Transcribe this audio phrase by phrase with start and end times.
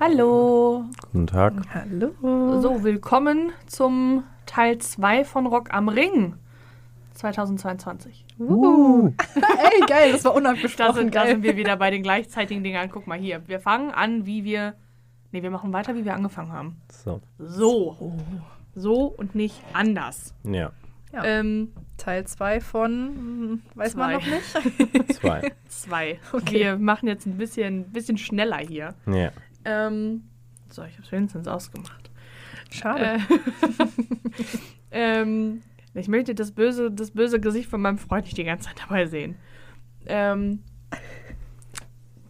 [0.00, 0.84] Hallo.
[1.12, 1.54] Guten Tag.
[1.72, 2.60] Hallo.
[2.60, 6.34] So, willkommen zum Teil 2 von Rock am Ring
[7.14, 8.24] 2022.
[8.38, 9.12] Uh.
[9.34, 12.90] Ey, geil, das war Da unabgesprochen sind, da sind wir wieder bei den gleichzeitigen Dingern.
[12.90, 13.42] Guck mal hier.
[13.46, 14.74] Wir fangen an, wie wir.
[15.30, 16.76] Ne, wir machen weiter, wie wir angefangen haben.
[16.90, 17.20] So.
[17.38, 18.16] So.
[18.74, 20.34] So und nicht anders.
[20.44, 20.72] Ja.
[21.12, 21.24] Ja.
[21.24, 24.14] Ähm, Teil 2 von, hm, weiß man Zwei.
[24.14, 25.12] noch nicht.
[25.14, 25.52] Zwei.
[25.68, 26.18] zwei.
[26.32, 26.54] Okay.
[26.54, 28.94] Wir machen jetzt ein bisschen, bisschen schneller hier.
[29.06, 29.30] ja.
[29.64, 30.24] Ähm,
[30.68, 32.10] so, ich habe es wenigstens ausgemacht.
[32.70, 33.04] Schade.
[33.04, 33.18] Äh,
[34.90, 35.62] ähm,
[35.94, 39.06] ich möchte das böse, das böse Gesicht von meinem Freund nicht die ganze Zeit dabei
[39.06, 39.36] sehen.
[40.06, 40.62] Ähm,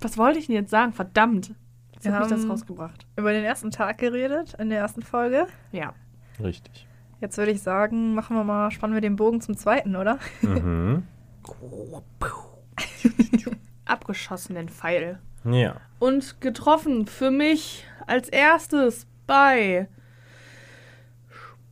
[0.00, 0.92] was wollte ich denn jetzt sagen?
[0.92, 1.54] Verdammt.
[1.92, 3.06] Jetzt Wir hat mich das rausgebracht.
[3.16, 5.46] Über den ersten Tag geredet, in der ersten Folge.
[5.70, 5.94] Ja.
[6.42, 6.88] Richtig.
[7.20, 10.18] Jetzt würde ich sagen, machen wir mal, spannen wir den Bogen zum zweiten, oder?
[10.40, 11.04] Mhm.
[13.84, 15.20] Abgeschossenen Pfeil.
[15.44, 15.76] Ja.
[15.98, 19.88] Und getroffen für mich als erstes bei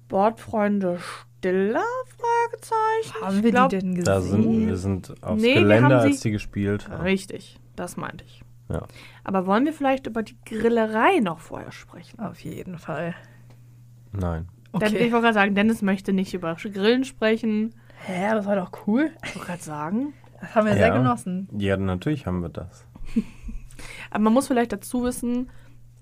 [0.06, 0.98] Sportfreunde
[1.38, 1.82] Stiller?
[2.18, 3.24] Fragezeichen.
[3.26, 4.04] Haben wir glaub- die denn gesehen?
[4.04, 7.02] Da sind wir sind aufs Nee, wir Gelände, haben sie- als die gespielt haben.
[7.02, 8.42] Richtig, das meinte ich.
[8.68, 8.82] Ja.
[9.24, 12.20] Aber wollen wir vielleicht über die Grillerei noch vorher sprechen?
[12.20, 13.14] Auf jeden Fall.
[14.12, 14.48] Nein.
[14.80, 17.74] Denn ich wollte gerade sagen, Dennis möchte nicht über Grillen sprechen.
[18.06, 19.10] Hä, das war doch cool.
[19.24, 20.12] Ich wollte gerade sagen.
[20.40, 21.48] Das haben wir sehr genossen.
[21.58, 22.86] Ja, natürlich haben wir das.
[24.10, 25.50] Aber man muss vielleicht dazu wissen,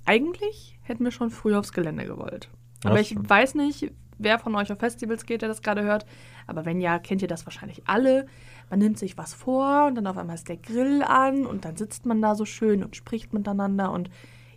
[0.04, 2.48] eigentlich hätten wir schon früher aufs Gelände gewollt.
[2.84, 3.28] Aber Das ich stimmt.
[3.28, 6.06] weiß nicht, wer von euch auf Festivals geht, der das gerade hört.
[6.46, 8.26] Aber wenn ja, kennt ihr das wahrscheinlich alle.
[8.70, 11.76] Man nimmt sich was vor und dann auf einmal ist der Grill an und dann
[11.76, 14.10] sitzt man da so schön und spricht miteinander und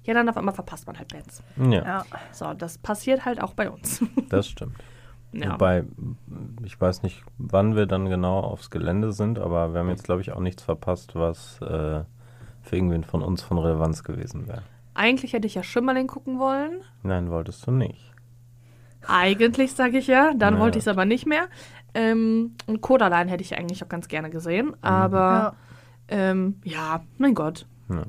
[0.03, 1.43] ja, dann auf einmal verpasst man halt Bands.
[1.57, 2.05] Ja, Ja.
[2.31, 4.03] So, das passiert halt auch bei uns.
[4.29, 4.75] das stimmt.
[5.31, 5.53] ja.
[5.53, 5.83] Wobei,
[6.63, 10.21] ich weiß nicht, wann wir dann genau aufs Gelände sind, aber wir haben jetzt, glaube
[10.21, 12.03] ich, auch nichts verpasst, was äh,
[12.61, 14.63] für irgendwen von uns von Relevanz gewesen wäre.
[14.93, 16.81] Eigentlich hätte ich ja Schimmerling gucken wollen.
[17.03, 18.11] Nein, wolltest du nicht.
[19.07, 20.59] Eigentlich sage ich ja, dann Ja.
[20.59, 21.45] wollte ich es aber nicht mehr.
[21.93, 24.73] Ähm, und Kodaline hätte ich eigentlich auch ganz gerne gesehen, Mhm.
[24.81, 25.53] aber Ja,
[26.09, 28.03] ähm, ja, mein Gott, Ja.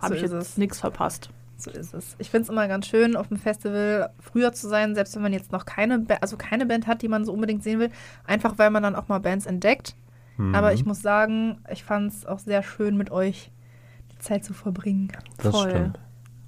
[0.00, 1.30] habe So ich jetzt nichts verpasst.
[1.56, 2.14] so ist es.
[2.18, 5.32] Ich finde es immer ganz schön, auf dem Festival früher zu sein, selbst wenn man
[5.32, 7.90] jetzt noch keine, ba also keine Band hat, die man so unbedingt sehen will.
[8.26, 9.96] Einfach, weil man dann auch mal Bands entdeckt.
[10.36, 10.54] Mhm.
[10.54, 13.50] Aber ich muss sagen, ich fand es auch sehr schön, mit euch
[14.24, 15.08] Zeit zu verbringen.
[15.38, 15.70] Das voll.
[15.70, 15.98] stimmt.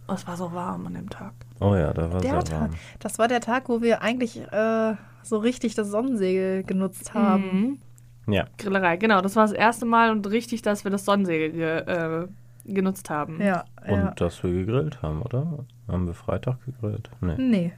[0.09, 1.33] Oh, es war so warm an dem Tag.
[1.61, 2.75] Oh ja, da war Der sehr Tag, warm.
[3.01, 7.79] das war der Tag, wo wir eigentlich äh, so richtig das Sonnensegel genutzt haben.
[8.27, 8.33] Mhm.
[8.33, 11.79] Ja, Grillerei, genau, das war das erste Mal und richtig, dass wir das Sonnensegel ge
[11.79, 12.27] äh,
[12.65, 13.41] genutzt haben.
[13.41, 14.11] Ja, und ja.
[14.17, 15.65] dass wir gegrillt haben, oder?
[15.89, 17.11] Haben wir Freitag gegrillt?
[17.21, 17.37] Nee.
[17.39, 17.73] Nee.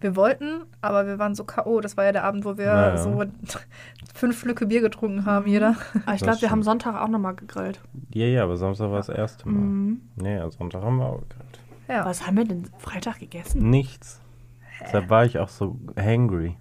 [0.00, 1.80] Wir wollten, aber wir waren so K.O.
[1.80, 2.96] Das war ja der Abend, wo wir Ja, ja.
[2.96, 3.22] so
[4.14, 5.76] fünf Schlücke Bier getrunken haben, jeder.
[6.06, 6.62] Aber ich glaube, wir haben.
[6.62, 7.80] Sonntag auch nochmal gegrillt.
[8.12, 9.60] Ja, ja, aber Samstag war das erste Mal.
[9.60, 10.00] Mhm.
[10.16, 11.60] Nee, am Sonntag haben wir auch gegrillt.
[11.88, 12.04] Ja.
[12.04, 13.68] Was haben wir denn Freitag gegessen?
[13.68, 14.20] Nichts.
[14.80, 16.56] Deshalb war ich auch so hangry.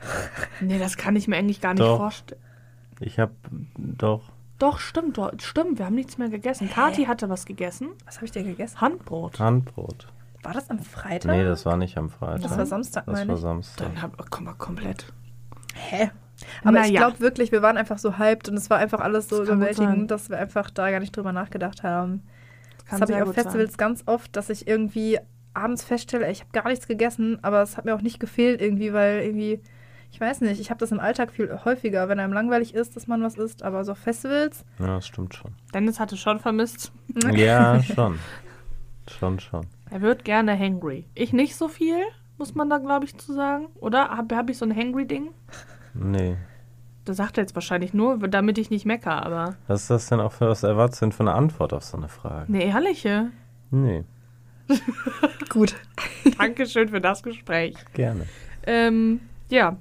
[0.60, 2.40] Nee, das kann ich mir eigentlich gar nicht vorstellen.
[3.00, 3.30] Ich hab
[3.76, 4.22] doch.
[4.58, 6.68] Doch, stimmt, doch, stimmt, wir haben nichts mehr gegessen.
[6.68, 7.88] Kati hatte was gegessen.
[8.06, 8.80] Was habe ich denn gegessen?
[8.80, 9.38] Handbrot.
[9.40, 10.08] Handbrot.
[10.42, 11.32] War das am Freitag?
[11.32, 12.42] Nee, das war nicht am Freitag.
[12.42, 13.42] Das war Samstag, Das meine war ich.
[13.42, 13.86] Samstag.
[13.86, 15.12] Dann hab, oh, komm mal komplett.
[15.74, 16.10] Hä?
[16.62, 17.00] Aber ich Naja.
[17.00, 20.10] glaube wirklich, wir waren einfach so hyped und es war einfach alles so Das überwältigend,
[20.10, 22.22] dass wir einfach da gar nicht drüber nachgedacht haben.
[22.86, 23.44] Kann das habe ich auf gut sein.
[23.44, 25.18] Festivals ganz oft, dass ich irgendwie
[25.54, 28.60] abends feststelle, ey, ich habe gar nichts gegessen, aber es hat mir auch nicht gefehlt
[28.62, 29.60] irgendwie, weil irgendwie,
[30.12, 33.08] ich weiß nicht, ich habe das im Alltag viel häufiger, wenn einem langweilig ist, dass
[33.08, 35.52] man was isst, aber so auf Festivals, Ja, das stimmt schon.
[35.74, 36.92] Dennis hatte schon vermisst.
[37.34, 38.20] Ja, schon.
[39.10, 39.66] Schon, schon.
[39.90, 41.06] Er wird gerne hangry.
[41.14, 41.96] Ich nicht so viel,
[42.38, 43.66] muss man da, glaube ich, zu sagen.
[43.76, 45.30] Oder habe hab ich so ein hangry-Ding?
[45.94, 46.36] Nee.
[47.04, 49.56] Das sagt er jetzt wahrscheinlich nur, damit ich nicht mecker, aber.
[49.66, 51.96] Was ist das denn auch für was erwartest du denn für eine Antwort auf so
[51.96, 52.50] eine Frage?
[52.52, 53.30] Nee, ehrliche.
[53.70, 54.04] Nee,
[55.48, 55.74] gut.
[56.38, 57.74] Dankeschön für das Gespräch.
[57.94, 58.26] gerne.
[58.66, 59.76] Ähm, ja.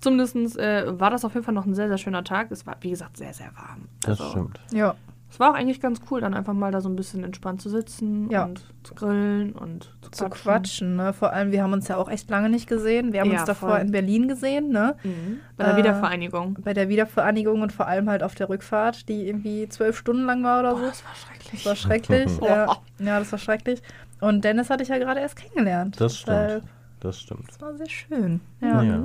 [0.00, 2.50] Zumindest äh, war das auf jeden Fall noch ein sehr, sehr schöner Tag.
[2.50, 3.88] Es war, wie gesagt, sehr, sehr warm.
[4.00, 4.60] Das Also, stimmt.
[4.72, 4.94] Ja,
[5.30, 7.68] Es war auch eigentlich ganz cool, dann einfach mal da so ein bisschen entspannt zu
[7.70, 8.44] sitzen Ja.
[8.44, 10.42] und zu grillen und zu zu quatschen.
[10.42, 11.12] quatschen, ne?
[11.12, 13.12] Vor allem, wir haben uns ja auch echt lange nicht gesehen.
[13.12, 13.80] Wir haben Ja, uns davor voll.
[13.80, 14.96] in Berlin gesehen, ne?
[15.04, 15.38] Mhm.
[15.56, 16.58] Bei der Äh, Wiedervereinigung.
[16.64, 20.42] Bei der Wiedervereinigung und vor allem halt auf der Rückfahrt, die irgendwie zwölf Stunden lang
[20.42, 20.86] war oder Boah, so.
[20.88, 21.62] das war schrecklich.
[21.62, 22.38] Das war schrecklich.
[22.42, 22.76] ja.
[22.98, 23.82] ja, das war schrecklich.
[24.20, 26.00] Und Dennis hatte ich ja gerade erst kennengelernt.
[26.00, 26.64] Das stimmt.
[27.00, 27.48] Das stimmt.
[27.48, 28.40] Das war sehr schön.
[28.60, 28.82] Ja.
[28.82, 29.00] Ja.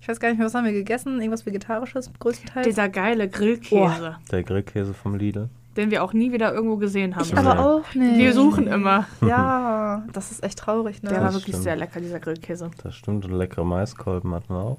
[0.00, 1.18] Ich weiß gar nicht mehr, was haben wir gegessen?
[1.20, 2.66] Irgendwas Vegetarisches größtenteils.
[2.66, 5.48] Dieser geile Grillkäse, Der Grillkäse vom Lidl.
[5.76, 7.24] Den wir auch nie wieder irgendwo gesehen haben.
[7.24, 7.60] ich aber Nee.
[7.60, 8.18] auch nicht.
[8.18, 9.06] wir suchen immer.
[9.26, 11.08] Ja, das ist echt traurig, ne?
[11.10, 11.62] Der war Das wirklich stimmt.
[11.64, 12.70] sehr lecker, dieser Grillkäse.
[12.82, 13.24] Das stimmt.
[13.24, 14.78] Und leckere Maiskolben hatten wir auch.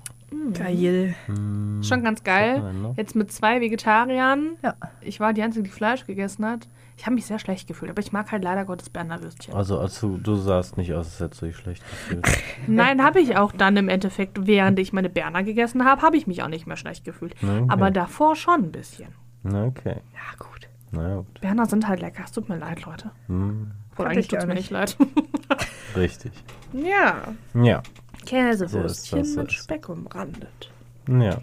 [0.54, 1.16] Geil.
[1.26, 2.62] Hm, Schon ganz geil.
[2.98, 4.52] Jetzt mit zwei Vegetariern.
[4.64, 4.76] Ja.
[5.02, 6.68] Ich war die Einzige, die Fleisch gegessen hat.
[6.98, 9.54] Ich habe mich sehr schlecht gefühlt, aber ich mag halt leider Gottes Berner Würstchen.
[9.54, 12.26] Also, also du sahst nicht aus, als hättest du dich schlecht gefühlt.
[12.68, 16.26] Nein, habe ich auch dann im Endeffekt, während ich meine Berner gegessen habe, habe ich
[16.28, 17.36] mich auch nicht mehr schlecht gefühlt.
[17.42, 17.66] Okay.
[17.68, 19.10] Aber davor schon ein bisschen.
[19.46, 19.98] Okay.
[20.14, 20.67] Ja, gut.
[20.92, 21.42] Na gut.
[21.42, 22.24] Berner sind halt lecker.
[22.26, 23.12] Es tut mir leid, Leute.
[23.28, 24.70] Hm, Oder eigentlich ich tut es mir nicht.
[24.72, 24.98] leid.
[25.96, 26.32] richtig.
[26.74, 27.34] ja.
[27.54, 27.84] Ja.
[28.26, 29.52] Käsewürstchen So mit.
[29.54, 30.72] Speck umrandet.
[31.08, 31.38] Ja.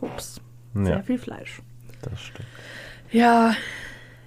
[0.00, 0.40] Ups.
[0.74, 0.84] Ja.
[0.84, 1.62] Sehr viel Fleisch.
[2.02, 2.48] Das stimmt.
[3.10, 3.54] Ja,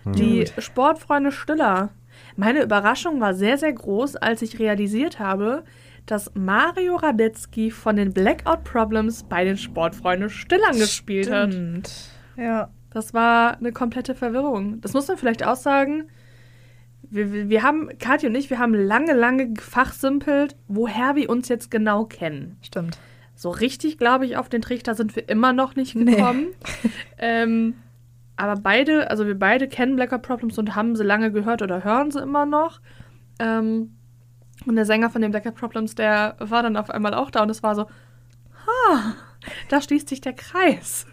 [0.05, 0.63] die Gut.
[0.63, 1.89] Sportfreunde Stiller.
[2.35, 5.63] Meine Überraschung war sehr, sehr groß, als ich realisiert habe,
[6.05, 11.53] dass Mario Radetzky von den Blackout Problems bei den Sportfreunde Stillern gespielt hat.
[11.53, 11.91] Stimmt.
[12.35, 12.69] Ja.
[12.93, 14.79] Das war eine komplette Verwirrung.
[14.81, 16.05] Das muss man vielleicht auch sagen.
[17.09, 21.69] Wir, wir- haben, Kathi und ich, wir haben lange, lange gefachsimpelt, woher wir uns jetzt
[21.71, 22.57] genau kennen.
[22.61, 22.97] Stimmt.
[23.35, 26.15] So richtig, glaube ich, auf den Trichter sind wir immer noch nicht Nee.
[26.15, 26.47] gekommen.
[27.17, 27.75] ähm,
[28.37, 32.11] aber beide, also wir beide kennen Blacker Problems und haben sie lange gehört oder hören
[32.11, 32.79] sie immer noch.
[33.39, 33.95] Ähm,
[34.65, 37.49] und der Sänger von den Blacker Problems, der war dann auf einmal auch da und
[37.49, 39.15] es war so, ha,
[39.69, 41.05] da schließt sich der Kreis.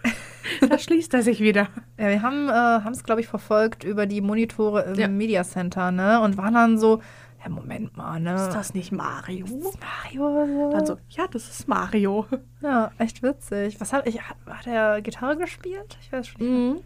[0.69, 1.69] da schließt er sich wieder.
[1.99, 5.09] Ja, wir haben äh, es, glaube ich, verfolgt über die Monitore im Ja.
[5.09, 6.21] Media Center, ne?
[6.21, 7.01] Und waren dann so,
[7.43, 8.35] ja, Moment mal, ne?
[8.35, 9.47] Ist das nicht Mario?
[9.81, 10.71] Mario oder so?
[10.73, 12.27] Dann so, ja, das ist Mario.
[12.63, 13.81] Ja, echt witzig.
[13.81, 15.97] Was hat, ich, hat, hat er Gitarre gespielt?
[16.03, 16.71] Ich weiß schon.
[16.73, 16.77] Mhm.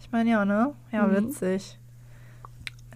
[0.00, 0.72] Ich meine, ja, ne?
[0.92, 1.16] Ja, Mhm.
[1.28, 1.78] witzig.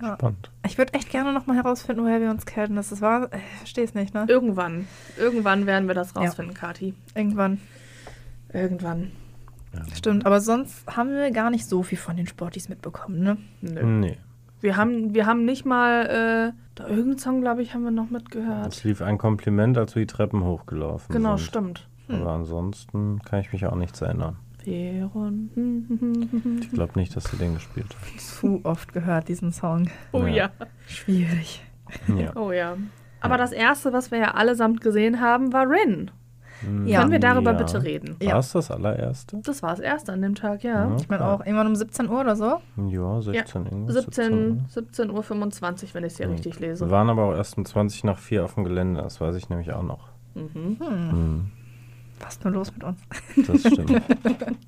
[0.03, 0.15] Ja.
[0.15, 0.51] Spannend.
[0.67, 2.75] Ich würde echt gerne noch mal herausfinden, woher wir uns kennen.
[2.77, 4.25] Das ist war, ich verstehe es nicht, ne?
[4.29, 4.87] Irgendwann.
[5.19, 6.95] Irgendwann werden wir das rausfinden, Kathi.
[7.15, 7.61] Irgendwann.
[8.53, 9.13] Irgendwann.
[9.95, 13.37] Stimmt, aber sonst haben wir gar nicht so viel von den Sportis mitbekommen, ne?
[13.61, 13.83] Nö.
[13.85, 14.19] Nee.
[14.61, 18.11] Wir haben, wir haben nicht mal, äh, da irgendeinen Song, glaube ich, haben wir noch
[18.11, 18.67] mitgehört.
[18.75, 21.47] Es lief ein Kompliment, als wir die Treppen hochgelaufen Genau, sind.
[21.47, 21.89] stimmt.
[22.09, 24.37] Aber ansonsten kann ich mich auch nichts erinnern.
[24.65, 26.59] Veron.
[26.61, 29.89] Ich glaube nicht, dass sie den gespielt Zu oft gehört, diesen Song.
[30.13, 30.33] Oh ja.
[30.35, 30.51] Ja.
[30.87, 31.63] Schwierig.
[32.09, 32.35] Ja.
[32.37, 32.77] Oh ja.
[33.21, 36.11] Aber das erste, was wir ja allesamt gesehen haben, war Rin.
[36.85, 37.01] Ja.
[37.01, 37.59] Können wir darüber Ja.
[37.59, 38.17] bitte reden?
[38.23, 38.33] Ja.
[38.33, 39.39] War es das allererste?
[39.43, 40.95] Das war das erste an dem Tag, ja.
[40.97, 42.61] Ich meine auch irgendwann um 17 Uhr oder so.
[42.89, 43.95] Ja, 16 irgendwas.
[43.95, 46.91] 17, 17, 17 Uhr 25, wenn ich es hier richtig Wir lese.
[46.91, 49.73] waren aber auch erst um 20 nach 4 auf dem Gelände, das weiß ich nämlich
[49.73, 50.09] auch noch.
[50.35, 50.77] Mhm.
[50.79, 51.51] Hm,
[52.21, 53.01] Was ist nur los mit uns?
[53.47, 53.91] das stimmt.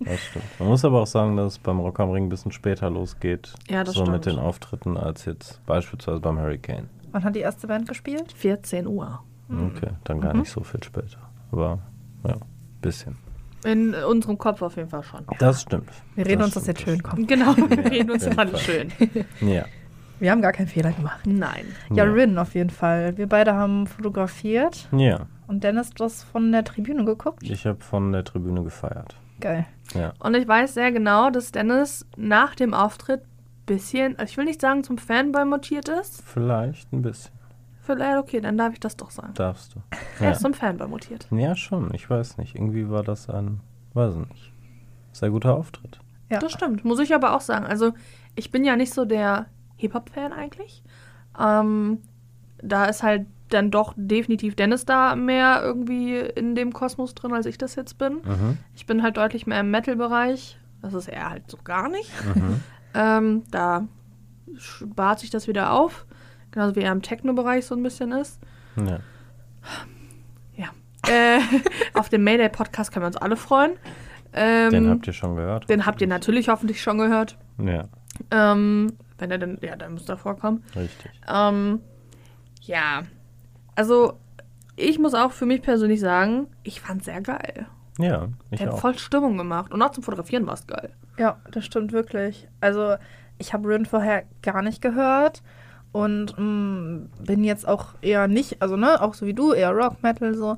[0.04, 0.44] das stimmt.
[0.58, 3.52] Man muss aber auch sagen, dass es beim Rock am Ring ein bisschen später losgeht.
[3.68, 4.38] Ja, das so mit stimmt.
[4.38, 6.88] den Auftritten als jetzt beispielsweise beim Hurricane.
[7.12, 8.32] Wann hat die erste Band gespielt?
[8.32, 9.20] 14 Uhr.
[9.50, 10.40] Okay, dann gar Mhm.
[10.40, 11.18] nicht so viel später.
[11.52, 11.78] Aber
[12.26, 12.36] ja,
[12.80, 13.16] bisschen.
[13.64, 15.20] In unserem Kopf auf jeden Fall schon.
[15.38, 15.88] Das stimmt.
[16.16, 17.26] Wir reden uns das jetzt schön, komm.
[17.26, 18.88] Genau, wir reden uns immer schön.
[19.40, 19.64] Ja.
[20.18, 21.20] Wir haben gar keinen Fehler gemacht.
[21.26, 21.64] Nein.
[21.90, 22.12] Ja, Ja.
[22.12, 23.16] Rin auf jeden Fall.
[23.16, 27.42] Wir beide haben fotografiert Ja, und Dennis das von der Tribüne geguckt.
[27.42, 29.16] ich habe von der Tribüne gefeiert.
[29.40, 29.66] Geil.
[29.94, 30.12] Ja.
[30.20, 33.22] Und ich weiß sehr genau, dass Dennis nach dem Auftritt
[33.66, 36.22] bisschen, also ich will nicht sagen zum Fanboy mutiert ist.
[36.24, 37.32] Vielleicht ein bisschen.
[37.84, 39.34] Vielleicht, okay, dann darf ich das doch sagen.
[39.34, 39.80] Darfst du.
[40.20, 40.30] Er Ja.
[40.32, 41.26] ist zum Fanboy mutiert.
[41.30, 41.92] ja, schon.
[41.94, 42.54] Ich weiß nicht.
[42.54, 43.60] Irgendwie war das ein,
[43.94, 44.52] weiß ich nicht,
[45.12, 45.98] sehr guter Auftritt.
[46.30, 46.38] Ja.
[46.38, 47.66] Das stimmt, muss ich aber auch sagen.
[47.66, 47.92] Also,
[48.36, 49.46] ich bin ja nicht so der
[49.76, 50.82] Hip-Hop-Fan eigentlich.
[51.38, 51.98] Ähm,
[52.62, 57.44] da ist halt dann doch definitiv Dennis da mehr irgendwie in dem Kosmos drin, als
[57.46, 58.14] ich das jetzt bin.
[58.24, 58.58] Mhm.
[58.74, 60.58] Ich bin halt deutlich mehr im Metal-Bereich.
[60.80, 62.10] Das ist er halt so gar nicht.
[62.36, 62.60] Mhm.
[62.94, 63.88] Ähm, da
[64.58, 66.04] spart sich das wieder auf.
[66.52, 68.40] Genauso wie er im Techno-Bereich so ein bisschen ist.
[68.76, 69.00] Ja.
[71.08, 71.40] Äh,
[71.94, 73.72] auf dem Mayday-Podcast können wir uns alle freuen.
[74.32, 75.68] Ähm, Den habt ihr schon gehört?
[75.68, 77.36] den habt ihr natürlich hoffentlich schon gehört.
[77.58, 77.88] Ja,
[78.30, 80.62] Ähm, wenn er denn, ja, dann müsste er vorkommen.
[80.76, 81.10] richtig.
[81.28, 81.80] Ähm,
[82.62, 83.02] ja,
[83.74, 84.18] also
[84.76, 87.66] ich muss auch für mich persönlich sagen, ich fand's sehr geil.
[87.98, 88.80] Ja, ich Der hat auch.
[88.80, 89.72] voll Stimmung gemacht.
[89.72, 90.90] Und auch zum Fotografieren war es geil.
[91.18, 92.48] Ja, das stimmt wirklich.
[92.60, 92.94] Also,
[93.38, 95.42] ich habe Rin vorher gar nicht gehört
[95.92, 100.02] und mm, bin jetzt auch eher nicht, also ne, auch so wie du, eher Rock,
[100.02, 100.56] Metal so.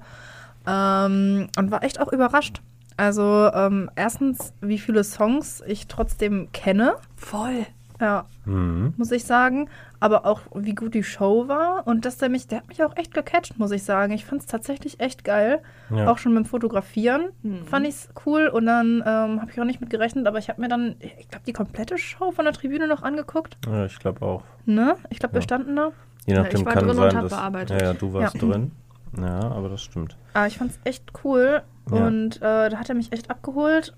[0.67, 2.63] Ähm, und war echt auch überrascht.
[2.97, 6.95] Also, ähm, erstens, wie viele Songs ich trotzdem kenne.
[7.17, 7.67] Voll.
[8.05, 8.93] Ja, Mhm.
[8.99, 9.71] muss ich sagen.
[9.99, 11.87] Aber auch, wie gut die Show war.
[11.87, 14.13] Und dass der mich, der hat mich auch echt gecatcht, muss ich sagen.
[14.13, 15.61] Ich fand es tatsächlich echt geil.
[15.89, 16.11] Ja.
[16.11, 17.65] Auch schon beim Fotografieren Mhm.
[17.65, 18.49] fand ich es cool.
[18.49, 21.29] Und dann ähm, habe ich auch nicht mit gerechnet, aber ich habe mir dann, ich
[21.31, 23.57] glaube, die komplette Show von der Tribüne noch angeguckt.
[23.67, 24.43] ja, ich glaube auch.
[24.67, 24.97] Ne?
[25.09, 25.45] Ich glaube, wir Ja.
[25.45, 25.93] standen da.
[26.27, 27.33] Je Ja, nachdem ich war kann drin und sein, hab dass.
[27.33, 27.81] bearbeitet.
[27.81, 28.41] Ja, ja, du warst Ja.
[28.41, 28.73] drin.
[29.19, 30.17] Ja, aber das stimmt.
[30.35, 31.63] Aber ich fand es echt cool.
[31.91, 32.07] Ja.
[32.07, 33.95] Und äh, da hat er mich echt abgeholt.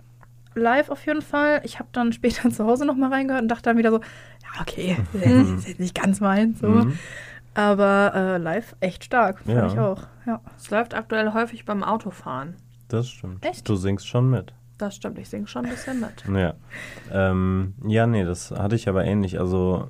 [0.56, 1.60] Live auf jeden Fall.
[1.64, 4.60] Ich habe dann später zu Hause noch mal reingehört und dachte dann wieder so, ja,
[4.60, 5.22] okay, das
[5.58, 6.60] ist jetzt nicht ganz meins.
[6.60, 6.68] So.
[6.68, 6.98] Mhm.
[7.54, 9.66] Aber äh, live echt stark, fand Ja.
[9.66, 10.02] ich auch.
[10.26, 10.40] Ja.
[10.58, 12.54] Es läuft aktuell häufig beim Autofahren.
[12.88, 13.44] Das stimmt.
[13.46, 13.66] Echt?
[13.68, 14.52] Du singst schon mit.
[14.78, 16.25] Das stimmt, ich singe schon ein bisschen mit.
[16.38, 16.52] Ja.
[17.10, 19.40] Ähm, ja, nee, das hatte ich aber ähnlich.
[19.40, 19.88] Also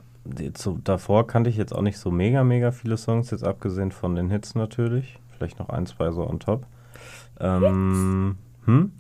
[0.55, 4.15] zu, davor kannte ich jetzt auch nicht so mega, mega viele Songs, jetzt abgesehen von
[4.15, 5.19] den Hits natürlich.
[5.37, 6.67] Vielleicht noch ein, zwei so on top.
[7.41, 8.93] Ähm, hm?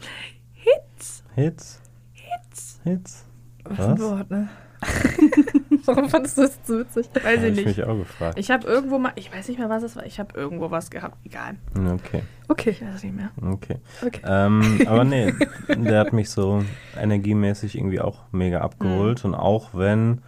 [1.36, 1.80] Hits.
[2.12, 2.80] Hits?
[2.84, 2.84] Hits.
[2.84, 3.24] Hits?
[3.64, 4.00] Was ein Was?
[4.00, 4.48] Wort, ne?
[5.86, 7.08] Warum fandest du das so witzig?
[7.14, 7.78] Weiß Habe ich ich nicht.
[7.78, 8.38] mich auch gefragt.
[8.38, 10.04] Ich habe irgendwo mal, ich weiß nicht mehr, was es war.
[10.06, 11.16] Ich habe irgendwo was gehabt.
[11.24, 11.56] Egal.
[11.74, 13.30] Okay, Okay, Ich weiß es nicht mehr.
[13.42, 13.76] okay.
[14.04, 14.20] okay.
[14.24, 15.32] Ähm, aber nee,
[15.68, 16.62] der hat mich so
[16.96, 19.24] energiemäßig irgendwie auch mega abgeholt.
[19.24, 20.22] Und auch wenn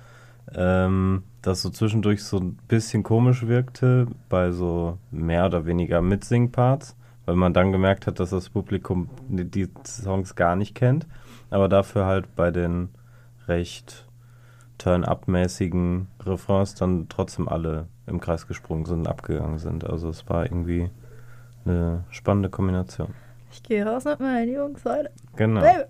[0.54, 6.96] ähm, das so zwischendurch so ein bisschen komisch wirkte, bei so mehr oder weniger Mitsing-Parts,
[7.28, 11.06] weil man dann gemerkt hat, dass das Publikum die, Songs gar nicht kennt,
[11.50, 12.88] aber dafür halt bei den
[13.46, 14.06] recht
[14.78, 19.84] Turn-up-mäßigen Refrains dann trotzdem alle im Kreis gesprungen sind und abgegangen sind.
[19.84, 20.88] Also es war irgendwie
[21.66, 23.12] eine spannende Kombination.
[23.52, 25.10] Ich gehe raus mit meinen Jungs heute.
[25.36, 25.84] Genau, Baby.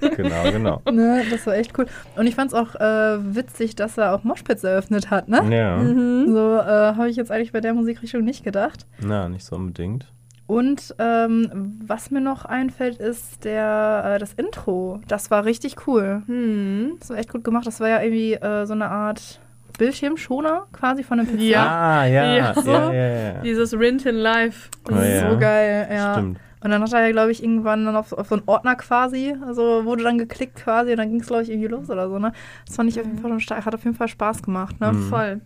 [0.16, 0.82] genau, genau.
[0.90, 1.86] Ne, das war echt cool.
[2.16, 5.42] Und ich fand es auch äh, witzig, dass er auch Moshpits eröffnet hat, ne?
[5.56, 5.78] Ja,
[6.26, 8.84] So äh, habe ich jetzt eigentlich bei der Musikrichtung nicht gedacht.
[8.98, 10.12] na, nicht so unbedingt.
[10.46, 15.00] Und ähm, was mir noch einfällt, ist der, äh, das Intro.
[15.08, 16.22] Das war richtig cool.
[16.26, 16.96] Hm.
[17.00, 17.66] Das war echt gut gemacht.
[17.66, 19.40] Das war ja irgendwie äh, so eine Art
[19.78, 21.40] Bildschirmschoner quasi von einem PC.
[21.40, 21.66] Ja.
[21.66, 22.70] Ah, ja, Ja, ja, so.
[22.70, 23.40] ja, ja, ja.
[23.42, 24.70] Dieses Rintin Live.
[24.84, 25.30] Das Oh, ist ja.
[25.30, 26.12] so geil, ja.
[26.14, 26.38] Stimmt.
[26.62, 29.34] Und dann hat er ja, glaube ich, irgendwann dann auf, auf so einen Ordner quasi,
[29.46, 32.18] also wurde dann geklickt quasi und dann ging es, glaube ich, irgendwie los oder so,
[32.18, 32.32] ne?
[32.66, 34.92] Das fand ich auf jeden Fall schon stark, hat auf jeden Fall Spaß gemacht, ne?
[34.92, 35.02] Mhm.
[35.10, 35.40] Voll.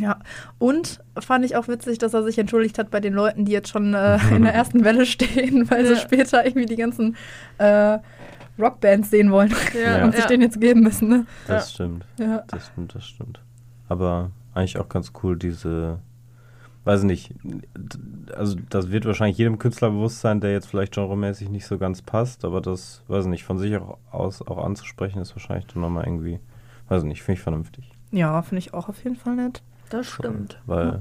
[0.00, 0.18] Ja.
[0.58, 3.68] Und fand ich auch witzig, dass er sich entschuldigt hat bei den Leuten, die jetzt
[3.68, 5.98] schon äh, in der ersten Welle stehen, weil sie Ja.
[6.00, 7.16] später irgendwie die ganzen
[7.58, 7.98] äh,
[8.58, 10.28] Rockbands sehen wollen Ja, und sich ja.
[10.28, 11.26] den jetzt geben müssen, ne?
[11.46, 12.04] Das stimmt.
[12.18, 12.42] Ja.
[12.48, 13.40] Das stimmt, das stimmt.
[13.88, 15.98] Aber eigentlich auch ganz cool, diese,
[16.84, 17.32] weiß nicht,
[18.36, 22.02] also das wird wahrscheinlich jedem Künstler bewusst sein, der jetzt vielleicht genremäßig nicht so ganz
[22.02, 26.04] passt, aber das, weiß nicht, von sich auch aus auch anzusprechen, ist wahrscheinlich dann nochmal
[26.04, 26.40] irgendwie,
[26.88, 27.90] weiß nicht, finde ich vernünftig.
[28.10, 29.62] Ja, finde ich auch auf jeden Fall nett.
[29.90, 30.60] Das stimmt.
[30.66, 31.00] Weil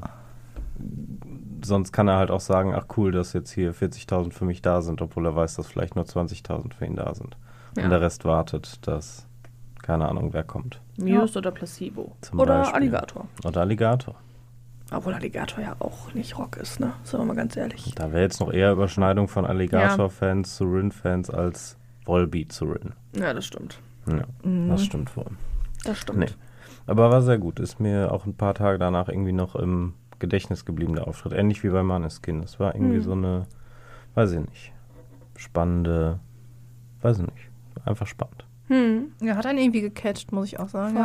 [1.63, 4.81] sonst kann er halt auch sagen, ach cool, dass jetzt hier 40.000 für mich da
[4.81, 7.35] sind, obwohl er weiß, dass vielleicht nur 20.000 für ihn da sind.
[7.75, 7.83] Ja.
[7.85, 9.27] Und der Rest wartet, dass
[9.81, 10.81] keine Ahnung, wer kommt.
[10.97, 12.15] Muse oder Placebo.
[12.21, 12.75] Zum oder Beispiel.
[12.75, 13.27] Alligator.
[13.45, 14.15] Oder Alligator.
[14.91, 16.93] Obwohl Alligator ja auch nicht Rock ist, ne?
[17.03, 17.93] Sagen wir mal ganz ehrlich.
[17.95, 22.93] Da wäre jetzt noch eher Überschneidung von Alligator-Fans zu Rin-Fans als Volbeat zu Rin.
[23.17, 23.79] Ja, das stimmt.
[24.07, 24.69] Ja, Mhm.
[24.69, 25.25] das stimmt wohl.
[25.83, 26.19] Das stimmt.
[26.19, 26.27] Nee.
[26.87, 27.59] Aber war sehr gut.
[27.59, 31.33] Ist mir auch ein paar Tage danach irgendwie noch im Gedächtnis geblieben, der Auftritt.
[31.33, 32.41] Ähnlich wie bei Maneskin.
[32.41, 33.03] Das war irgendwie Hm.
[33.03, 33.45] so eine,
[34.15, 34.71] weiß ich nicht,
[35.35, 36.19] spannende,
[37.01, 37.49] weiß ich nicht,
[37.85, 38.45] einfach spannend.
[38.67, 40.95] Hm, Ja, hat einen irgendwie gecatcht, muss ich auch sagen.
[40.97, 41.03] Ja.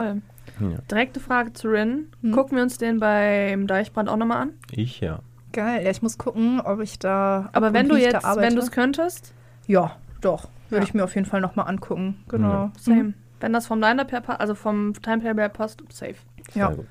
[0.59, 0.71] voll.
[0.73, 0.79] Ja.
[0.91, 2.07] Direkte Frage zu Rin.
[2.23, 2.33] Hm.
[2.33, 4.51] Gucken wir uns den beim Deichbrand auch nochmal an.
[4.73, 5.21] Ich ja.
[5.53, 7.51] Geil, ja, ich muss gucken, ob ich da.
[7.53, 9.35] Aber wenn du jetzt, wenn du es könntest,
[9.67, 10.49] Ja, doch.
[10.71, 10.89] Würde Ja.
[10.89, 12.17] ich mir auf jeden Fall nochmal angucken.
[12.29, 12.71] Genau.
[12.79, 13.03] same.
[13.03, 13.15] Mhm.
[13.43, 16.15] Wenn das vom Line-Up her, pa- also vom Timetable her passt, safe.
[16.53, 16.71] Sehr Ja.
[16.71, 16.87] gut.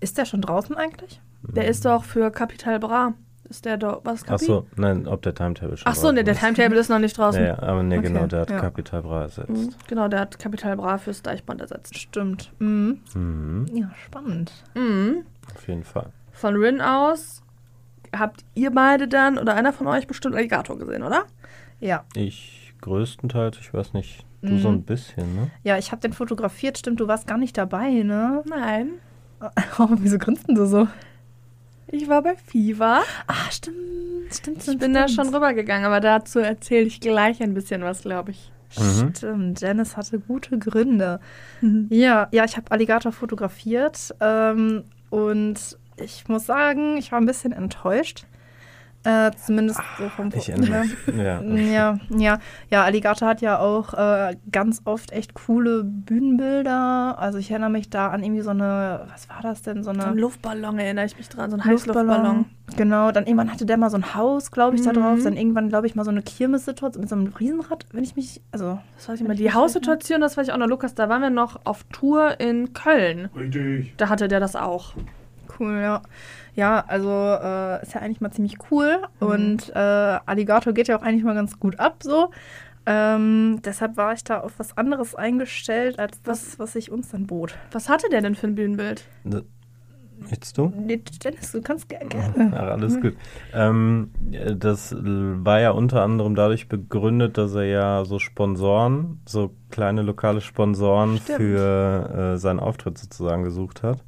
[0.00, 1.20] Ist der schon draußen eigentlich?
[1.42, 3.14] Der ist doch für Capital Bra.
[3.48, 4.44] Ist der doch, was ist Ach Capi?
[4.44, 6.34] so, nein, ob der Timetable schon Ach so, ne, draußen der.
[6.54, 7.40] Timetable ist noch nicht draußen.
[7.40, 8.60] Ja, ja, aber nee, Okay, genau, der hat ja.
[8.60, 9.48] Capital Bra ersetzt.
[9.48, 11.96] Mhm, Genau, der hat Capital Bra fürs Deichbrand ersetzt.
[11.96, 12.52] Stimmt.
[12.58, 13.00] Mhm.
[13.14, 13.66] Mhm.
[13.72, 14.52] Ja, spannend.
[14.74, 15.24] Mhm.
[15.54, 16.10] Auf jeden Fall.
[16.32, 17.42] Von Rin aus
[18.14, 21.24] habt ihr beide dann, oder einer von euch bestimmt Alligator gesehen, oder?
[21.80, 22.04] Ja.
[22.14, 24.58] Ich größtenteils, ich weiß nicht, du Mhm.
[24.58, 25.50] so ein bisschen, ne?
[25.64, 26.78] Ja, ich habe den fotografiert.
[26.78, 28.42] Stimmt, du warst gar nicht dabei, ne?
[28.48, 28.90] Nein.
[29.78, 30.88] Oh, wieso grinst denn du so?
[31.86, 33.02] Ich war bei Fever.
[33.28, 33.76] Ah, stimmt.
[34.30, 34.80] Stimmt, Ich stimmt.
[34.80, 35.26] bin da stimmt.
[35.26, 38.52] schon rübergegangen, aber dazu erzähle ich gleich ein bisschen was, glaube ich.
[38.78, 39.12] Mhm.
[39.16, 41.20] Stimmt, Janice hatte gute Gründe.
[41.62, 41.86] Mhm.
[41.90, 47.52] Ja, ja, ich habe Alligator fotografiert ähm, und ich muss sagen, ich war ein bisschen
[47.52, 48.26] enttäuscht.
[49.04, 50.54] Äh, zumindest so vom Ich ja.
[50.54, 50.84] erinnere.
[51.16, 52.38] Ja, Ja, ja,
[52.68, 57.16] ja, Alligator hat ja auch äh, ganz oft echt coole Bühnenbilder.
[57.18, 60.00] Also ich erinnere mich da an irgendwie so eine, was war das denn, so So
[60.00, 62.46] eine ein Luftballon erinnere ich mich dran, so ein Heißluftballon.
[62.76, 65.18] Genau, dann irgendwann hatte der mal so ein Haus, glaube ich, da drauf.
[65.18, 65.24] Mhm.
[65.24, 68.42] Dann irgendwann, glaube ich, mal so eine Kirmessituation mit so einem Riesenrad, wenn ich mich,
[68.50, 69.36] also Das weiß ich mal.
[69.36, 72.72] Die Haussituation, das weiß ich auch noch, Lukas, da waren wir noch auf Tour in
[72.72, 73.30] Köln.
[73.34, 73.94] Richtig.
[73.96, 74.94] Da hatte der das auch.
[75.58, 76.02] Cool, ja.
[76.58, 78.98] Ja, also äh, ist ja eigentlich mal ziemlich cool.
[79.20, 79.26] Mhm.
[79.28, 82.32] Und äh, Alligator geht ja auch eigentlich mal ganz gut ab so.
[82.84, 87.28] Ähm, deshalb war ich da auf was anderes eingestellt, als das, was sich uns dann
[87.28, 87.56] bot.
[87.70, 89.04] Was hatte der denn für ein Bühnenbild?
[90.30, 90.72] Jetzt du?
[90.76, 92.52] Nee, Dennis, du kannst ge- gerne.
[92.52, 93.14] Ach, alles gut.
[93.54, 94.10] Ähm,
[94.56, 100.40] das war ja unter anderem dadurch begründet, dass er ja so Sponsoren, so kleine lokale
[100.40, 101.36] Sponsoren Stimmt.
[101.38, 104.02] für äh, seinen Auftritt sozusagen gesucht hat.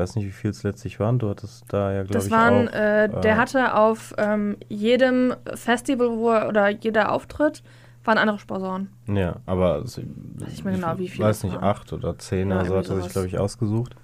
[0.00, 1.18] Ich weiß nicht, wie viel es letztlich waren.
[1.18, 2.72] Du hattest da ja, glaube Das ich, waren, auch.
[2.72, 7.62] äh, der äh, hatte auf ähm, jedem Festival, wo er, oder jeder Auftritt,
[8.04, 8.88] Waren andere Sponsoren.
[9.08, 11.64] Ja, aber so, nicht mehr genau, wie viele weiß nicht, waren.
[11.64, 13.94] acht oder zehn Ja, oder so hat er sich, glaube ich, ausgesucht.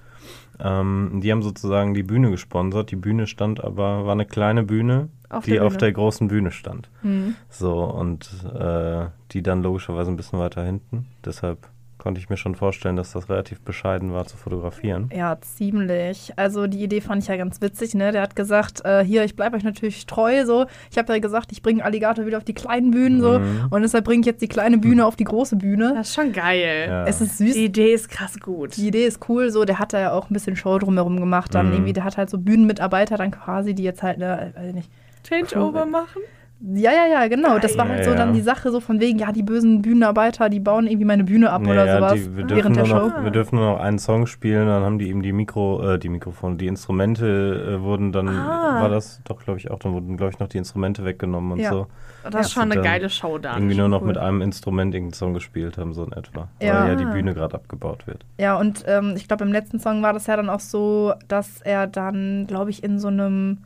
[0.60, 2.90] Ähm, die haben sozusagen die Bühne gesponsert.
[2.90, 5.78] Die Bühne stand aber, war eine kleine Bühne, Auf die der auf Bühne.
[5.80, 6.90] der großen Bühne stand.
[7.00, 7.36] Hm.
[7.48, 11.06] So, und äh, die dann logischerweise ein bisschen weiter hinten.
[11.24, 11.66] Deshalb
[12.06, 15.10] konnte ich mir schon vorstellen, dass das relativ bescheiden war zu fotografieren.
[15.12, 16.32] Ja, ziemlich.
[16.36, 18.12] Also die Idee fand ich ja ganz witzig, ne?
[18.12, 20.66] Der hat gesagt, äh, hier, ich bleibe euch natürlich treu, so.
[20.88, 23.40] Ich habe ja gesagt, ich bringe Alligator wieder auf die kleinen Bühnen, so.
[23.40, 23.66] Mhm.
[23.70, 25.94] Und deshalb bringe ich jetzt die kleine Bühne auf die große Bühne.
[25.96, 26.86] Das ist schon geil.
[26.86, 27.06] Ja.
[27.06, 27.54] Es ist süß.
[27.54, 28.76] Die Idee ist krass gut.
[28.76, 29.64] Die Idee ist cool, so.
[29.64, 31.56] Der hat da ja auch ein bisschen Show drumherum gemacht.
[31.56, 31.72] Dann Mhm.
[31.72, 34.90] irgendwie, der hat halt so Bühnenmitarbeiter dann quasi, die jetzt halt, ne, weiß ich nicht.
[35.28, 36.22] Changeover machen?
[36.60, 37.58] Ja, ja, ja, genau.
[37.58, 38.34] Das war halt so Ja, dann ja.
[38.36, 41.60] die Sache so von wegen, ja, die bösen Bühnenarbeiter, die bauen irgendwie meine Bühne ab
[41.62, 43.08] Nee, oder ja, sowas die, wir, dürfen während der nur Show.
[43.08, 45.98] noch, wir dürfen nur noch einen Song spielen, dann haben die eben die Mikro, äh,
[45.98, 48.80] die Mikrofone, die Instrumente äh, wurden dann, Ah.
[48.80, 51.58] war das doch, glaube ich, auch, dann wurden, glaube ich, noch die Instrumente weggenommen und
[51.60, 51.70] Ja.
[51.70, 51.86] so.
[52.30, 53.54] Das ist schon eine dann geile Show da.
[53.54, 54.08] Irgendwie nur noch cool.
[54.08, 56.48] mit einem Instrument irgendeinen Song gespielt haben, so in etwa.
[56.60, 56.82] Ja.
[56.82, 58.24] Weil ja die Bühne gerade abgebaut wird.
[58.38, 61.60] Ja, und ähm, ich glaube, im letzten Song war das ja dann auch so, dass
[61.60, 63.58] er dann, glaube ich, in so einem,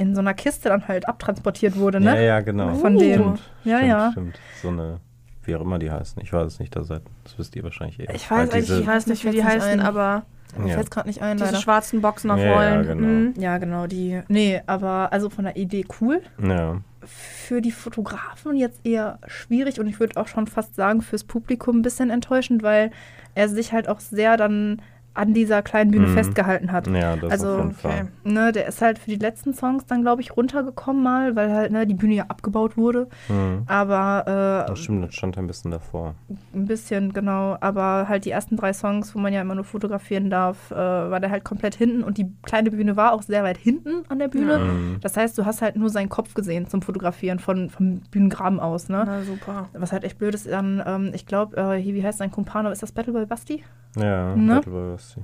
[0.00, 2.14] in so einer Kiste dann halt abtransportiert wurde, ne?
[2.16, 2.74] Ja, ja, genau.
[2.74, 2.98] Von Uh.
[2.98, 3.12] dem.
[3.20, 4.10] Stimmt, Ja, stimmt, ja.
[4.12, 4.38] Stimmt.
[4.62, 5.00] So eine,
[5.44, 6.20] wie auch immer die heißen.
[6.22, 8.14] Ich weiß es nicht, da seid, das wisst ihr wahrscheinlich eher.
[8.14, 9.80] Ich weiß Halt eigentlich- Ich weiß nicht, wie die heißen, ein.
[9.80, 10.24] aber
[10.58, 10.74] Mir Ja.
[10.74, 11.58] fällt es gerade nicht ein, diese leider.
[11.60, 12.82] schwarzen Boxen auf Ja, ja, Rollen.
[12.88, 13.06] genau.
[13.06, 13.34] Mhm.
[13.38, 14.20] Ja, genau, die.
[14.26, 16.22] Nee, aber also von der Idee cool.
[16.42, 16.78] Ja.
[17.04, 21.78] Für die Fotografen jetzt eher schwierig und ich würde auch schon fast sagen, fürs Publikum
[21.78, 22.90] ein bisschen enttäuschend, weil
[23.36, 24.82] er sich halt auch sehr dann
[25.14, 26.14] an dieser kleinen Bühne Mhm.
[26.14, 26.86] festgehalten hat.
[26.86, 27.74] ja, das Also, auf jeden okay.
[27.80, 28.08] Fall.
[28.24, 31.72] Ne, der ist halt für die letzten Songs dann, glaube ich, runtergekommen mal, weil halt
[31.72, 33.08] ne, die Bühne ja abgebaut wurde.
[33.28, 33.62] Mhm.
[33.66, 36.14] Aber Das äh, stimmt, das stand ein bisschen davor.
[36.54, 37.56] ein bisschen, genau.
[37.60, 41.18] Aber halt die ersten drei Songs, wo man ja immer nur fotografieren darf, äh, war
[41.20, 44.28] der halt komplett hinten und die kleine Bühne war auch sehr weit hinten an der
[44.28, 44.58] Bühne.
[44.58, 44.96] Mhm.
[45.00, 48.88] Das heißt, du hast halt nur seinen Kopf gesehen zum Fotografieren von, vom Bühnengraben aus,
[48.88, 49.02] ne?
[49.06, 49.68] Na super.
[49.72, 52.70] Was halt echt blöd ist, dann, ähm, ich glaube, äh, hier, wie heißt sein Kumpano?
[52.70, 53.64] Ist das Battleboy Basti?
[53.96, 54.54] Ja, Ne?
[54.56, 55.20] Battleboy Basti.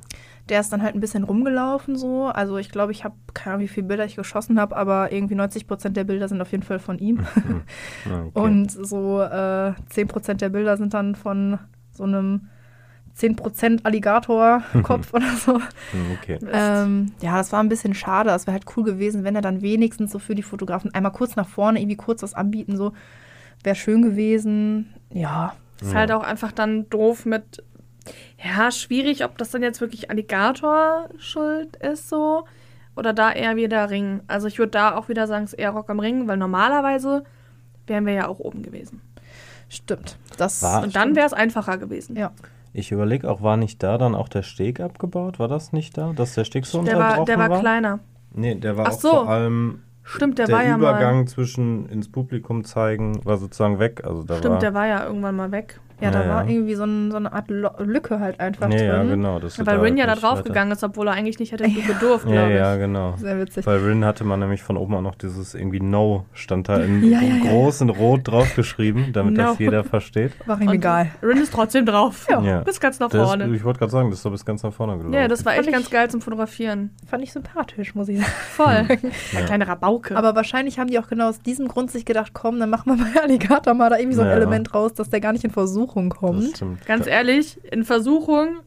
[0.48, 2.26] Der ist dann halt ein bisschen rumgelaufen so.
[2.26, 5.34] Also ich glaube, ich habe keine Ahnung, wie viele Bilder ich geschossen habe, aber irgendwie
[5.34, 7.16] 90 Prozent der Bilder sind auf jeden Fall von ihm.
[7.34, 7.62] Mhm.
[8.28, 8.30] Okay.
[8.40, 11.58] Und so äh, 10 Prozent der Bilder sind dann von
[11.90, 12.48] so einem
[13.14, 15.54] 10 Prozent Alligator-Kopf oder so.
[15.58, 16.38] Mhm, okay.
[16.52, 18.30] Ähm, ja, das war ein bisschen schade.
[18.30, 21.34] Es wäre halt cool gewesen, wenn er dann wenigstens so für die Fotografen einmal kurz
[21.34, 22.92] nach vorne irgendwie kurz was anbieten, so.
[23.64, 24.92] Wäre schön gewesen.
[25.12, 25.54] Ja.
[25.80, 25.98] Ist Ja.
[25.98, 27.64] halt auch einfach dann doof mit.
[28.42, 32.44] Ja, schwierig, ob das dann jetzt wirklich Alligator schuld ist so.
[32.94, 34.20] Oder da eher wieder Ring.
[34.26, 37.24] Also ich würde da auch wieder sagen, es ist eher Rock am Ring, weil normalerweise
[37.86, 39.00] wären wir ja auch oben gewesen.
[39.68, 40.16] Stimmt.
[40.38, 42.16] Das War- Und dann wäre es einfacher gewesen.
[42.16, 42.32] Ja.
[42.72, 45.38] Ich überlege auch, war nicht da dann auch der Steg abgebaut?
[45.38, 46.12] War das nicht da?
[46.14, 47.60] Dass der Steg so Der war, unterbrochen der war war?
[47.60, 47.98] kleiner.
[48.32, 49.10] Nee, der war Ach auch so.
[49.10, 51.26] vor allem Stimmt, der, der, war ja Übergang mal.
[51.26, 54.02] zwischen ins Publikum zeigen war sozusagen weg.
[54.04, 55.80] Also da Stimmt, war, der war ja irgendwann mal weg.
[56.00, 56.50] Ja, da Ja, war ja.
[56.50, 59.08] irgendwie so, ein, so eine Art Lo Lücke halt einfach ja, drin.
[59.08, 59.38] genau.
[59.38, 61.64] Das Weil Rin ja da nicht drauf weiter- gegangen ist, obwohl er eigentlich nicht hätte
[61.68, 62.56] gedurft, Ja, glaube ich.
[62.58, 63.14] ja, genau.
[63.16, 63.64] Sehr witzig.
[63.64, 67.02] Bei Rin hatte man nämlich von oben auch noch dieses irgendwie No stand da in
[67.10, 67.50] Ja, ja, ja.
[67.50, 69.44] groß in Rot draufgeschrieben, damit No.
[69.44, 70.32] das jeder versteht.
[70.46, 71.10] War ihm egal.
[71.22, 72.26] Rin ist trotzdem drauf.
[72.30, 72.60] Ja.
[72.60, 73.48] Bis ganz nach Das, vorne.
[73.54, 75.14] ich wollte gerade sagen, das ist doch bis ganz nach vorne gelaufen.
[75.14, 76.90] Ja, das war Fand echt ich- ganz geil zum Fotografieren.
[77.06, 78.30] Fand ich sympathisch, muss ich sagen.
[78.50, 78.86] Voll.
[79.32, 79.40] Ja.
[79.40, 80.16] Ein kleiner Rabauke.
[80.16, 83.04] Aber wahrscheinlich haben die auch genau aus diesem Grund sich gedacht, komm, dann machen wir
[83.14, 84.34] bei Alligator mal da irgendwie so ein Ja.
[84.34, 85.50] Element raus, dass der gar nicht in
[85.86, 86.56] Versuchung das kommt.
[86.56, 86.86] stimmt.
[86.86, 88.58] Ganz ehrlich, in Versuchung,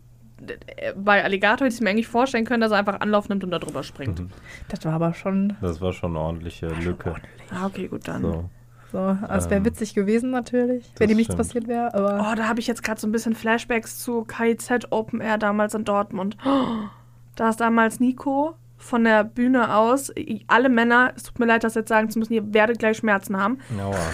[0.96, 3.60] bei Alligator hätte ich mir eigentlich vorstellen können, dass er einfach Anlauf nimmt und da
[3.60, 4.20] drüber springt.
[4.20, 4.30] Mhm.
[4.70, 7.16] Das war aber schon Das war schon eine ordentliche Lücke.
[7.52, 8.22] Ah, okay, gut dann.
[8.22, 8.50] So.
[8.92, 9.18] so.
[9.30, 11.48] Es wäre Ähm, witzig gewesen natürlich, das wenn ihm nichts stimmt.
[11.48, 11.94] passiert wäre.
[11.94, 15.38] Aber Oh, da habe ich jetzt gerade so ein bisschen Flashbacks zu KIZ Open Air
[15.38, 16.38] damals in Dortmund.
[16.46, 16.66] Oh,
[17.36, 20.10] da ist damals Nico von der Bühne aus,
[20.48, 23.36] alle Männer, es tut mir leid, das jetzt sagen zu müssen, ihr werdet gleich Schmerzen
[23.36, 23.58] haben,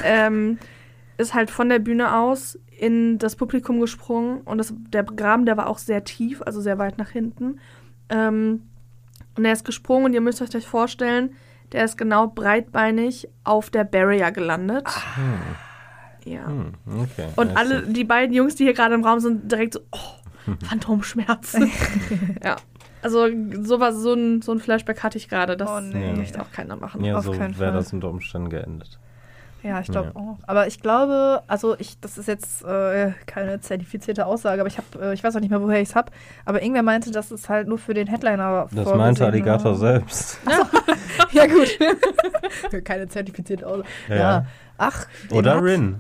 [0.03, 0.57] ähm,
[1.17, 5.57] ist halt von der Bühne aus in das Publikum gesprungen und das, der Graben, der
[5.57, 7.59] war auch sehr tief, also sehr weit nach hinten.
[8.09, 8.63] Ähm,
[9.38, 11.31] und er ist gesprungen und ihr müsst euch gleich vorstellen,
[11.71, 14.88] der ist genau breitbeinig auf der Barrier gelandet.
[16.25, 16.47] Ja.
[16.47, 17.27] Hm, okay.
[17.35, 21.71] Und alle, die beiden Jungs, die hier gerade im Raum sind, direkt so, oh, Phantomschmerzen.
[22.43, 22.55] ja.
[23.01, 23.27] Also
[23.61, 25.55] sowas, so ein, so ein Flashback hatte ich gerade.
[25.57, 26.13] Das Oh, nee.
[26.13, 27.03] möchte auch keiner machen.
[27.03, 28.99] Ja, auf so wäre das unter Umständen geendet.
[29.65, 30.21] Ja, ich glaube Ja.
[30.21, 30.38] auch.
[30.47, 34.88] Aber ich glaube, also ich, das ist jetzt äh, keine zertifizierte Aussage, aber ich habe,
[35.10, 36.12] äh, ich weiß auch nicht mehr, woher ich es habe,
[36.45, 39.75] aber irgendwer meinte, dass es halt nur für den Headliner Das meinte Alligator war.
[39.78, 40.39] selbst.
[41.32, 41.78] ja, gut.
[42.86, 43.88] Keine zertifizierte Aussage.
[44.10, 44.15] Ja.
[44.15, 44.45] Ja.
[44.77, 45.97] Ach, Oder Rin.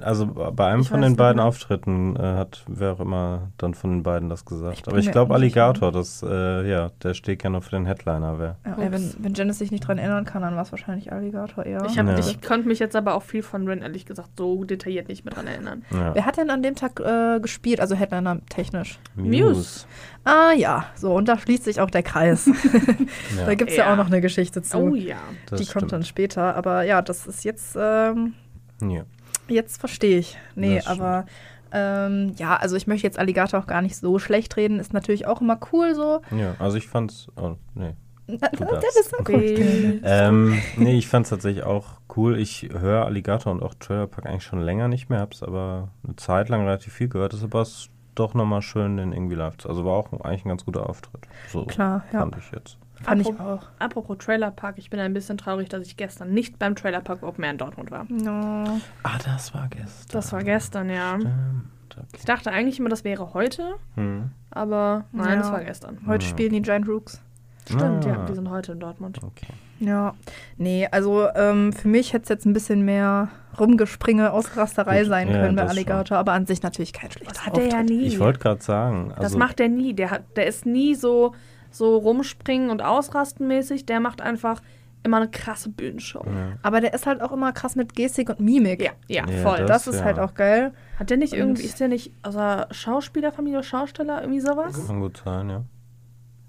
[0.00, 1.44] Also bei einem Ich von den nicht beiden mehr.
[1.46, 4.78] Auftritten äh, hat wer auch immer dann von den beiden das gesagt.
[4.80, 5.34] Ich Aber ich glaube.
[5.34, 8.38] Alligator, das äh, ja, der steht ja nur für den Headliner.
[8.38, 8.56] Wer.
[8.64, 11.64] Ja, ey, wenn, wenn Janice sich nicht dran erinnern kann, dann war es wahrscheinlich Alligator
[11.66, 11.84] eher.
[11.86, 12.18] Ich, hab, Ja.
[12.18, 15.34] ich konnte mich jetzt aber auch viel von Rin, ehrlich gesagt, so detailliert nicht mehr
[15.34, 15.84] dran erinnern.
[15.90, 16.14] Ja.
[16.14, 18.98] Wer hat denn an dem Tag äh, gespielt, also Headliner technisch?
[19.14, 19.86] Muse.
[20.26, 22.46] Ah ja, so, und da schließt sich auch der Kreis.
[23.36, 23.86] Ja, da gibt es ja.
[23.86, 23.92] Ja.
[23.92, 24.76] auch noch eine Geschichte zu.
[24.78, 25.16] Oh ja.
[25.48, 25.92] das Die kommt stimmt.
[25.92, 26.54] dann später.
[26.56, 28.34] Aber ja, das ist jetzt, ähm,
[28.82, 29.04] Ja.
[29.48, 30.36] jetzt verstehe ich.
[30.54, 31.26] Nee, Das aber
[31.72, 34.78] ähm, ja, also ich möchte jetzt Alligator auch gar nicht so schlecht reden.
[34.80, 36.20] Ist natürlich auch immer cool so.
[36.36, 37.28] ja, also ich fand's.
[37.36, 37.94] Oh, nee.
[38.28, 40.00] Das ist so cool.
[40.02, 42.36] Ähm, nee, ich fand's tatsächlich auch cool.
[42.38, 46.16] Ich höre Alligator und auch Trailer Park eigentlich schon länger nicht mehr, hab's aber eine
[46.16, 47.34] Zeit lang relativ viel gehört.
[47.34, 49.68] Ist aber es doch nochmal schön, den irgendwie live zu.
[49.68, 51.26] Also war auch eigentlich ein ganz guter Auftritt.
[51.48, 52.20] So Klar, ja.
[52.20, 52.78] fand ich jetzt.
[53.02, 53.68] Fand ich Apropos- auch.
[53.78, 57.50] Apropos Trailerpark, ich bin ein bisschen traurig, dass ich gestern nicht beim Trailerpark Open Air
[57.52, 58.06] in Dortmund war.
[58.08, 58.80] No.
[59.02, 60.08] Ah, das war gestern.
[60.12, 61.16] Das war gestern, ja.
[61.20, 61.64] Stimmt.
[61.98, 62.06] Okay.
[62.18, 64.30] Ich dachte eigentlich immer, das wäre heute, Hm.
[64.50, 65.52] aber nein, es Ja.
[65.52, 65.98] war gestern.
[66.06, 66.30] Heute Ja.
[66.30, 67.22] spielen die Giant Rooks.
[67.68, 68.08] Stimmt, Ah.
[68.08, 69.18] ja, die sind heute in Dortmund.
[69.22, 69.46] Okay.
[69.78, 70.14] Ja,
[70.56, 75.28] nee, also ähm, für mich hätte es jetzt ein bisschen mehr Rumgespringe, Ausrasterei Gut, sein
[75.28, 75.78] ja, können bei das schon.
[75.78, 77.90] Alligator, aber an sich natürlich kein schlechtes Das hat er ja Auftritt.
[77.90, 78.06] nie.
[78.06, 79.10] Ich wollte gerade sagen.
[79.10, 79.94] Also, das macht der nie.
[79.94, 81.34] Der, hat, der ist nie so,
[81.70, 83.86] so rumspringen und ausrasten mäßig.
[83.86, 84.62] Der macht einfach
[85.02, 86.24] immer eine krasse Bühnenshow.
[86.26, 86.58] Ja.
[86.62, 88.82] Aber der ist halt auch immer krass mit Gestik und Mimik.
[88.82, 89.58] Ja, ja, Ja, voll.
[89.66, 90.04] Das, Das ist ja.
[90.06, 90.72] halt auch geil.
[90.98, 94.86] Hat der nicht Und- irgendwie, ist der nicht aus der Schauspielerfamilie, Schausteller, irgendwie sowas?
[94.86, 95.62] Kann gut sein, ja.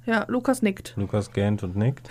[0.08, 0.94] Ja, Lukas nickt.
[0.96, 2.10] Lukas gähnt und nickt.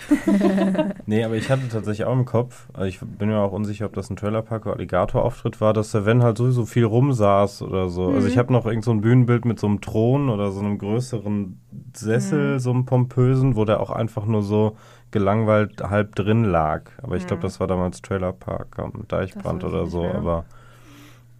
[1.07, 3.93] nee, aber ich hatte tatsächlich auch im Kopf, also ich bin mir auch unsicher, ob
[3.93, 8.05] das ein Trailerpark oder Alligator-Auftritt war, dass der Wenn halt sowieso viel rumsaß oder so.
[8.13, 8.27] Also Mhm.
[8.27, 11.59] ich habe noch irgend so ein Bühnenbild mit so einem Thron oder so einem größeren
[11.95, 12.59] Sessel, Mhm.
[12.59, 14.77] so einem pompösen, wo der auch einfach nur so
[15.09, 16.91] gelangweilt halb drin lag.
[17.01, 17.47] Aber ich glaube, Mhm.
[17.47, 20.45] das war damals Trailerpark am Deichbrand oder so, aber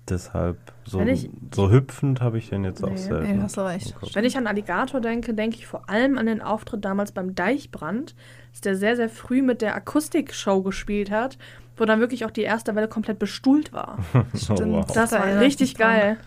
[0.09, 3.37] deshalb so, ich- so hüpfend habe ich den jetzt auch Nee, selten.
[3.37, 3.95] nee, hast du recht.
[4.13, 8.15] Wenn ich an Alligator denke, denke ich vor allem an den Auftritt damals beim Deichbrand,
[8.51, 11.37] dass der sehr, sehr früh mit der Akustikshow gespielt hat,
[11.75, 13.99] wo dann wirklich auch die erste Welle komplett bestuhlt war.
[14.35, 14.59] Stimmt.
[14.61, 14.85] Oh, wow.
[14.93, 15.87] Das Da war ich richtig dran.
[15.91, 16.17] geil.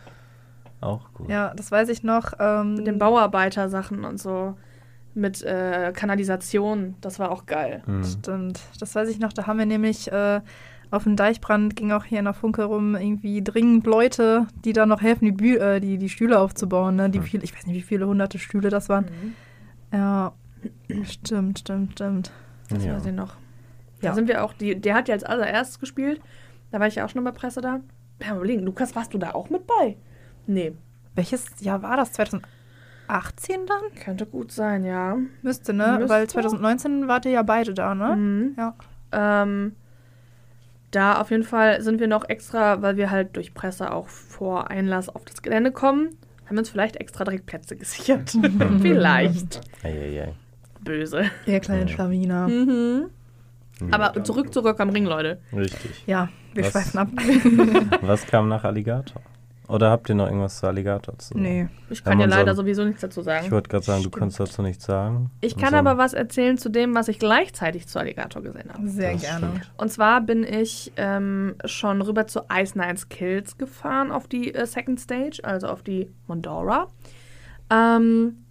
[0.80, 1.28] Auch gut.
[1.28, 2.32] Ja, das weiß ich noch.
[2.38, 4.56] Ähm, Mit den Bauarbeitersachen und so.
[5.12, 6.94] Mit äh, Kanalisation.
[7.00, 7.82] Das war auch geil.
[7.86, 8.04] Hm.
[8.04, 8.60] Stimmt.
[8.78, 9.32] Das weiß ich noch.
[9.32, 10.40] Da haben wir nämlich äh,
[10.90, 14.86] auf dem Deichbrand ging auch hier in der Funke rum irgendwie dringend Leute, die da
[14.86, 16.96] noch helfen, die, Bü äh, die, die Stühle aufzubauen.
[16.96, 17.10] Ne?
[17.10, 19.06] Die viel, ich weiß nicht, wie viele hunderte Stühle das waren.
[19.92, 20.32] Ja,
[21.02, 22.32] stimmt, stimmt, stimmt.
[22.68, 22.94] Das Ja.
[22.96, 23.34] weiß ich noch.
[24.02, 24.10] Ja.
[24.10, 26.20] Da sind wir auch, die, der hat ja als allererstes gespielt.
[26.70, 27.80] Da war ich ja auch schon bei Presse da.
[28.22, 29.96] Ja, überlegen, Lukas, warst du da auch mit bei?
[30.46, 30.72] Nee,
[31.14, 32.12] Welches Jahr war das?
[32.12, 32.46] 2018
[33.66, 33.94] dann?
[34.02, 35.16] könnte gut sein, ja.
[35.42, 35.96] Müsste, ne?
[35.98, 36.08] Müsste.
[36.08, 38.16] Weil 2019 wart ihr ja beide da, ne?
[38.16, 38.54] Mhm.
[38.56, 38.74] Ja.
[39.12, 39.74] Ähm,
[40.90, 44.70] da auf jeden Fall sind wir noch extra, weil wir halt durch Presse auch vor
[44.70, 46.10] Einlass auf das Gelände kommen,
[46.46, 48.36] haben wir uns vielleicht extra direkt Plätze gesichert.
[48.82, 49.60] vielleicht.
[49.84, 50.34] Eieiei.
[50.82, 51.24] Böse.
[51.46, 51.94] Ihr kleinen Ja.
[51.94, 52.48] Schlawiner.
[52.48, 53.10] Mhm.
[53.90, 55.40] Aber zurück zu Rock am Ring, Leute.
[55.54, 56.04] Richtig.
[56.06, 57.08] Ja, wir Was- schweifen ab.
[58.02, 59.22] Was kam nach Alligator?
[59.70, 61.42] Oder habt ihr noch irgendwas zu Alligator zu sagen?
[61.42, 61.68] nee.
[61.88, 63.50] Ich kann Ja, leider soll- sowieso nichts dazu Ich sagen.
[63.50, 64.20] wollte gerade sagen, du Stimmt.
[64.20, 65.30] kannst dazu nichts sagen.
[65.40, 68.88] Ich kann so- aber was erzählen zu dem, was ich gleichzeitig zu Alligator gesehen habe.
[68.88, 69.46] Sehr Das gerne.
[69.48, 69.72] stimmt.
[69.76, 74.66] Und zwar bin ich ähm, schon rüber zu Ice Nines Kills gefahren auf die äh,
[74.66, 76.88] Second Stage, also auf die Mondora.
[77.70, 78.44] Ähm,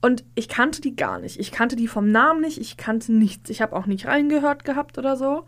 [0.00, 1.38] und ich kannte die gar nicht.
[1.38, 3.48] Ich kannte die vom Namen nicht, ich kannte nichts.
[3.50, 5.46] Ich habe auch nicht reingehört gehabt oder so.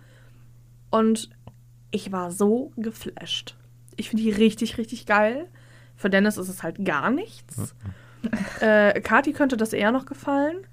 [0.90, 1.30] Und
[1.90, 3.56] ich war so geflasht.
[3.96, 5.46] Ich finde die richtig, richtig geil.
[5.96, 7.74] Für Dennis ist es halt gar nichts.
[8.60, 10.66] äh, Kati könnte das eher noch gefallen.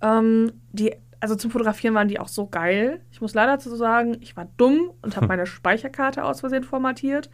[0.00, 3.00] Ähm, die, also zum Fotografieren waren die auch so geil.
[3.12, 7.30] Ich muss leider dazu sagen, ich war dumm und habe meine Speicherkarte aus Versehen formatiert.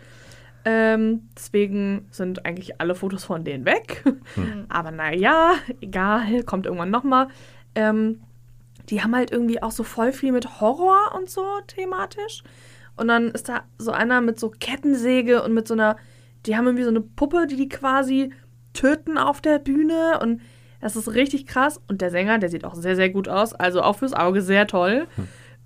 [0.65, 4.05] Ähm, deswegen sind eigentlich alle Fotos von denen weg.
[4.69, 7.29] Aber naja, egal, kommt irgendwann nochmal.
[7.75, 8.21] Ähm,
[8.91, 12.43] die haben halt irgendwie auch so voll viel mit Horror und so thematisch.
[13.01, 15.97] Und dann ist da so einer mit so Kettensäge und mit so einer,
[16.47, 18.31] die haben irgendwie so eine Puppe, die die quasi
[18.75, 20.41] töten auf der Bühne und
[20.81, 21.81] das ist richtig krass.
[21.89, 24.67] Und der Sänger, der sieht auch sehr, sehr gut aus, also auch fürs Auge sehr
[24.67, 25.07] toll.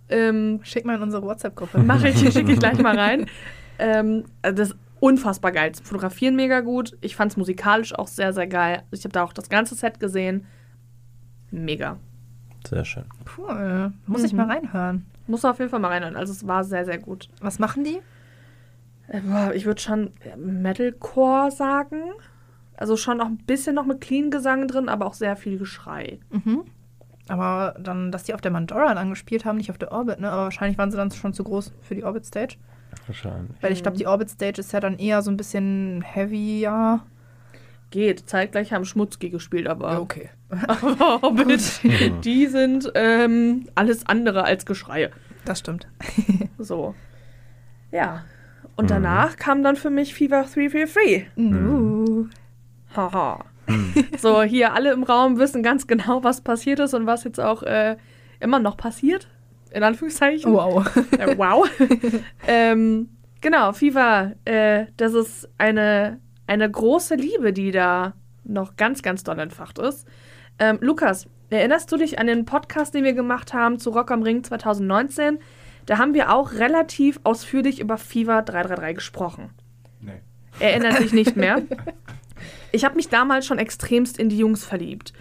[0.08, 1.78] Ähm, Schick mal in unsere WhatsApp-Gruppe.
[1.82, 3.26] Mache ich, schicke ich gleich mal rein.
[3.76, 5.72] Ähm, also das ist unfassbar geil.
[5.72, 6.96] Zum Fotografieren mega gut.
[7.00, 8.84] Ich fand es musikalisch auch sehr, sehr geil.
[8.92, 10.46] Also ich habe da auch das ganze Set gesehen.
[11.50, 11.98] Mega.
[12.68, 13.04] Sehr schön.
[13.36, 13.92] Cool.
[14.06, 14.38] Muss ich Mhm.
[14.38, 15.06] mal reinhören.
[15.26, 16.16] Muss auf jeden Fall mal reinhören.
[16.16, 17.28] Also es war sehr, sehr gut.
[17.40, 18.00] Was machen die?
[19.08, 22.02] Äh, Ich würde schon äh, Metalcore sagen.
[22.76, 26.18] Also schon auch ein bisschen noch mit Clean-Gesang drin, aber auch sehr viel Geschrei.
[26.30, 26.64] Mhm.
[27.28, 30.30] Aber dann, dass die auf der Mandora dann gespielt haben, nicht auf der Orbit, ne?
[30.30, 32.56] Aber wahrscheinlich waren sie dann schon zu groß für die Orbit Stage.
[33.06, 33.62] Wahrscheinlich.
[33.62, 37.00] Weil ich glaube, die Orbit Stage ist ja dann eher so ein bisschen heavier.
[37.94, 38.28] Geht.
[38.28, 40.30] Zeitgleich haben Schmutzki gespielt, aber, okay.
[40.66, 41.80] aber Orbit,
[42.24, 45.12] die sind ähm, alles andere als Geschreie.
[45.44, 45.86] Das stimmt.
[46.58, 46.96] So.
[47.92, 48.24] Ja.
[48.74, 48.88] Und Mhm.
[48.88, 51.26] danach kam dann für mich Fever 343.
[51.36, 52.26] Uh.
[52.96, 53.44] Haha.
[54.18, 57.62] So, hier alle im Raum wissen ganz genau, was passiert ist und was jetzt auch
[57.62, 57.96] äh,
[58.40, 59.28] immer noch passiert.
[59.70, 60.52] In Anführungszeichen.
[60.52, 60.84] Wow.
[61.16, 61.70] Äh, wow.
[62.48, 63.08] ähm,
[63.40, 69.38] genau, Fever, äh, das ist eine, eine große Liebe, die da noch ganz, ganz doll
[69.38, 70.06] entfacht ist.
[70.58, 74.22] Ähm, Lukas, erinnerst du dich an den Podcast, den wir gemacht haben zu Rock am
[74.22, 75.38] Ring 2019?
[75.86, 79.50] Da haben wir auch relativ ausführlich über Fever 333 gesprochen.
[80.00, 80.20] Nee.
[80.60, 81.62] Erinnert sich nicht mehr.
[82.72, 85.12] Ich habe mich damals schon extremst in die Jungs verliebt.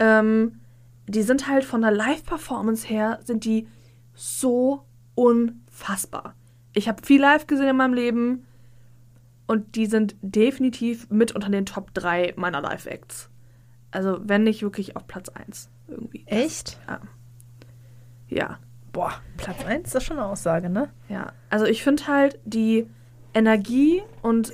[0.00, 0.60] Ähm,
[1.06, 3.68] die sind halt von der Live-Performance her, sind die
[4.12, 4.82] so
[5.14, 6.34] unfassbar.
[6.72, 8.45] Ich habe viel live gesehen in meinem Leben
[9.46, 13.30] und die sind definitiv mit unter den Top 3 meiner Live-Acts.
[13.90, 16.24] Also, wenn nicht wirklich auf Platz 1 irgendwie.
[16.26, 16.78] Echt?
[18.28, 18.58] Ja.
[18.92, 20.88] Boah, Platz 1 ist schon eine Aussage, ne?
[21.08, 22.88] Ja, also ich finde halt die
[23.34, 24.52] Energie und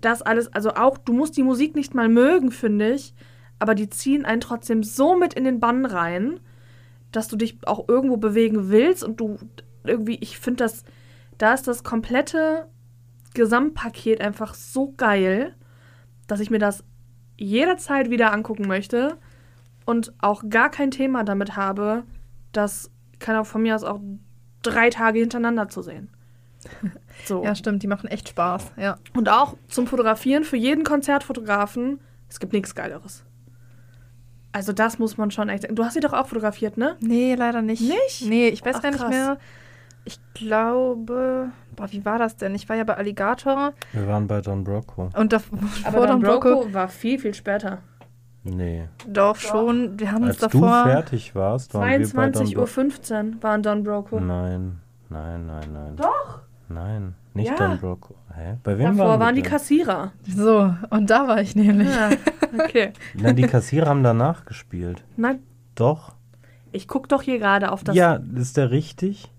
[0.00, 3.14] das alles, also auch, du musst die Musik nicht mal mögen, finde ich,
[3.58, 6.40] aber die ziehen einen trotzdem so mit in den Bann rein,
[7.10, 9.38] dass du dich auch irgendwo bewegen willst und du
[9.84, 10.84] irgendwie, ich finde das,
[11.38, 12.68] da ist das komplette
[13.34, 15.54] Gesamtpaket einfach so geil,
[16.26, 16.84] dass ich mir das
[17.36, 19.18] jederzeit wieder angucken möchte
[19.84, 22.04] und auch gar kein Thema damit habe,
[22.52, 24.00] das kann auch von mir aus auch
[24.62, 26.10] drei Tage hintereinander zu sehen.
[27.26, 27.44] So.
[27.44, 28.98] Ja, stimmt, die machen echt Spaß, ja.
[29.14, 33.24] Und auch zum Fotografieren für jeden Konzertfotografen, es gibt nichts Geileres.
[34.50, 35.66] Also das muss man schon echt.
[35.70, 36.96] Du hast sie doch auch fotografiert, ne?
[37.00, 37.80] Nee, leider nicht.
[37.82, 38.28] Nicht?
[38.28, 39.10] Nee, ich weiß Ach, gar nicht krass.
[39.10, 39.38] mehr.
[40.06, 42.54] Ich glaube, boah, wie war das denn?
[42.54, 45.10] Ich war ja bei Alligator Wir waren bei Don Brocco.
[45.16, 45.40] und da
[45.84, 47.78] Aber vor Don Don Broco Broco war viel, viel später.
[48.46, 48.88] Nee.
[49.08, 49.98] doch schon.
[49.98, 50.84] Wir haben uns Als du davor.
[50.84, 54.08] fertig warst, waren wir bei Don 22.15 Uhr war in Don Broco.
[54.16, 54.20] Brocco.
[54.20, 55.96] Nein, nein, nein, nein.
[55.96, 56.40] Doch.
[56.68, 57.56] Nein, nicht Ja.
[57.56, 58.14] Don Broco.
[58.34, 58.58] Hä?
[58.62, 59.50] Bei wem Davor waren, waren die denn?
[59.50, 60.12] Kassierer.
[60.28, 61.88] So, und da war ich nämlich.
[61.88, 62.10] Ja,
[62.62, 62.92] okay.
[63.14, 65.02] Nein, die Kassierer haben danach gespielt.
[65.16, 65.38] Nein,
[65.74, 66.14] Doch.
[66.72, 67.94] ich guck doch hier gerade auf das.
[67.96, 69.30] ja, ist der richtig?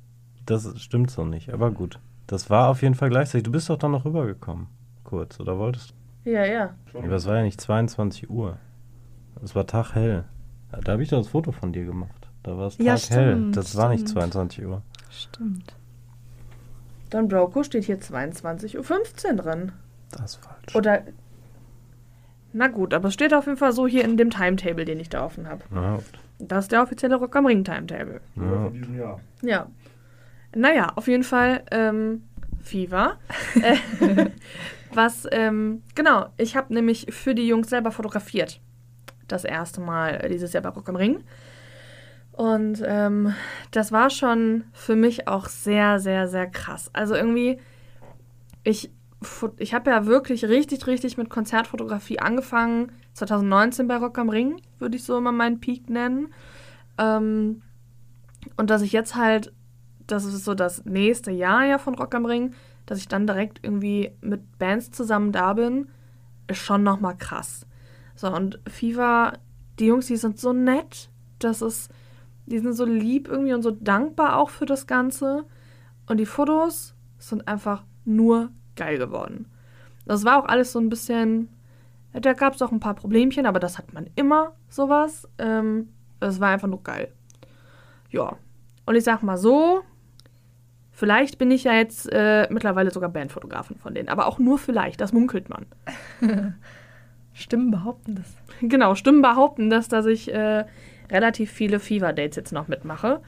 [0.46, 2.00] Das stimmt so nicht, aber gut.
[2.28, 3.44] Das war auf jeden Fall gleichzeitig.
[3.44, 4.68] Du bist doch dann noch rübergekommen.
[5.04, 6.32] Kurz, oder wolltest du?
[6.32, 6.74] Ja, ja.
[6.94, 8.58] Aber es war ja nicht 22 Uhr.
[9.44, 10.24] Es war taghell.
[10.72, 12.28] Ja, Da habe ich doch das Foto von dir gemacht.
[12.44, 13.34] Da war es Ja, taghell.
[13.36, 14.20] stimmt, Das war nicht stimmt.
[14.34, 14.82] 22 Uhr.
[15.12, 15.76] Stimmt.
[17.12, 18.78] Don Broco steht hier 22.15
[19.30, 19.72] Uhr drin.
[20.12, 20.76] Das ist falsch.
[20.76, 21.04] Oder.
[22.54, 25.10] Na gut, aber es steht auf jeden Fall so hier in dem Timetable, den ich
[25.10, 25.62] da offen habe.
[25.74, 26.00] Ja,
[26.40, 28.22] Das ist der offizielle Rock am Ring Timetable.
[28.36, 28.44] Ja.
[28.64, 29.20] von diesem Jahr.
[29.42, 29.68] Ja.
[30.56, 32.24] Naja, auf jeden Fall ähm,
[32.62, 33.18] Fever.
[34.94, 38.62] Was, ähm, genau, ich habe nämlich für die Jungs selber fotografiert.
[39.28, 41.24] Das erste Mal äh, dieses Jahr bei Rock am Ring.
[42.32, 43.34] Und ähm,
[43.72, 46.90] das war schon für mich auch sehr, sehr, sehr krass.
[46.94, 47.60] Also irgendwie,
[48.64, 48.92] ich,
[49.58, 52.92] ich habe ja wirklich richtig, richtig mit Konzertfotografie angefangen.
[53.14, 56.34] 2019 bei Rock am Ring, würde ich so immer meinen Peak nennen.
[56.98, 57.62] Ähm,
[58.58, 59.54] und dass ich jetzt halt,
[60.08, 62.54] das ist so das nächste Jahr ja von Rock am Ring,
[62.86, 65.88] dass ich dann direkt irgendwie mit Bands zusammen da bin,
[66.48, 67.66] ist schon nochmal krass.
[68.16, 69.34] So, und Fever,
[69.80, 71.92] die Jungs, die sind so nett, das ist,
[72.46, 75.46] die sind so lieb irgendwie und so dankbar auch für das Ganze.
[76.08, 79.48] Und die Fotos sind einfach nur geil geworden.
[80.06, 81.50] Das war auch alles so ein bisschen,
[82.14, 85.28] da gab es auch ein paar Problemchen, aber das hat man immer, sowas.
[85.40, 85.90] Ähm,
[86.20, 87.12] es war einfach nur geil.
[88.12, 88.38] Ja.
[88.86, 89.82] Und ich sag mal so,
[90.96, 95.02] vielleicht bin ich ja jetzt äh, mittlerweile sogar Bandfotografin von denen, aber auch nur vielleicht,
[95.02, 95.66] das munkelt man.
[97.34, 98.34] Stimmen behaupten das.
[98.62, 100.66] Genau, Stimmen behaupten das, dass ich äh,
[101.12, 103.22] relativ viele Fever-Dates jetzt noch mitmache.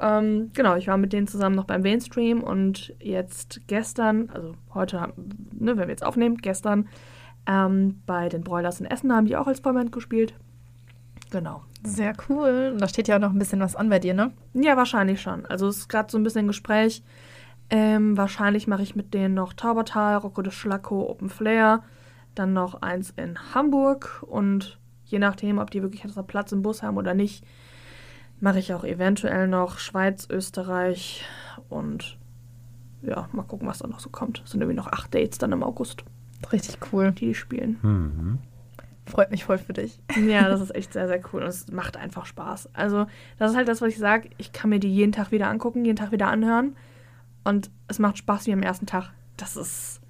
[0.00, 5.12] Ähm, genau, ich war mit denen zusammen noch beim Mainstream und jetzt gestern, also heute,
[5.52, 6.88] ne, wenn wir jetzt aufnehmen, gestern
[7.46, 10.34] ähm, bei den Broilers in Essen haben die auch als Vollband gespielt.
[11.32, 11.62] Genau.
[11.82, 12.70] Sehr cool.
[12.74, 14.32] Und da steht ja auch noch ein bisschen was an bei dir, ne?
[14.52, 15.46] Ja, wahrscheinlich schon.
[15.46, 17.02] Also es ist gerade so ein bisschen Gespräch.
[17.70, 21.82] Ähm, wahrscheinlich mache ich mit denen noch Taubertal, Rocco de Schlacko, Open Flair,
[22.34, 26.82] dann noch eins in Hamburg und je nachdem, ob die wirklich extra Platz im Bus
[26.82, 27.46] haben oder nicht,
[28.40, 31.24] mache ich auch eventuell noch Schweiz, Österreich
[31.70, 32.18] und
[33.00, 34.42] ja, mal gucken, was da noch so kommt.
[34.44, 36.04] Es sind irgendwie noch acht Dates dann im August,
[36.52, 37.12] Richtig cool.
[37.12, 37.78] die die spielen.
[37.80, 38.38] Mhm.
[39.12, 40.00] Freut mich voll für dich.
[40.26, 42.70] Ja, das ist echt sehr, sehr cool und es macht einfach Spaß.
[42.72, 43.04] Also,
[43.38, 44.30] das ist halt das, was ich sage.
[44.38, 46.74] Ich kann mir die jeden Tag wieder angucken, jeden Tag wieder anhören
[47.44, 49.10] und es macht Spaß wie am ersten Tag.
[49.36, 50.00] Das ist,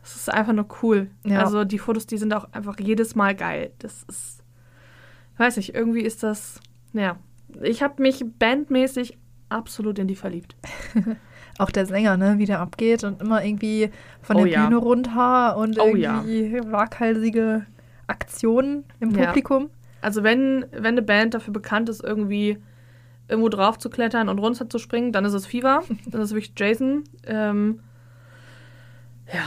[0.00, 1.10] das ist einfach nur cool.
[1.26, 1.40] Ja.
[1.40, 3.72] Also, die Fotos, die sind auch einfach jedes Mal geil.
[3.78, 4.42] Das ist,
[5.36, 6.60] weiß nicht, irgendwie ist das,
[6.94, 7.18] ja.
[7.60, 9.18] Ich habe mich bandmäßig
[9.50, 10.56] absolut in die verliebt.
[11.58, 13.90] Auch der Sänger, ne, wie der abgeht und immer irgendwie
[14.22, 14.64] von Oh der ja.
[14.64, 16.24] Bühne runter und Oh ja.
[16.24, 17.66] irgendwie waghalsige
[18.06, 19.26] Aktionen im Ja.
[19.26, 19.70] Publikum.
[20.00, 22.58] Also wenn, wenn eine Band dafür bekannt ist, irgendwie
[23.28, 25.82] irgendwo drauf zu klettern und runter zu springen, dann ist es Fever.
[26.06, 27.04] Dann ist es wirklich Jason.
[27.26, 27.80] Ähm,
[29.32, 29.42] ja.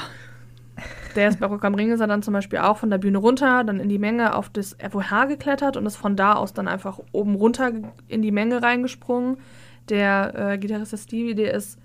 [1.15, 3.17] Der ist bei Rock am Ring, ist er dann zum Beispiel auch von der Bühne
[3.17, 6.67] runter, dann in die Menge auf das FOH geklettert und ist von da aus dann
[6.67, 7.71] einfach oben runter
[8.07, 9.37] in die Menge reingesprungen.
[9.89, 11.79] Der äh, Gitarrist Stevie, der ist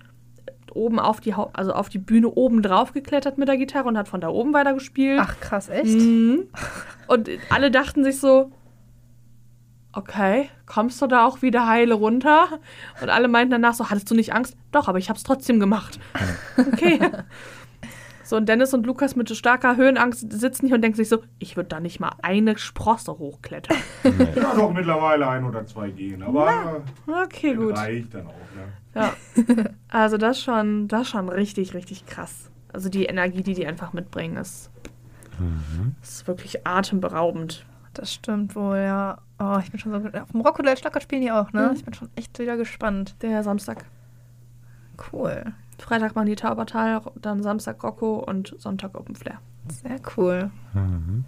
[0.73, 3.99] oben auf die Hau also auf die Bühne oben drauf geklettert mit der Gitarre und
[3.99, 5.19] hat von da oben weiter gespielt.
[5.23, 5.99] Ach, krass, echt?
[6.01, 6.45] Mhm.
[7.09, 8.51] Und alle dachten sich so,
[9.93, 12.47] okay, kommst du da auch wieder heile runter?
[13.03, 14.57] Und alle meinten danach so, hattest du nicht Angst?
[14.71, 15.99] Doch, aber ich habe es trotzdem gemacht.
[16.57, 16.99] Okay.
[18.25, 21.57] So, und Dennis und Lukas mit starker Höhenangst sitzen hier und denken sich so, ich
[21.57, 23.77] würde da nicht mal eine Sprosse hochklettern.
[24.37, 26.83] Ja, doch mittlerweile ein oder zwei gehen, aber
[27.25, 27.77] Okay, äh, gut.
[27.77, 28.33] reicht dann auch.
[28.57, 28.73] Ne?
[28.95, 29.15] Ja.
[29.89, 32.51] Also das schon, das schon richtig, richtig krass.
[32.73, 34.71] Also die Energie, die die einfach mitbringen, ist,
[36.03, 37.67] ist wirklich atemberaubend.
[37.93, 39.19] Das stimmt wohl, ja.
[39.39, 40.19] Oh, ich bin schon so.
[40.19, 41.69] Auf dem Rockodile Schlackert spielen die auch, ne?
[41.69, 41.77] Mhm.
[41.77, 43.17] Ich bin schon echt wieder gespannt.
[43.21, 43.85] Der Samstag.
[45.13, 45.53] Cool.
[45.79, 49.41] Freitag machen die Taubertal, dann Samstag Rocco und Sonntag Open Flair.
[49.69, 50.51] Sehr cool.
[50.73, 51.25] Mhm.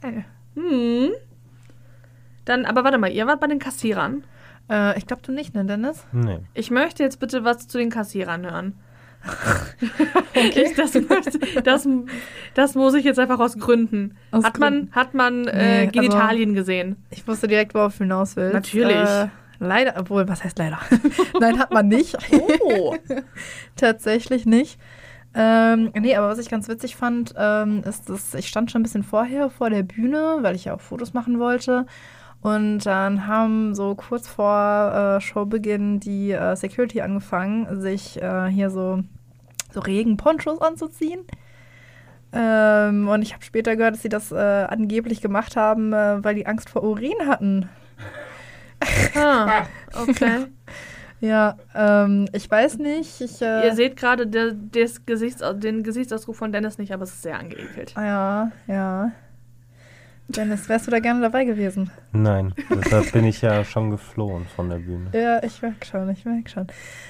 [0.00, 0.24] Geil.
[0.54, 1.10] Hm.
[2.44, 4.24] Dann, aber warte mal, ihr wart bei den Kassierern.
[4.70, 6.04] Äh, ich glaube, du nicht, ne, Dennis?
[6.12, 6.38] Nee.
[6.54, 8.74] Ich möchte jetzt bitte was zu den Kassierern hören.
[10.32, 10.92] ich, das,
[11.62, 11.88] das,
[12.54, 14.16] das muss ich jetzt einfach aus Gründen.
[14.30, 14.94] Aus hat man, Gründen.
[14.94, 16.96] hat man Nee, äh, also- Genitalien gesehen?
[17.10, 18.54] Ich wusste direkt, worauf du hinaus willst.
[18.54, 18.96] Natürlich.
[18.96, 19.28] Äh,
[19.58, 20.78] leider, obwohl, was heißt leider?
[21.40, 22.16] Nein, hat man nicht.
[22.62, 22.94] Oh.
[23.76, 24.78] Tatsächlich nicht.
[25.34, 28.82] Ähm, nee, aber was ich ganz witzig fand, ähm, ist, dass ich stand schon ein
[28.84, 31.86] bisschen vorher vor der Bühne, weil ich ja auch Fotos machen wollte.
[32.42, 38.70] Und dann haben so kurz vor äh, Showbeginn die äh, Security angefangen, sich äh, hier
[38.70, 39.02] so,
[39.72, 41.20] so Regenponchos anzuziehen.
[42.32, 46.34] Ähm, und ich habe später gehört, dass sie das äh, angeblich gemacht haben, äh, weil
[46.34, 47.68] die Angst vor Urin hatten.
[49.14, 49.64] Ah,
[50.00, 50.46] okay.
[51.20, 53.20] Ja, ähm, ich weiß nicht.
[53.20, 57.22] Ich, äh, Ihr seht gerade des Gesichts, den Gesichtsausdruck von Dennis nicht, aber es ist
[57.22, 57.92] sehr angeekelt.
[57.96, 59.12] Ah, Ja, ja.
[60.36, 61.90] Dennis, wärst du da gerne dabei gewesen?
[62.12, 65.10] Nein, deshalb bin ich ja schon geflohen von der Bühne.
[65.20, 66.66] Ja, ich merke schon, ich merke schon.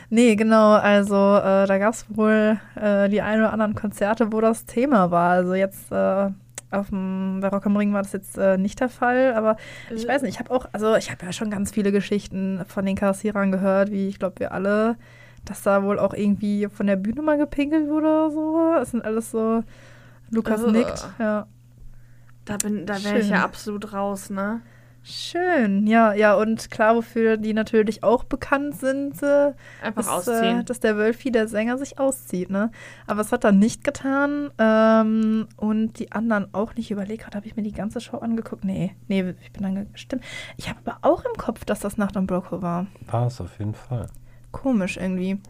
[0.08, 4.40] Nee, genau, also äh, da gab es wohl äh, die ein oder anderen Konzerte, wo
[4.40, 5.30] das Thema war.
[5.30, 6.30] Also jetzt äh,
[6.70, 9.56] auf dem, bei Rock am Ring war das jetzt äh, nicht der Fall, aber
[9.94, 12.86] ich weiß nicht, ich habe auch, also ich habe ja schon ganz viele Geschichten von
[12.86, 14.96] den Kassierern gehört, wie ich glaube wir alle,
[15.44, 18.74] dass da wohl auch irgendwie von der Bühne mal gepinkelt wurde oder so.
[18.80, 19.62] Es sind alles so,
[20.30, 20.72] Lukas Ugh.
[20.72, 21.46] nickt, ja.
[22.44, 24.60] Da, bin- da wäre ich ja absolut raus, ne?
[25.02, 30.60] Schön, ja, ja, und klar, wofür die natürlich auch bekannt sind, äh, Einfach ist, ausziehen.
[30.60, 32.70] Äh, dass der Wölfi, der Sänger, sich auszieht, ne?
[33.06, 36.90] Aber es hat er nicht getan ähm, und die anderen auch nicht.
[36.90, 38.62] Überlegt gerade, habe ich mir die ganze Show angeguckt?
[38.62, 40.22] Nee, nee, ich bin dann ge- stimmt.
[40.58, 42.86] Ich habe aber auch im Kopf, dass das Nacht am Broco war.
[43.06, 44.06] War es auf jeden Fall.
[44.52, 45.40] Komisch irgendwie.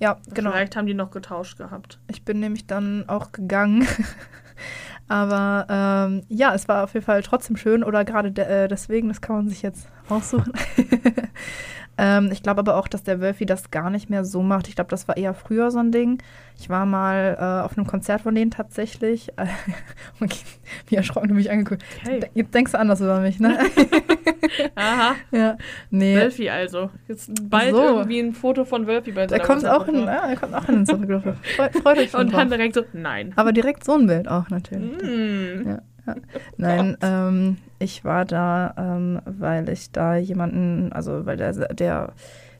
[0.00, 0.50] Ja, genau.
[0.50, 2.00] Vielleicht haben die noch getauscht gehabt.
[2.08, 3.86] Ich bin nämlich dann auch gegangen.
[5.08, 9.08] Aber ähm, ja, es war auf jeden Fall trotzdem schön oder gerade de äh, deswegen,
[9.08, 10.52] das kann man sich jetzt aussuchen.
[11.98, 14.68] ähm, ich glaube aber auch, dass der Wölfi das gar nicht mehr so macht.
[14.68, 16.22] Ich glaube, das war eher früher so ein Ding.
[16.58, 19.32] Ich war mal äh, auf einem Konzert von denen tatsächlich.
[20.20, 20.40] okay,
[20.88, 21.84] wie erschrocken du mich angeguckt.
[22.04, 22.20] Okay.
[22.20, 23.58] De jetzt denkst du anders über mich, ne?
[24.74, 25.14] Aha.
[25.30, 25.56] ja,
[25.90, 26.16] nee.
[26.16, 26.90] Wölfi also.
[27.08, 27.82] Jetzt bald So.
[27.82, 30.68] irgendwie ein Foto von Wölfi bei Der seiner kommt auch in, ja, der kommt auch
[30.68, 31.24] in den Zurückgriff.
[31.56, 33.32] Freut, freut euch schon Und dann direkt so, nein.
[33.36, 35.02] Aber direkt so ein Bild auch natürlich.
[35.02, 35.68] Mm.
[35.68, 36.14] Ja, ja.
[36.56, 42.12] Nein, ähm, ich war da, ähm, weil ich da jemanden, also weil der, der,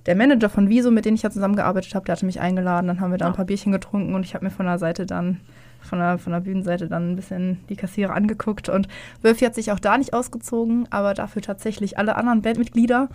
[0.07, 3.01] der Manager von Wieso, mit dem ich ja zusammengearbeitet habe, der hatte mich eingeladen, dann
[3.01, 3.37] haben wir da ein Ah.
[3.37, 5.41] paar Bierchen getrunken und ich habe mir von der Seite dann,
[5.81, 8.89] von der, von der Bühnenseite dann ein bisschen die Kassierer angeguckt und
[9.23, 13.09] Wölfi hat sich auch da nicht ausgezogen, aber dafür tatsächlich alle anderen Bandmitglieder.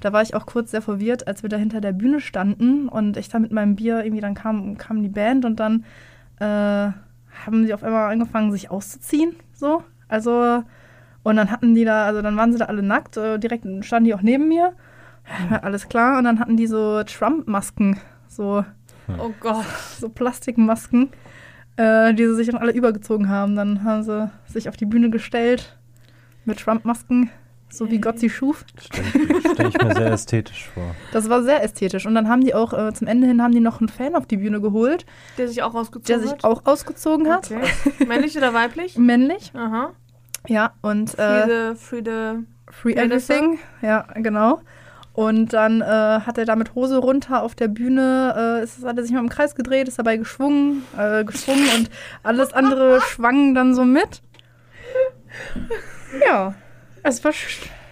[0.00, 3.16] Da war ich auch kurz sehr verwirrt, als wir da hinter der Bühne standen und
[3.16, 5.84] ich da mit meinem Bier irgendwie, dann kam, kam die Band und dann
[6.38, 9.34] äh, haben sie auf einmal angefangen, sich auszuziehen.
[9.56, 9.82] So.
[10.08, 10.62] Also,
[11.22, 14.04] und dann hatten die da, also dann waren sie da alle nackt, äh, direkt standen
[14.04, 14.72] die auch neben mir.
[15.50, 16.18] Ja, alles klar.
[16.18, 17.98] Und dann hatten die so Trump-Masken,
[18.28, 18.64] so,
[19.18, 19.64] Oh Gott.
[19.98, 21.10] so Plastikmasken,
[21.76, 23.56] äh, die sie sich dann alle übergezogen haben.
[23.56, 25.76] Dann haben sie sich auf die Bühne gestellt
[26.44, 27.30] mit Trump-Masken,
[27.68, 28.64] so wie Gott sie schuf.
[28.80, 29.06] Stelle
[29.38, 30.94] ich, stell ich mir sehr ästhetisch vor.
[31.12, 32.06] Das war sehr ästhetisch.
[32.06, 34.26] Und dann haben die auch äh, zum Ende hin haben die noch einen Fan auf
[34.26, 35.04] die Bühne geholt,
[35.38, 36.44] Der sich auch ausgezogen der sich hat?
[36.44, 37.50] auch ausgezogen hat.
[37.50, 38.06] Okay.
[38.06, 38.96] Männlich oder weiblich?
[38.98, 39.52] Männlich.
[39.54, 39.90] Aha.
[40.48, 43.58] Ja, und Free äh, the, free the Free Everything.
[43.82, 44.60] Ja, genau.
[45.12, 48.98] Und dann äh, hat er da mit Hose runter auf der Bühne, äh, ist, hat
[48.98, 51.90] er sich mal im Kreis gedreht, ist dabei geschwungen, äh, geschwungen und
[52.22, 54.20] alles andere schwang dann so mit.
[56.26, 56.54] Ja,
[57.08, 57.32] es war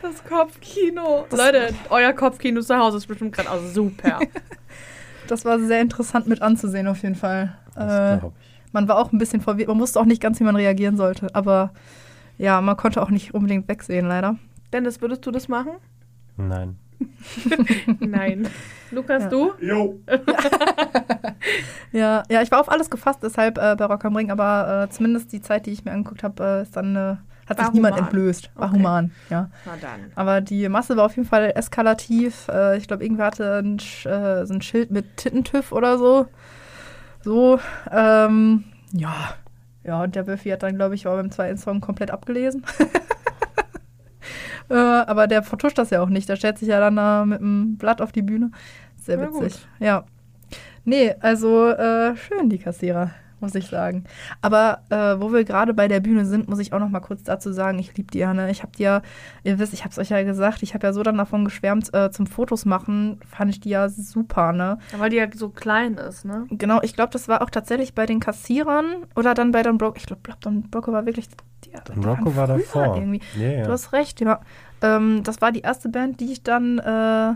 [0.03, 1.27] Das Kopfkino.
[1.31, 4.21] Leute, euer Kopfkino zu Hause ist bestimmt gerade auch super.
[5.29, 7.57] das war sehr interessant mit anzusehen auf jeden Fall.
[7.75, 8.73] Das Äh, glaube ich.
[8.73, 11.35] man war auch ein bisschen verwirrt, man wusste auch nicht ganz, wie man reagieren sollte,
[11.35, 11.73] aber
[12.39, 14.37] ja, man konnte auch nicht unbedingt wegsehen, leider.
[14.73, 15.73] Dennis, würdest du das machen?
[16.37, 16.77] Nein.
[18.01, 18.49] Nein.
[18.91, 19.29] Lukas, Ja.
[19.29, 19.53] du?
[19.61, 19.99] Jo.
[21.93, 24.91] Ja, ja, ich war auf alles gefasst, deshalb äh, bei Rock am Ring, aber äh,
[24.93, 27.17] zumindest die Zeit, die ich mir angeguckt habe, äh, ist dann äh,
[27.49, 28.05] hat War sich niemand human.
[28.09, 28.51] entblößt.
[28.55, 28.77] War Okay.
[28.79, 29.51] human, ja.
[30.15, 32.49] Aber die Masse war auf jeden Fall eskalativ.
[32.49, 36.27] Äh, ich glaube, irgendwer hatte ein, äh, so ein Schild mit Tittentüff oder so.
[37.23, 37.59] So,
[37.91, 39.13] ähm, ja.
[39.83, 42.65] Ja, und der Wölfi hat dann, glaube ich, war beim zweiten Song komplett abgelesen.
[44.71, 46.29] äh, aber der vertuscht das ja auch nicht.
[46.29, 48.51] Der stellt sich ja dann da mit dem Blatt auf die Bühne.
[48.97, 49.67] Sehr witzig.
[49.79, 50.05] Ja.
[50.85, 53.11] Nee, also äh, schön, die Kassierer,
[53.41, 54.05] muss ich sagen.
[54.43, 57.23] Aber äh, wo wir gerade bei der Bühne sind, muss ich auch noch mal kurz
[57.23, 58.51] dazu sagen, ich liebe die ja, ne?
[58.51, 59.03] Ich habe die ja,
[59.43, 61.93] ihr wisst, ich habe es euch ja gesagt, ich habe ja so dann davon geschwärmt,
[61.95, 64.79] äh, zum Fotos machen, fand ich die ja super, ne?
[64.93, 66.47] Ja, weil die ja so klein ist, ne?
[66.51, 69.97] Genau, ich glaube, das war auch tatsächlich bei den Kassierern oder dann bei Don Broco.
[69.97, 71.29] Ich glaube, Don Broco war wirklich.
[71.65, 72.97] Die, Don waren war davor.
[72.97, 73.21] Irgendwie.
[73.39, 73.65] Ja, ja.
[73.65, 74.41] Du hast recht, ja.
[74.83, 77.35] Ähm, das war die erste Band, die ich dann äh,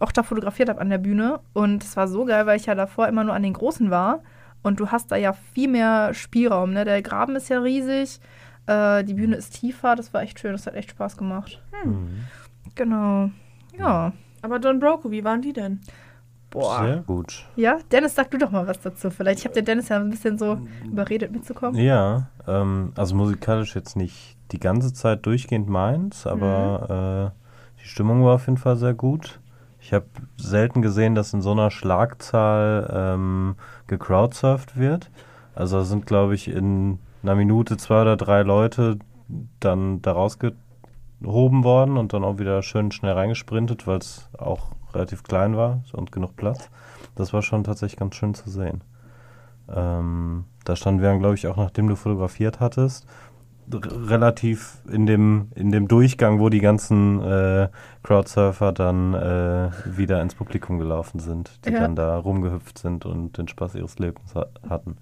[0.00, 1.40] auch da fotografiert habe an der Bühne.
[1.52, 4.20] Und es war so geil, weil ich ja davor immer nur an den Großen war.
[4.62, 6.72] Und du hast da ja viel mehr Spielraum.
[6.72, 6.84] Ne?
[6.84, 8.20] Der Graben ist ja riesig,
[8.66, 9.96] äh, die Bühne ist tiefer.
[9.96, 11.60] Das war echt schön, das hat echt Spaß gemacht.
[11.84, 12.24] Mhm.
[12.74, 13.30] Genau.
[13.78, 14.12] Ja.
[14.42, 15.80] Aber Don Broco, wie waren die denn?
[16.50, 16.84] Boah.
[16.84, 17.46] Sehr gut.
[17.56, 19.10] Ja, Dennis, sag du doch mal was dazu.
[19.10, 19.38] Vielleicht.
[19.38, 21.80] Ich habe den Dennis ja ein bisschen so überredet mitzukommen.
[21.80, 28.22] Ja, ähm, also musikalisch jetzt nicht die ganze Zeit durchgehend meins, aber äh, die Stimmung
[28.24, 29.40] war auf jeden Fall sehr gut.
[29.82, 30.06] Ich habe
[30.36, 33.56] selten gesehen, dass in so einer Schlagzahl ähm,
[33.88, 35.10] gecrowdsurft wird.
[35.56, 39.00] Also sind, glaube ich, in einer Minute zwei oder drei Leute
[39.58, 45.24] dann da rausgehoben worden und dann auch wieder schön schnell reingesprintet, weil es auch relativ
[45.24, 46.70] klein war und genug Platz.
[47.16, 48.82] Das war schon tatsächlich ganz schön zu sehen.
[49.68, 53.06] Ähm, da standen wir dann, glaube ich, auch nachdem du fotografiert hattest,
[53.74, 57.68] relativ in dem, in dem Durchgang, wo die ganzen äh,
[58.02, 61.80] Crowdsurfer dann äh, wieder ins Publikum gelaufen sind, die Ja.
[61.80, 64.96] dann da rumgehüpft sind und den Spaß ihres Lebens ha hatten.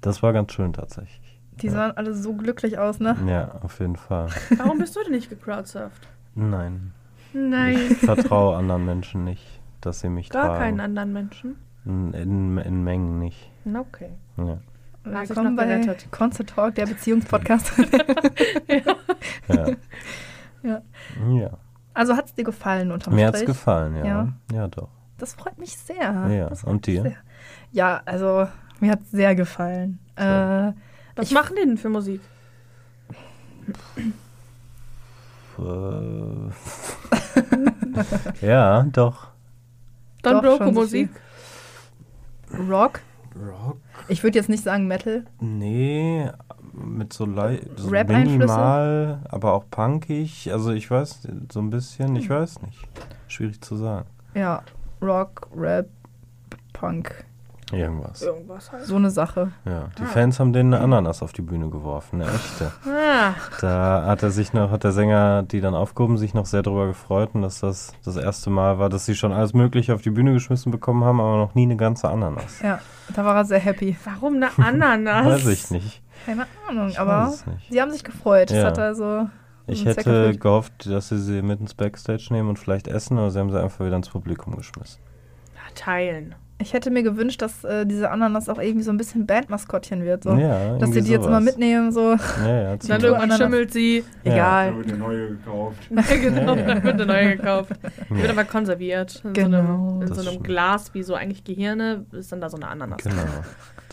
[0.00, 1.40] Das war ganz schön tatsächlich.
[1.62, 3.16] Die sahen alle so glücklich aus, ne?
[3.26, 4.28] Ja, auf jeden Fall.
[4.58, 6.06] Warum bist du denn nicht gecrowdsurft?
[6.34, 6.92] Nein.
[7.32, 7.78] Nein.
[7.90, 9.42] Ich vertraue anderen Menschen nicht,
[9.80, 10.58] dass sie mich Gar tragen.
[10.60, 11.56] keinen anderen Menschen.
[11.86, 13.50] In, in, in Mengen nicht.
[13.64, 14.10] Okay.
[14.36, 14.58] Ja.
[15.10, 16.08] Willkommen bei gerettet.
[16.10, 17.72] Concert Talk, der Beziehungspodcast.
[19.48, 19.66] Ja.
[20.62, 20.82] Ja.
[21.30, 21.50] ja.
[21.94, 23.46] also hat es dir gefallen unterm Mir hat's Strich?
[23.46, 24.04] gefallen, ja.
[24.04, 24.32] Ja.
[24.52, 24.88] Ja, doch.
[25.18, 25.96] Das freut mich sehr.
[26.28, 27.02] Ja, und dir?
[27.02, 27.16] Sehr.
[27.70, 28.48] Ja, also
[28.80, 30.00] mir hat es sehr gefallen.
[30.16, 30.74] Äh, Was
[31.26, 32.20] Ich- machen die denn für Musik?
[35.58, 36.50] Äh,
[38.46, 39.28] ja, doch.
[40.22, 41.10] Don Doch, Broco so Musik?
[42.68, 43.00] Rock.
[43.40, 43.76] Rock?
[44.08, 45.24] Ich würde jetzt nicht sagen Metal.
[45.40, 46.30] Nee,
[46.72, 50.52] mit so, lei- so minimal, aber auch punkig.
[50.52, 52.78] Also ich weiß, so ein bisschen, ich weiß nicht.
[53.28, 54.06] Schwierig zu sagen.
[54.34, 54.62] Ja,
[55.02, 55.88] Rock, Rap,
[56.72, 57.24] Punk.
[57.72, 58.22] Irgendwas.
[58.22, 58.84] Irgendwas halt.
[58.84, 59.50] So eine Sache.
[59.64, 60.06] Ja, die Ah.
[60.06, 62.70] Fans haben den eine Ananas auf die Bühne geworfen, eine echte.
[62.88, 66.62] Ah, Da hat er sich noch, hat der Sänger, die dann aufgehoben, sich noch sehr
[66.62, 70.02] darüber gefreut und dass das das erste Mal war, dass sie schon alles Mögliche auf
[70.02, 72.60] die Bühne geschmissen bekommen haben, aber noch nie eine ganze Ananas.
[72.62, 72.78] Ja,
[73.14, 73.96] da war er sehr happy.
[74.04, 75.26] warum eine Ananas?
[75.26, 76.02] Weiß ich nicht.
[76.24, 77.34] Keine Ahnung, Ich aber
[77.68, 78.50] sie haben sich gefreut.
[78.50, 78.64] Das Ja.
[78.66, 79.28] hat also.
[79.66, 83.40] Ich hätte gehofft, dass sie sie mit ins Backstage nehmen und vielleicht essen, aber sie
[83.40, 85.00] haben sie einfach wieder ins Publikum geschmissen.
[85.74, 86.36] Teilen.
[86.58, 90.24] Ich hätte mir gewünscht, dass äh, diese Ananas auch irgendwie so ein bisschen Bandmaskottchen wird.
[90.24, 90.32] So.
[90.34, 91.92] Ja, dass sie die jetzt immer mitnehmen.
[91.92, 92.16] So.
[92.42, 93.38] Ja, ja, Dann irgendwann Ananas.
[93.38, 94.04] schimmelt sie.
[94.24, 94.30] Ja.
[94.30, 94.76] Da Egal.
[94.78, 95.78] wird eine neue gekauft.
[95.90, 96.66] genau, Ja, ja.
[96.66, 97.72] dann wird eine neue gekauft.
[98.10, 99.20] Die wird aber konserviert.
[99.24, 99.58] In Genau.
[99.58, 99.58] so
[99.98, 100.42] einem, in so einem.
[100.42, 103.02] Glas, wie so eigentlich Gehirne, ist dann da so eine Ananas.
[103.02, 103.16] genau.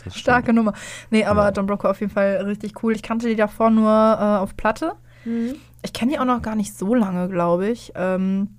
[0.02, 0.56] Das Starke stimmt.
[0.56, 0.72] Nummer.
[1.10, 1.50] Nee, aber Ja.
[1.50, 2.94] Don Brocco auf jeden Fall richtig cool.
[2.94, 4.92] Ich kannte die davor nur äh, auf Platte.
[5.26, 5.56] Mhm.
[5.82, 7.92] Ich kenne die auch noch gar nicht so lange, glaube ich.
[7.94, 8.56] Ähm,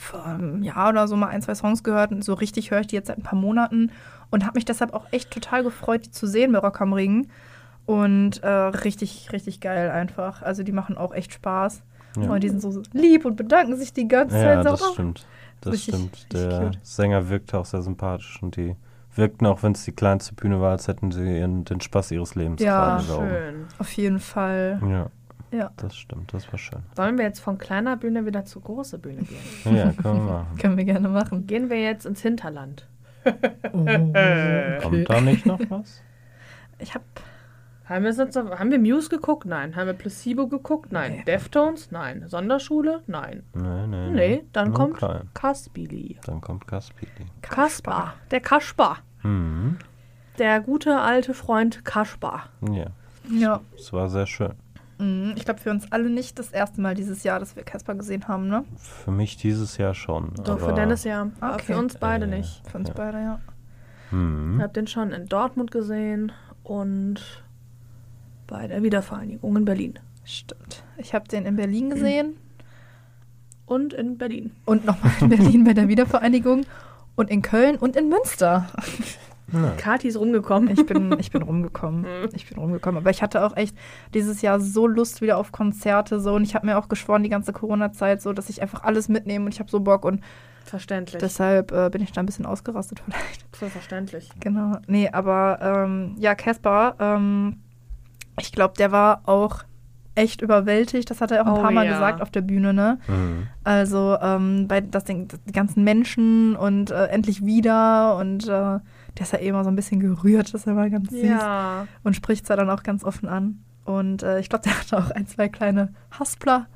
[0.00, 2.86] vor einem Jahr oder so mal ein, zwei Songs gehört und so richtig höre ich
[2.88, 3.90] die jetzt seit ein paar Monaten
[4.30, 7.28] und habe mich deshalb auch echt total gefreut, die zu sehen bei Rock am Ring.
[7.86, 10.42] Und äh, richtig, richtig geil einfach.
[10.42, 11.82] Also die machen auch echt Spaß.
[12.20, 12.30] Ja.
[12.30, 14.64] Und die sind so lieb und bedanken sich die ganze Ja, Zeit.
[14.64, 15.26] So, das oh, stimmt.
[15.60, 16.12] Das Richtig- stimmt.
[16.14, 16.78] richtig Der cute.
[16.82, 18.76] Sänger wirkte auch sehr sympathisch und die
[19.16, 22.34] wirkten auch, wenn es die kleinste Bühne war, als hätten sie ihren, den Spaß ihres
[22.36, 23.00] Lebens Ja.
[23.00, 23.66] Schön.
[23.78, 24.80] Auf jeden Fall.
[24.88, 25.06] Ja,
[25.52, 25.70] Ja.
[25.76, 26.32] das stimmt.
[26.32, 26.80] Das war schön.
[26.96, 29.76] Sollen wir jetzt von kleiner Bühne wieder zur großen Bühne gehen?
[29.76, 30.56] Ja, können wir machen.
[30.58, 31.46] Können wir gerne machen.
[31.46, 32.86] Gehen wir jetzt ins Hinterland.
[33.72, 36.02] Kommt da nicht noch was?
[36.78, 37.04] Ich habe
[37.84, 39.46] Haben wir, sonst haben wir Muse geguckt?
[39.46, 39.76] Nein.
[39.76, 40.92] Haben wir Placebo geguckt?
[40.92, 41.12] Nein.
[41.18, 41.24] Nee.
[41.24, 41.90] Deftones?
[41.90, 42.24] Nein.
[42.28, 43.02] Sonderschule?
[43.06, 43.42] Nein.
[43.54, 44.10] Nee, nee.
[44.10, 45.28] Nee, dann Nur kommt klein.
[45.34, 46.18] Kaspili.
[46.24, 47.10] Dann kommt Kaspili.
[47.42, 48.14] Kaspar.
[48.30, 48.98] Der Kaspar.
[49.22, 49.76] Mhm.
[50.38, 52.48] Der gute alte Freund Kaspar.
[52.70, 52.86] Ja,
[53.30, 53.60] Ja.
[53.76, 54.54] es war sehr schön.
[55.00, 55.32] Mhm.
[55.36, 58.28] Ich glaube, für uns alle nicht das erste Mal dieses Jahr, dass wir Casper gesehen
[58.28, 58.64] haben, ne?
[58.76, 60.32] Für mich dieses Jahr schon.
[60.44, 61.30] Doch, für aber- Dennis ja.
[61.40, 61.72] Aber Okay.
[61.72, 62.62] für uns beide Äh, nicht.
[62.70, 62.94] Für uns Ja.
[62.94, 63.40] beide, ja.
[64.10, 64.56] Mhm.
[64.56, 66.32] Ich habe den schon in Dortmund gesehen
[66.62, 67.42] und
[68.46, 69.98] bei der Wiedervereinigung in Berlin.
[70.24, 70.82] Stimmt.
[70.98, 72.34] Ich habe den in Berlin gesehen
[73.66, 74.50] Und in Berlin.
[74.64, 76.66] und nochmal in Berlin bei der Wiedervereinigung
[77.14, 78.66] und in Köln und in Münster.
[79.52, 79.72] Ja.
[79.76, 80.70] Kati ist rumgekommen.
[80.70, 82.04] Ich bin, ich bin rumgekommen.
[82.34, 82.98] Ich bin rumgekommen.
[83.00, 83.76] Aber ich hatte auch echt
[84.14, 87.28] dieses Jahr so Lust wieder auf Konzerte so und ich habe mir auch geschworen die
[87.28, 90.20] ganze Corona-Zeit so, dass ich einfach alles mitnehme und ich habe so Bock und
[90.64, 91.20] Verständlich.
[91.20, 93.56] deshalb äh, bin ich da ein bisschen ausgerastet vielleicht.
[93.56, 94.28] so verständlich.
[94.40, 94.78] Genau.
[94.86, 97.58] Nee, aber ähm, ja, Caspar, ähm,
[98.38, 99.64] ich glaube, der war auch
[100.14, 101.10] echt überwältigt.
[101.10, 101.92] Das hat er auch ein Oh paar Mal ja.
[101.92, 102.98] gesagt auf der Bühne, ne?
[103.08, 103.46] Mhm.
[103.64, 108.80] Also ähm, bei das Ding, die ganzen Menschen und äh, endlich wieder und äh, der
[109.20, 111.86] ist ja eh immer so ein bisschen gerührt, das ist immer ganz süß Ja.
[112.04, 113.62] und spricht zwar dann auch ganz offen an.
[113.84, 116.66] Und äh, ich glaube, der hatte auch ein, zwei kleine Haspler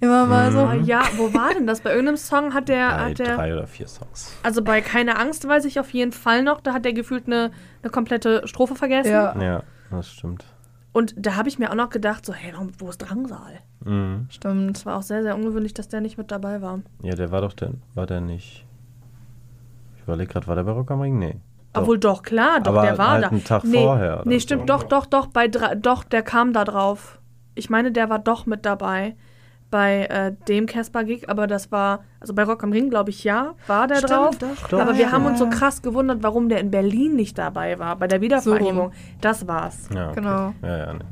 [0.00, 0.58] immer mal so.
[0.68, 1.80] Oh, ja, wo war denn das?
[1.80, 4.36] Bei irgendeinem Song hat der, Bei hat der drei oder vier Songs.
[4.42, 7.50] also bei Keine Angst weiß ich auf jeden Fall noch, da hat der gefühlt eine,
[7.82, 9.10] eine komplette Strophe vergessen.
[9.12, 10.44] Ja, Ja, das stimmt.
[10.96, 13.58] Und da habe ich mir auch noch gedacht, so, hey, warum- wo ist Drangsal?
[13.84, 14.28] Mhm.
[14.30, 14.78] stimmt.
[14.78, 16.80] Es war auch sehr, sehr ungewöhnlich, dass der nicht mit dabei war.
[17.02, 18.64] Ja, der war doch der, war der nicht.
[19.96, 21.18] Ich überlege gerade, war der bei Rock am Ring?
[21.18, 21.36] Nee.
[21.74, 21.82] Doch.
[21.82, 23.28] Obwohl doch, klar, doch, Aber der war halt da.
[23.28, 24.40] einen Tag nee, vorher Nee, so.
[24.40, 27.20] stimmt, doch, doch, doch, bei drei, doch, der kam da drauf.
[27.54, 29.16] Ich meine, der war doch mit dabei
[29.70, 33.54] bei äh, dem Casper-Gig, aber das war, also bei Rock am Ring, glaube ich, ja,
[33.66, 34.38] war der Stimmt, drauf.
[34.38, 34.80] doch, Doch.
[34.80, 35.12] aber wir ja.
[35.12, 38.78] haben uns so krass gewundert, warum der in Berlin nicht dabei war, bei der Wiedervereinigung.
[38.78, 38.92] rum.
[39.20, 39.88] das war's.
[39.92, 40.14] Ja, okay.
[40.20, 40.54] Genau.
[40.62, 41.04] Ja, ja, nee.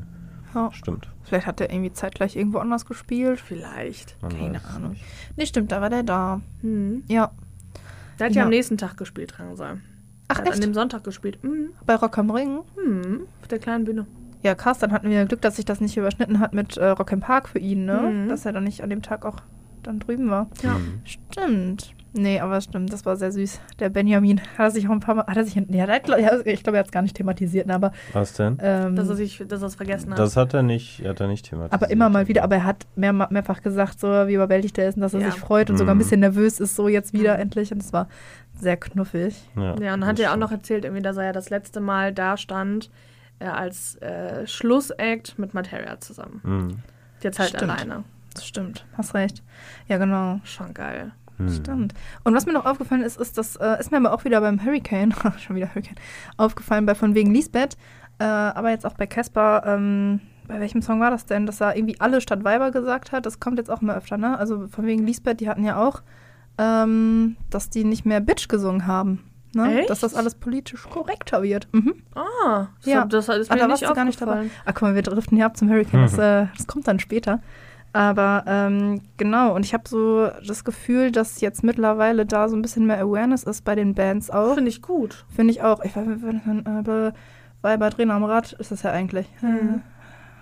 [0.55, 0.71] Ja.
[0.73, 1.09] Stimmt.
[1.25, 3.41] Vielleicht hat er irgendwie zeitgleich irgendwo anders gespielt.
[3.41, 4.17] Vielleicht.
[4.23, 4.91] Man Keine Ahnung.
[4.91, 5.05] nicht.
[5.37, 6.41] Nee, stimmt, da war der da.
[6.61, 7.03] Hm.
[7.09, 7.33] Ja.
[8.21, 8.41] Der hat ja.
[8.41, 8.45] Ja.
[8.45, 9.81] am nächsten Tag gespielt, Drangsal.
[10.29, 10.63] Ach, Der hat an echt?
[10.63, 11.43] dem Sonntag gespielt.
[11.43, 11.71] Mhm.
[11.85, 12.61] Bei Rock am Ring?
[12.77, 13.27] Hm.
[13.43, 14.07] Auf der kleinen Bühne.
[14.45, 17.11] Ja, krass, dann hatten wir Glück, dass sich das nicht überschnitten hat mit äh, Rock
[17.13, 18.13] im Park für ihn, ne?
[18.13, 18.29] Mhm.
[18.29, 19.37] Dass er dann nicht an dem Tag auch
[19.83, 20.49] dann drüben war.
[20.63, 20.75] Ja.
[20.75, 21.01] Mhm.
[21.05, 21.95] Stimmt.
[22.17, 23.59] Nee, aber stimmt, das war sehr süß.
[23.81, 25.97] Der Benjamin hat er sich auch ein paar Mal, hat er sich, nee, hat er,
[26.47, 28.57] ich glaube, er hat es gar nicht thematisiert, ne, aber, Was denn?
[28.63, 30.19] ähm, Dass er sich, dass er es vergessen hat.
[30.21, 31.73] Das hat er nicht, hat er nicht thematisiert.
[31.83, 34.95] aber immer mal wieder, aber er hat mehr, mehrfach gesagt, so wie überwältigt er ist
[34.95, 35.31] und dass er Ja.
[35.33, 36.03] sich freut und sogar ein Mhm.
[36.03, 37.41] bisschen nervös ist, so jetzt wieder Mhm.
[37.41, 37.73] endlich.
[37.73, 38.07] Und es war
[38.61, 39.35] sehr knuffig.
[39.57, 41.81] Ja, Ja, und dann hat er auch noch erzählt, irgendwie, dass er ja das letzte
[41.81, 42.91] Mal da stand
[43.39, 46.41] äh, als äh, Schlussact mit Materia zusammen.
[46.43, 46.79] Mhm.
[47.21, 47.71] Jetzt halt Stimmt.
[47.71, 48.05] alleine.
[48.35, 49.43] Das stimmt, hast recht.
[49.87, 50.41] Ja, genau.
[50.45, 51.13] Schon geil.
[51.39, 51.53] Mhm.
[51.53, 51.95] Stimmt.
[52.25, 54.65] Und was mir noch aufgefallen ist, ist, das äh, ist mir aber auch wieder beim
[54.65, 55.97] Hurricane, schon wieder Hurricane,
[56.37, 57.77] aufgefallen bei von wegen Lisbeth,
[58.19, 61.77] äh, aber jetzt auch bei Casper, ähm, bei welchem Song war das denn, dass er
[61.77, 63.25] irgendwie alle statt Weiber gesagt hat?
[63.27, 64.39] Das kommt jetzt auch immer öfter, ne?
[64.39, 66.03] Also von wegen Lisbeth, die hatten ja auch,
[66.59, 69.25] ähm, dass die nicht mehr Bitch gesungen haben.
[69.55, 69.81] Ne?
[69.81, 69.91] Echt?
[69.91, 71.69] Dass das alles politisch korrekter wird.
[71.73, 71.95] Mhm.
[72.15, 73.01] Ah, das, Ja.
[73.01, 74.33] hab- das ist Ah, mir da nicht gar nicht dabei.
[74.33, 74.51] aufgefallen.
[74.65, 76.03] Ah, guck mal, wir driften hier ab zum Hurricane.
[76.03, 77.41] Das, äh, das kommt dann später.
[77.93, 82.63] Aber ähm, genau, und ich habe so das Gefühl, dass jetzt mittlerweile da so ein
[82.63, 84.55] bisschen mehr Awareness ist bei den Bands auch.
[84.55, 85.25] Finde ich gut.
[85.35, 85.85] Finde ich auch.
[85.85, 87.13] Ich weiß nicht, äh,
[87.63, 89.29] bei Drehen am Rad ist das ja eigentlich.
[89.43, 89.83] Mhm.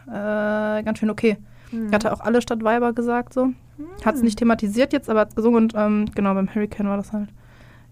[0.09, 1.37] Äh, ganz schön okay.
[1.71, 1.93] Mhm.
[1.93, 3.51] Hat er auch alle statt Weiber gesagt so.
[4.05, 6.97] Hat es nicht thematisiert jetzt, aber hat es gesungen und ähm, genau, beim Hurricane war
[6.97, 7.29] das halt.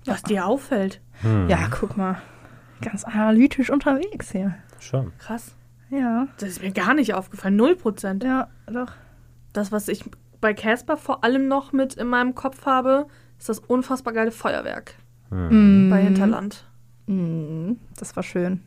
[0.06, 1.00] Was dir auffällt.
[1.22, 1.48] Mhm.
[1.48, 2.20] Ja, guck mal.
[2.80, 4.54] Ganz analytisch unterwegs hier.
[4.78, 5.12] Schon.
[5.18, 5.54] Krass.
[5.90, 6.28] Ja.
[6.38, 7.56] Das ist mir gar nicht aufgefallen.
[7.56, 8.24] Null Prozent.
[8.24, 8.92] Ja, doch.
[9.52, 10.04] Das, was ich
[10.40, 13.06] bei Casper vor allem noch mit in meinem Kopf habe,
[13.38, 14.94] ist das unfassbar geile Feuerwerk
[15.30, 15.88] Mhm.
[15.90, 16.64] bei Hinterland.
[17.06, 17.78] Mhm.
[17.98, 18.62] Das war schön.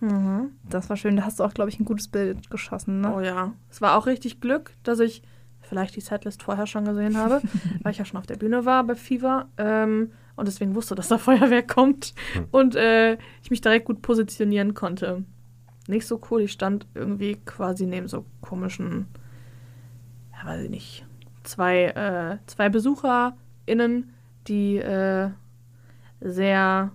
[0.00, 0.52] Mhm.
[0.68, 1.16] Das war schön.
[1.16, 3.12] Da hast du auch, glaube ich, ein gutes Bild geschossen, ne?
[3.14, 3.52] Oh ja.
[3.70, 5.22] Es war auch richtig Glück, dass ich
[5.60, 7.42] vielleicht die Setlist vorher schon gesehen habe,
[7.82, 11.08] weil ich ja schon auf der Bühne war bei Fever ähm, und deswegen wusste, dass
[11.08, 12.46] da Feuerwerk kommt Hm.
[12.50, 15.24] und äh, ich mich direkt gut positionieren konnte.
[15.86, 19.06] Nicht so cool, ich stand irgendwie quasi neben so komischen,
[20.32, 21.06] ja, weiß ich nicht,
[21.44, 24.12] zwei, äh, zwei BesucherInnen,
[24.48, 25.30] die äh,
[26.20, 26.92] sehr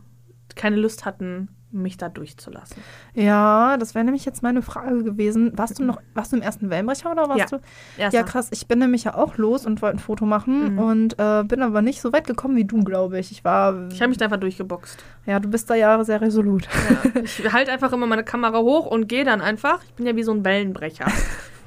[0.55, 2.77] keine Lust hatten, mich da durchzulassen.
[3.13, 5.51] Ja, das wäre nämlich jetzt meine Frage gewesen.
[5.57, 7.57] Warst du noch, warst du im ersten Wellenbrecher oder warst Ja.
[7.57, 7.63] du?
[7.97, 8.17] Erster.
[8.19, 8.47] Ja, krass.
[8.51, 10.79] Ich bin nämlich ja auch los und wollte ein Foto machen Mhm.
[10.79, 13.31] und äh, bin aber nicht so weit gekommen wie du, glaube ich.
[13.31, 13.87] Ich war.
[13.91, 15.03] Ich habe mich da einfach durchgeboxt.
[15.25, 16.67] ja, du bist da ja sehr resolut.
[17.13, 17.21] Ja.
[17.21, 19.83] Ich halte einfach immer meine Kamera hoch und gehe dann einfach.
[19.83, 21.05] Ich bin ja wie so ein Wellenbrecher.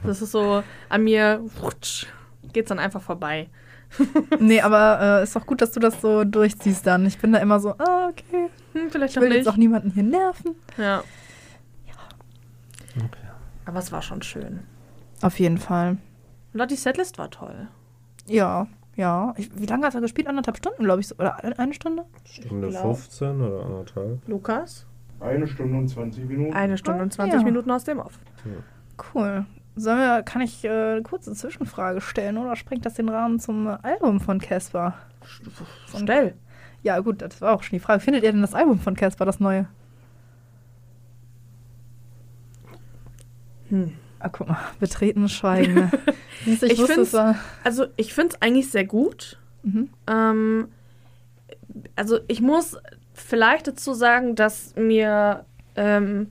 [0.04, 1.40] Das ist so an mir,
[2.52, 3.48] geht's dann einfach vorbei.
[4.40, 7.06] nee, aber äh, ist doch gut, dass du das so durchziehst dann.
[7.06, 8.48] Ich bin da immer so, ah, okay.
[8.72, 10.54] Hm, vielleicht Ich will jetzt auch niemanden hier nerven.
[10.76, 11.02] Ja.
[12.96, 13.06] Okay.
[13.64, 14.60] Aber es war schon schön.
[15.22, 15.96] Auf jeden Fall.
[16.52, 17.68] Und auch die Setlist war toll.
[18.26, 18.66] Ja,
[18.96, 19.34] ja.
[19.36, 20.26] Ich, wie lange hat er gespielt?
[20.28, 21.08] Anderthalb Stunden, glaube ich.
[21.08, 22.04] So, oder ein- eine Stunde?
[22.24, 24.28] Stunde glaub- 15 oder anderthalb?
[24.28, 24.86] Lukas?
[25.20, 26.52] Eine Stunde und 20 Minuten.
[26.54, 27.44] Eine Stunde und Ah, 20 ja.
[27.44, 28.18] Minuten aus dem Off.
[29.14, 29.46] Cool.
[29.78, 33.66] Sollen wir, kann ich äh, eine kurze Zwischenfrage stellen oder sprengt das den Rahmen zum
[33.66, 34.94] äh, Album von Casper?
[35.94, 36.34] Schnell.
[36.82, 38.00] Ja, gut, das war auch schon die Frage.
[38.00, 39.66] Findet ihr denn das Album von Casper, das neue?
[43.68, 43.92] Hm.
[44.18, 45.74] Ah, guck mal, betretenes Schweigen.
[45.74, 45.90] ne?
[46.46, 47.38] Ich, Ich wusste, find's-.
[47.64, 49.38] Also, ich finde es eigentlich sehr gut.
[49.62, 49.88] Mhm.
[50.06, 50.68] Ähm,
[51.96, 52.76] also, ich muss
[53.14, 56.30] vielleicht dazu sagen, dass mir ähm,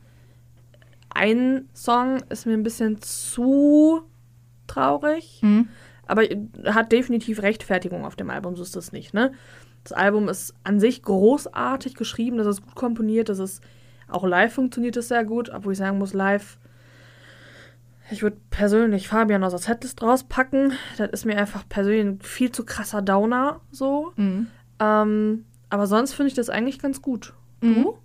[1.16, 4.04] ein Song ist mir ein bisschen zu
[4.68, 5.40] traurig.
[5.42, 5.70] Mhm.
[6.06, 6.22] Aber
[6.66, 9.32] hat definitiv Rechtfertigung auf dem Album, so ist das nicht, ne?
[9.84, 13.64] Das Album ist an sich großartig geschrieben, das ist gut komponiert, das ist
[14.08, 16.58] auch live funktioniert es sehr gut, obwohl ich sagen muss, live,
[18.12, 20.74] ich würde persönlich Fabian aus der Setlist rauspacken.
[20.98, 24.14] Das ist mir einfach persönlich ein viel zu krasser Downer, so.
[24.16, 24.48] Mhm.
[24.80, 27.34] Ähm, aber sonst finde ich das eigentlich ganz gut.
[27.66, 27.84] Mhm.
[27.84, 27.98] Du?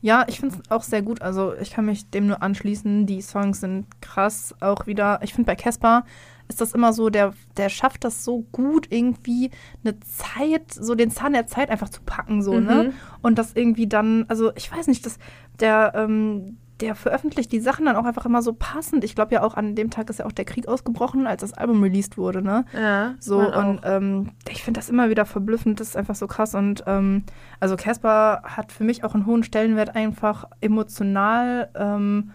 [0.00, 1.22] Ja, ich finde es auch sehr gut.
[1.22, 3.06] Also ich kann mich dem nur anschließen.
[3.06, 4.54] Die Songs sind krass.
[4.60, 6.04] Auch wieder, ich finde bei Casper
[6.48, 9.50] ist das immer so, der, der schafft das so gut, irgendwie
[9.84, 12.84] eine Zeit, so den Zahn der Zeit einfach zu packen, so, ne?
[12.84, 12.92] Mhm.
[13.20, 15.18] Und das irgendwie dann, also ich weiß nicht, das,
[15.60, 19.04] der, ähm, der veröffentlicht die Sachen dann auch einfach immer so passend.
[19.04, 21.52] Ich glaube ja auch an dem Tag ist ja auch der Krieg ausgebrochen, als das
[21.52, 22.64] Album released wurde, ne?
[22.72, 26.54] Ja, So, und ähm, ich finde das immer wieder verblüffend, das ist einfach so krass.
[26.54, 27.24] Und ähm,
[27.60, 32.30] also Casper hat für mich auch einen hohen Stellenwert einfach emotional, ähm,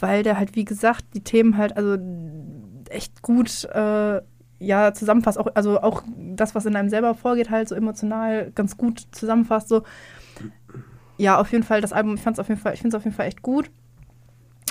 [0.00, 1.96] weil der halt, wie gesagt, die Themen halt also
[2.90, 4.20] echt gut äh,
[4.60, 5.38] ja, zusammenfasst.
[5.38, 9.68] Auch, also auch das, was in einem selber vorgeht, halt so emotional ganz gut zusammenfasst.
[9.68, 9.82] So.
[11.18, 13.04] Ja, auf jeden Fall, das Album, ich fand's auf jeden Fall, ich finde es auf
[13.04, 13.70] jeden Fall echt gut.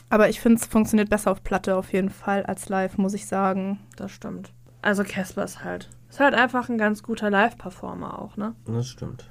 [0.09, 3.27] Aber ich finde es funktioniert besser auf Platte auf jeden Fall als live, muss ich
[3.27, 3.79] sagen.
[3.97, 4.53] das stimmt.
[4.81, 8.55] Also Casper ist halt, ist halt einfach ein ganz guter Live-Performer auch, ne?
[8.65, 9.29] Das stimmt.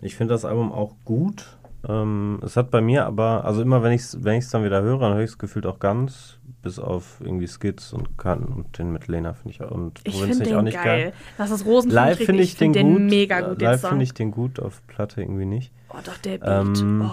[0.00, 1.56] Ich finde das Album auch gut.
[1.88, 4.82] Ähm, es hat bei mir aber, also immer wenn ich es wenn ich's dann wieder
[4.82, 8.78] höre, dann höre ich es gefühlt auch ganz, bis auf irgendwie Skits und Kann und
[8.78, 10.84] den mit Lena finde ich auch, und Ich finde auch den nicht geil.
[11.04, 11.12] geil.
[11.38, 13.02] Das ist Rosen Live finde ich, den, find gut.
[13.02, 15.72] mega gut, den Live finde ich den gut, auf Platte irgendwie nicht.
[15.90, 16.78] oh, doch, der Beat.
[16.80, 17.10] Ähm, oh.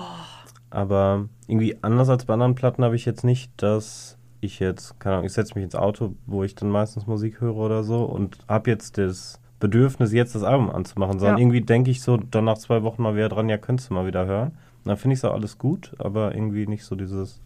[0.72, 5.16] Aber irgendwie anders als bei anderen Platten habe ich jetzt nicht, dass ich jetzt, keine
[5.18, 8.40] Ahnung, ich setze mich ins Auto, wo ich dann meistens Musik höre oder so und
[8.48, 11.42] habe jetzt das Bedürfnis, jetzt das Album anzumachen, sondern Ja.
[11.42, 14.06] irgendwie denke ich so dann nach zwei Wochen mal wieder dran, ja, könntest du mal
[14.08, 14.58] wieder hören.
[14.86, 17.42] Dann finde ich es auch alles gut, aber irgendwie nicht so dieses,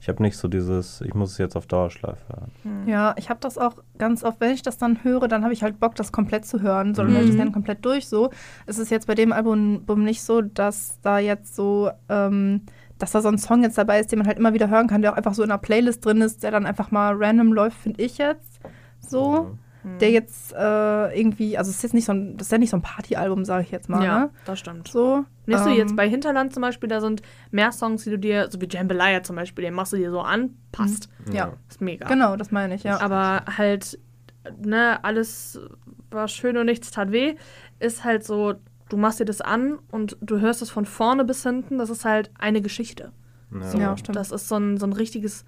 [0.00, 2.50] ich habe nicht so dieses, ich muss es jetzt auf Dauerschleife hören.
[2.62, 2.88] Hm.
[2.88, 5.62] Ja, ich habe das auch ganz oft, wenn ich das dann höre, dann habe ich
[5.62, 7.40] halt Bock, das komplett zu hören, sondern höre ich das Mhm.
[7.40, 8.06] dann komplett durch.
[8.08, 8.30] So,
[8.66, 12.62] es ist jetzt bei dem Album nicht so, dass da jetzt so, ähm,
[12.98, 15.00] dass da so ein Song jetzt dabei ist, den man halt immer wieder hören kann,
[15.02, 17.78] der auch einfach so in einer Playlist drin ist, der dann einfach mal random läuft,
[17.78, 18.60] finde ich jetzt.
[19.00, 19.56] So,
[19.86, 19.98] Hm.
[20.00, 22.70] der jetzt äh, irgendwie, also es ist jetzt nicht so ein, das ist ja nicht
[22.70, 24.04] so ein Partyalbum, sage ich jetzt mal.
[24.04, 24.30] ja, Ne?
[24.44, 24.88] das stimmt.
[24.88, 25.24] So.
[25.46, 27.22] Nicht so ähm, jetzt bei Hinterland zum Beispiel, da sind
[27.52, 30.20] mehr Songs, die du dir, so wie Jambalaya zum Beispiel, den machst du dir so
[30.20, 31.08] an, passt.
[31.32, 32.08] Ja, Ist mega.
[32.08, 33.00] genau, das meine ich, ja.
[33.00, 33.98] Aber halt,
[34.60, 35.60] ne, alles
[36.10, 37.36] war schön und nichts tat weh,
[37.78, 38.54] ist halt so,
[38.88, 42.04] du machst dir das an und du hörst es von vorne bis hinten, das ist
[42.04, 43.12] halt eine Geschichte.
[43.52, 43.78] Ja.
[43.78, 44.16] Ja, stimmt.
[44.16, 45.44] Das ist so ein, so ein richtiges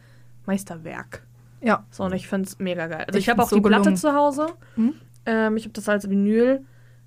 [0.47, 1.25] Meisterwerk.
[1.61, 1.85] Ja.
[1.91, 3.05] So, und ich finde es mega geil.
[3.07, 3.97] Also ich, Ich habe auch so die Platte gelungen.
[3.97, 4.47] zu Hause.
[4.77, 4.95] Mhm.
[5.27, 6.65] Ähm, ich habe das als Vinyl.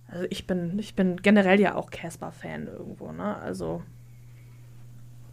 [0.07, 3.37] Also ich bin, ich bin generell ja auch Casper-Fan irgendwo, ne?
[3.37, 3.81] Also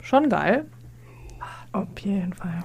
[0.01, 0.67] schon geil.
[1.73, 2.63] Auf jeden Fall.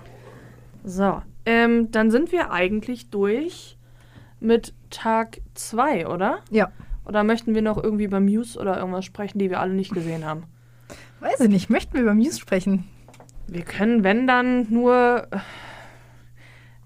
[0.83, 3.77] So, ähm, dann sind wir eigentlich durch
[4.39, 6.39] mit Tag 2, oder?
[6.51, 6.71] Ja.
[7.05, 10.25] Oder möchten wir noch irgendwie über Muse oder irgendwas sprechen, die wir alle nicht gesehen
[10.25, 10.43] haben?
[11.19, 12.85] Weiß ich nicht, möchten wir über Muse sprechen?
[13.47, 15.27] Wir können, wenn dann, nur,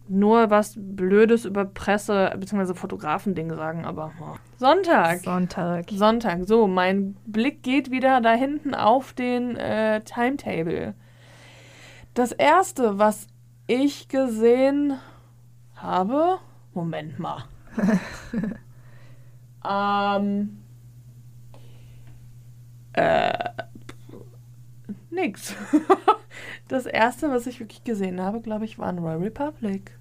[0.10, 2.74] nur was Blödes über Presse- bzw.
[2.74, 4.36] Fotografen-Ding sagen, aber oh.
[4.58, 5.22] Sonntag.
[5.22, 5.86] Sonntag.
[5.92, 6.46] Sonntag.
[6.46, 10.96] So, mein Blick geht wieder da hinten auf den äh, Timetable.
[12.14, 13.28] Das erste, was
[13.68, 14.94] ich gesehen
[15.76, 16.38] habe.
[16.74, 17.44] Moment mal.
[19.68, 20.58] ähm.
[22.94, 23.50] Äh.
[25.12, 25.56] nix.
[26.68, 29.97] das erste, was ich wirklich gesehen habe, glaube ich, war ein Royal Republic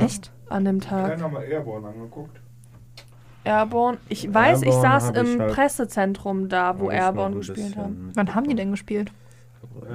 [0.00, 0.32] Echt?
[0.48, 1.20] an dem Tag.
[1.20, 2.40] haben wir Airborne angeguckt.
[3.44, 3.98] Airborne.
[4.08, 7.76] Ich weiß, ich Airborne saß hab ich im halt- Pressezentrum da, wo ich Airborne gespielt
[7.76, 8.10] haben.
[8.14, 9.12] Wann haben die denn gespielt?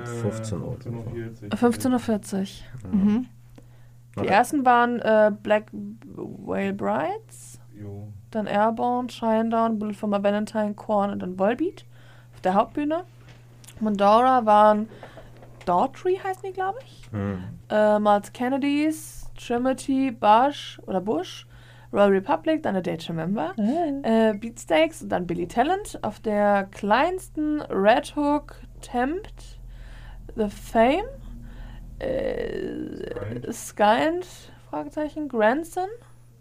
[0.04, 0.78] Äh, 15 Uhr.
[0.78, 2.92] 15.40 15.40 Uhr.
[2.94, 3.26] Mhm.
[4.22, 8.10] Die ersten waren äh, Black Whale Brides, Jo.
[8.32, 11.86] dann Airborne, Shinedown, Bullet for My Valentine, Korn und dann Volbeat
[12.34, 13.04] auf der Hauptbühne.
[13.80, 14.90] Mandora waren
[15.66, 17.10] Daughtry heißen die, glaube ich.
[17.12, 17.44] Mhm.
[17.70, 21.48] Äh, Miles Kennedys, Trinity, Bush oder Bush,
[21.92, 23.54] Royal Republic, dann A Day to Remember,
[24.04, 25.98] äh, Beatsteaks und dann Billy Talent.
[26.04, 29.60] Auf der kleinsten Red Hook, Tempt,
[30.36, 31.06] The Fame,
[32.00, 34.26] äh, Skyend,
[34.70, 35.88] Fragezeichen, Grandson.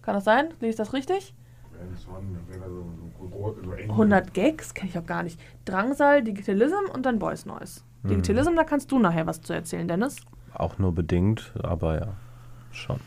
[0.02, 0.48] Kann das sein?
[0.60, 1.34] Lies ich das richtig?
[1.72, 2.84] Wenn es waren, dann wäre so,
[3.20, 3.90] so, groß- so eng.
[3.90, 5.40] 100 Gags kenne ich auch gar nicht.
[5.64, 7.82] Drangsal, Digitalism und dann Boys Noise.
[8.02, 8.08] Mhm.
[8.08, 10.16] Digitalism, da kannst du nachher was zu erzählen, Dennis.
[10.54, 12.06] Auch nur bedingt, aber ja,
[12.72, 13.00] schon.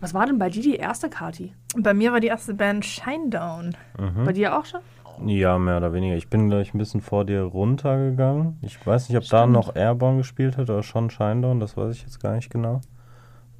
[0.00, 1.52] Was war denn bei dir die erste Kati?
[1.78, 3.76] Bei mir war die erste Band Shinedown.
[3.98, 4.24] Mhm.
[4.24, 4.80] Bei dir auch schon?
[5.26, 6.16] Ja, mehr oder weniger.
[6.16, 8.58] Ich bin, glaube ich, ein bisschen vor dir runtergegangen.
[8.62, 9.52] Ich weiß nicht, ob da Stimmt.
[9.52, 12.80] noch Airborne gespielt hat oder schon Shinedown, das weiß ich jetzt gar nicht genau.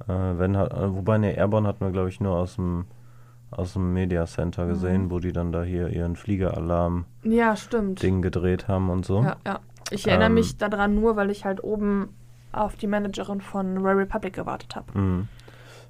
[0.07, 2.85] Äh, wenn hat, äh, wobei, ne, Airborne hatten wir, glaube ich, nur aus dem,
[3.51, 8.01] aus dem Media Center gesehen, wo die dann da hier ihren Fliegeralarm-Ding Ja, stimmt.
[8.01, 9.21] gedreht haben und so.
[9.23, 9.59] Ja, ja.
[9.91, 10.33] Ich erinnere Ähm.
[10.33, 12.09] mich daran nur, weil ich halt oben
[12.53, 14.97] auf die Managerin von Rare Republic gewartet habe.
[14.97, 15.27] Mhm.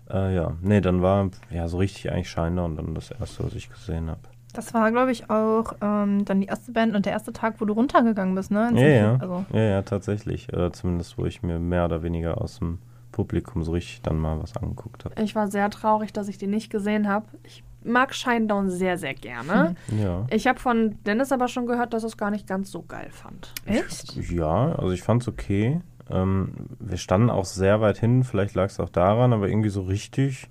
[0.09, 3.70] Äh, ja, nee, dann war ja so richtig eigentlich Shinedown dann das erste, was ich
[3.70, 4.20] gesehen habe.
[4.53, 7.66] Das war, glaube ich, auch ähm, dann die erste Band und der erste Tag, wo
[7.66, 8.72] du runtergegangen bist, ne?
[8.76, 9.18] Ja, ja.
[9.20, 10.53] Also, Ja, ja, tatsächlich.
[10.53, 12.78] Oder zumindest, wo ich mir mehr oder weniger aus dem
[13.11, 15.22] Publikum so richtig dann mal was angeguckt habe.
[15.24, 17.26] Ich war sehr traurig, dass ich die nicht gesehen habe.
[17.43, 19.76] Ich mag Shinedown sehr, sehr gerne.
[19.99, 20.26] Ja.
[20.30, 23.09] Ich habe von Dennis aber schon gehört, dass er es gar nicht ganz so geil
[23.11, 23.53] fand.
[23.66, 24.16] echt?
[24.30, 25.82] Ja, also ich fand's okay.
[26.10, 29.82] Ähm, wir standen auch sehr weit hin, vielleicht lag es auch daran, aber irgendwie so
[29.84, 30.49] richtig,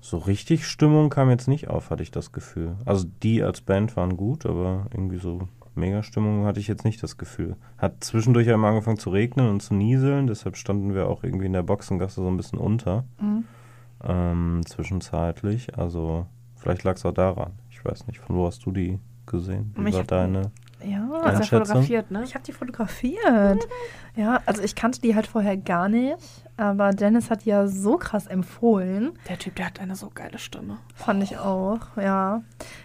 [0.00, 2.76] so richtig Stimmung kam jetzt nicht auf, hatte ich das Gefühl.
[2.84, 7.02] Also die als Band waren gut, aber irgendwie so mega Stimmung hatte ich jetzt nicht
[7.02, 7.56] das Gefühl.
[7.78, 11.52] Hat zwischendurch immer angefangen zu regnen und zu nieseln, deshalb standen wir auch irgendwie in
[11.52, 13.04] der Boxengasse so ein bisschen unter.
[13.20, 13.44] Mhm.
[14.02, 15.78] Ähm, zwischenzeitlich.
[15.78, 16.26] Also
[16.56, 17.52] vielleicht lag es auch daran.
[17.70, 19.74] Ich weiß nicht, von wo hast du die gesehen?
[19.76, 20.50] Wie Ich war deine?
[20.84, 22.22] Ja, Hast du ja fotografiert, ne?
[22.24, 23.58] ich habe die fotografiert.
[24.16, 26.16] Ja, also ich kannte die halt vorher gar nicht,
[26.56, 29.12] aber Dennis hat die ja so krass empfohlen.
[29.28, 30.78] Der Typ, der hat eine so geile Stimme.
[30.94, 32.42] Fand ich auch, ja.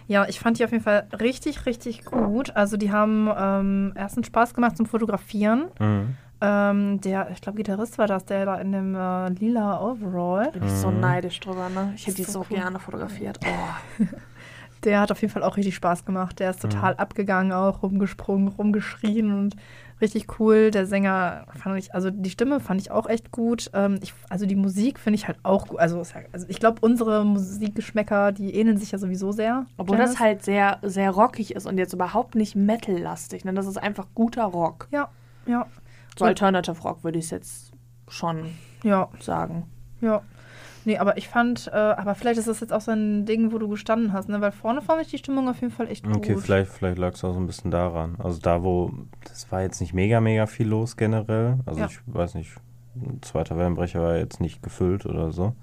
[0.08, 2.56] Ja, ich fand die auf jeden Fall richtig, richtig gut.
[2.56, 5.66] Also die haben ähm, erstens Spaß gemacht zum Fotografieren.
[5.78, 6.16] Mhm.
[6.42, 10.50] Ähm, der, ich glaube, Gitarrist war das, der da in dem äh, lila Overall.
[10.52, 11.00] Bin ich so Mhm.
[11.00, 11.92] neidisch drüber, ne?
[11.94, 12.56] Ich hätte die So so cool.
[12.56, 13.38] gerne fotografiert.
[13.44, 14.04] Oh.
[14.84, 16.38] Der hat auf jeden Fall auch richtig Spaß gemacht.
[16.38, 19.56] Der ist total abgegangen, auch rumgesprungen, rumgeschrien und
[20.00, 20.70] richtig cool.
[20.70, 23.70] Der Sänger fand ich, also die Stimme fand ich auch echt gut.
[23.74, 25.78] Ähm, ich, also die Musik finde ich halt auch gut.
[25.78, 26.02] Also,
[26.32, 29.66] also ich glaube, unsere Musikgeschmäcker, die ähneln sich ja sowieso sehr.
[29.76, 30.12] Obwohl Dennis.
[30.12, 33.44] das halt sehr, sehr rockig ist und jetzt überhaupt nicht Metal-lastig.
[33.44, 33.52] Ne?
[33.52, 34.88] Das ist einfach guter Rock.
[34.90, 35.10] Ja,
[35.46, 35.66] ja,
[36.18, 37.72] So Alternative Rock würde ich es jetzt
[38.08, 39.64] schon ja, sagen.
[40.00, 40.22] ja.
[40.84, 43.58] Nee, aber ich fand, äh, aber vielleicht ist das jetzt auch so ein Ding, wo
[43.58, 44.40] du gestanden hast, ne?
[44.40, 46.16] Weil vorne fand ich die Stimmung auf jeden Fall echt gut.
[46.16, 48.16] Okay, vielleicht, vielleicht lag es auch so ein bisschen daran.
[48.18, 48.90] Also da, wo,
[49.28, 51.58] das war jetzt nicht mega, mega viel los generell.
[51.66, 51.86] Also Ja.
[51.86, 52.52] ich weiß nicht,
[52.96, 55.54] ein zweiter Wellenbrecher war jetzt nicht gefüllt oder so.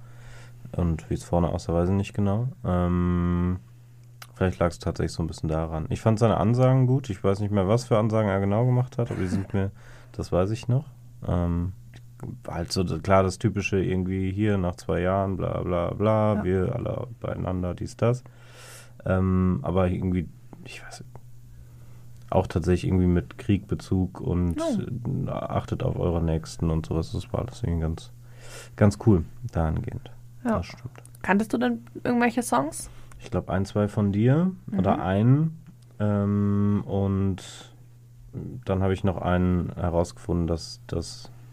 [0.75, 2.49] Und wie es vorne aussah, weiß ich nicht genau.
[2.65, 3.59] Ähm,
[4.35, 5.85] vielleicht lag es tatsächlich so ein bisschen daran.
[5.89, 7.09] Ich fand seine Ansagen gut.
[7.09, 9.71] Ich weiß nicht mehr, was für Ansagen er genau gemacht hat, aber die sind mir,
[10.11, 10.85] das weiß ich noch.
[11.27, 11.73] Ähm,
[12.47, 16.43] halt so, klar, das typische irgendwie hier nach zwei Jahren, bla bla bla, Ja.
[16.43, 18.23] wir alle beieinander, dies, das.
[19.05, 20.27] Ähm, aber irgendwie,
[20.65, 21.03] ich weiß
[22.29, 27.13] auch tatsächlich irgendwie mit Kriegbezug und äh, achtet auf eure Nächsten und sowas.
[27.13, 28.11] Das war alles irgendwie ganz,
[28.75, 30.11] ganz cool dahingehend.
[30.43, 30.57] Ja.
[30.57, 30.91] Das stimmt.
[31.21, 32.89] Kanntest du denn irgendwelche Songs?
[33.19, 35.57] Ich glaube, ein, zwei von dir oder einen.
[35.99, 37.43] Ähm, und
[38.65, 40.81] dann habe ich noch einen herausgefunden, dass,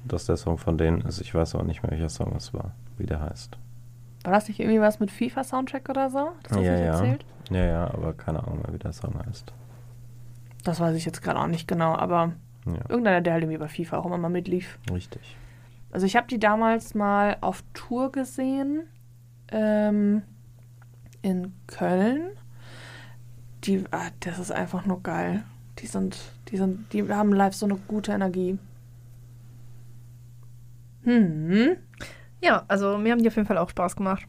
[0.04, 1.20] dass, der Song von denen ist.
[1.20, 3.56] Ich weiß aber nicht mehr, welcher Song es war, wie der heißt.
[4.24, 6.30] War das nicht irgendwie was mit FIFA-Soundtrack oder so?
[6.44, 6.84] Das hast du Ja, ja.
[6.86, 7.24] erzählt?
[7.50, 9.52] Ja, ja, aber keine Ahnung mehr, wie der Song heißt.
[10.64, 12.32] Das weiß ich jetzt gerade auch nicht genau, aber
[12.66, 14.78] Ja, irgendeiner, der halt irgendwie bei FIFA auch immer mal mitlief.
[14.90, 15.36] richtig.
[15.90, 18.84] Also ich habe die damals mal auf Tour gesehen
[19.52, 20.22] ähm,
[21.22, 22.30] in Köln.
[23.64, 25.44] Die, ah, das ist einfach nur geil.
[25.78, 28.58] Die sind, die sind, die haben live so eine gute Energie.
[31.04, 31.76] Hm,
[32.42, 34.26] Ja, also mir haben die auf jeden Fall auch Spaß gemacht.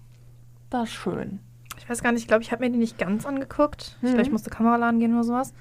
[0.69, 1.39] das ist schön.
[1.77, 3.97] Ich weiß gar nicht, ich glaube, ich habe mir die nicht ganz angeguckt.
[4.01, 5.53] Glaube, ich musste Kamera laden gehen oder sowas.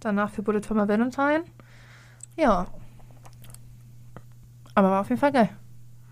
[0.00, 1.44] Danach für Bullet for My Valentine.
[2.36, 2.66] Ja,
[4.74, 5.48] Aber war auf jeden Fall geil.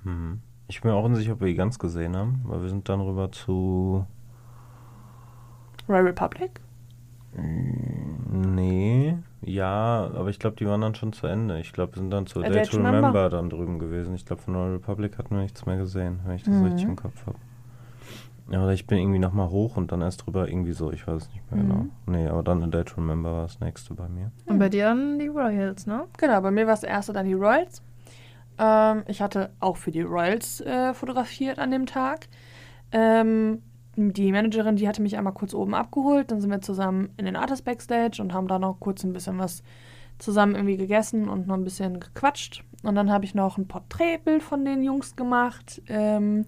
[0.05, 0.41] Mhm.
[0.69, 3.01] Ich bin mir auch unsicher, ob wir die ganz gesehen haben, weil wir sind dann
[3.01, 4.07] rüber zu.
[5.89, 6.61] Royal Republic?
[8.31, 11.59] Nee, ja, aber ich glaube, die waren dann schon zu Ende.
[11.61, 13.29] Ich glaube, wir sind dann zu A A Day Day to to Remember Remember.
[13.31, 14.15] dann drüben gewesen.
[14.15, 16.65] Ich glaube, von Royal Republic hatten wir nichts mehr gesehen, wenn ich das Mhm.
[16.65, 17.39] richtig im Kopf habe.
[18.51, 21.23] Ja, oder ich bin irgendwie nochmal hoch und dann erst drüber irgendwie so, ich weiß
[21.23, 21.69] es nicht mehr Mhm.
[21.69, 21.87] genau.
[22.07, 24.31] Nee, aber dann A Day to Remember war das nächste bei mir.
[24.47, 26.05] Und bei dir dann die Royals, ne?
[26.19, 27.83] Genau, bei mir war es der erste dann die Royals.
[28.59, 32.29] Ähm, ich hatte auch für die Royals äh, fotografiert an dem Tag.
[32.91, 33.63] Ähm,
[33.97, 36.31] die Managerin, die hatte mich einmal kurz oben abgeholt.
[36.31, 39.39] Dann sind wir zusammen in den Artist Backstage und haben da noch kurz ein bisschen
[39.39, 39.63] was
[40.19, 42.65] zusammen irgendwie gegessen und noch ein bisschen gequatscht.
[42.83, 45.83] Und dann habe ich noch ein Porträtbild von den Jungs gemacht.
[45.89, 46.47] Ähm,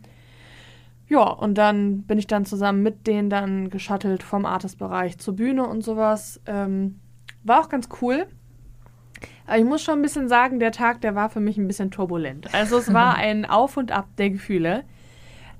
[1.08, 5.66] ja, und dann bin ich dann zusammen mit denen dann geschattelt vom Artist-Bereich zur Bühne
[5.66, 6.40] und sowas.
[6.46, 6.98] Ähm,
[7.42, 8.26] war auch ganz cool.
[9.46, 11.90] Aber ich muss schon ein bisschen sagen, der Tag, der war für mich ein bisschen
[11.90, 12.54] turbulent.
[12.54, 14.84] Also es war ein Auf und Ab der Gefühle.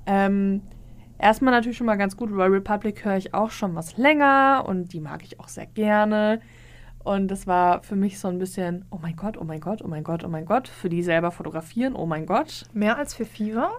[0.07, 0.61] Ähm,
[1.17, 2.31] erstmal natürlich schon mal ganz gut.
[2.31, 6.41] Royal Republic höre ich auch schon was länger und die mag ich auch sehr gerne.
[7.03, 9.87] Und das war für mich so ein bisschen, oh mein Gott, oh mein Gott, oh
[9.87, 12.63] mein Gott, oh mein Gott, für die selber fotografieren, oh mein Gott.
[12.73, 13.71] Mehr als für Fever?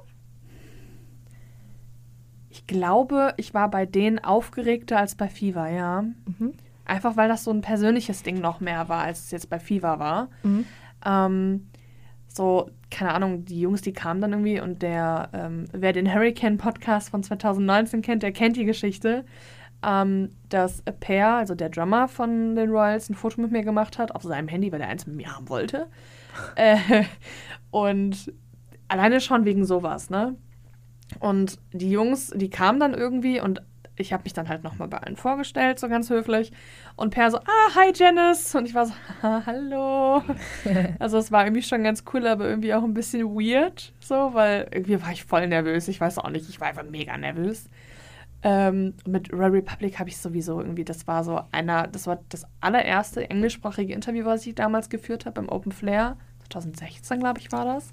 [2.49, 6.03] Ich glaube, ich war bei denen aufgeregter als bei Fever, ja.
[6.03, 6.55] Mhm.
[6.84, 9.99] Einfach weil das so ein persönliches Ding noch mehr war, als es jetzt bei Fever
[9.99, 10.28] war.
[10.45, 10.64] Mhm.
[11.05, 11.66] Ähm,
[12.37, 17.11] so, keine Ahnung, die Jungs, die kamen dann irgendwie und der, ähm, wer den Hurricane-Podcast
[17.11, 19.24] von 2019 kennt, der kennt die Geschichte,
[19.84, 24.14] ähm, dass Per, also der Drummer von den Royals, ein Foto mit mir gemacht hat
[24.14, 25.89] auf seinem Handy, weil er eins mit mir haben wollte.
[26.57, 26.76] äh,
[27.70, 28.32] und
[28.89, 30.37] alleine schon wegen sowas, ne?
[31.20, 33.62] Und die Jungs, die kamen dann irgendwie und
[33.97, 36.53] ich habe mich dann halt nochmal bei allen vorgestellt, so ganz höflich.
[36.97, 38.55] Und Per so, ah, hi Janice.
[38.55, 40.23] Und ich war so, ah, hallo.
[40.99, 44.69] also es war irgendwie schon ganz cool, aber irgendwie auch ein bisschen weird, so, weil
[44.73, 45.89] irgendwie war ich voll nervös.
[45.89, 47.69] Ich weiß auch nicht, ich war einfach mega nervös.
[48.43, 52.47] Ähm, mit Royal Republic habe ich sowieso irgendwie, das war so einer, das war das
[52.61, 56.17] allererste englischsprachige Interview, was ich damals geführt habe beim Open Flair.
[56.51, 57.93] 2016, glaube ich, war das.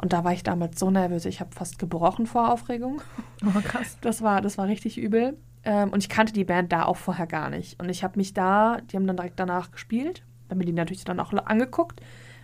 [0.00, 3.00] Und da war ich damals so nervös, ich habe fast gebrochen vor Aufregung.
[3.44, 3.98] Oh, krass.
[4.00, 5.36] Das war, das war richtig übel.
[5.68, 7.78] Ähm, und ich kannte die Band da auch vorher gar nicht.
[7.78, 11.04] Und ich habe mich da, die haben dann direkt danach gespielt, dann bin die natürlich
[11.04, 12.00] dann auch angeguckt.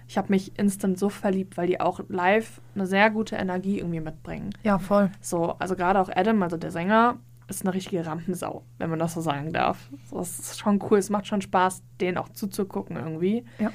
[0.06, 4.00] Ich habe mich instant so verliebt, weil die auch live eine sehr gute Energie irgendwie
[4.00, 4.50] mitbringen.
[4.62, 5.10] Ja, voll.
[5.22, 7.16] So, also gerade auch Adam, also der Sänger,
[7.48, 9.90] ist eine richtige Rampensau, wenn man das so sagen darf.
[10.10, 13.46] So, das ist schon cool, es macht schon Spaß, denen auch zuzugucken irgendwie.
[13.58, 13.70] Ja.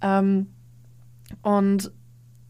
[0.00, 0.46] Ähm,
[1.42, 1.92] und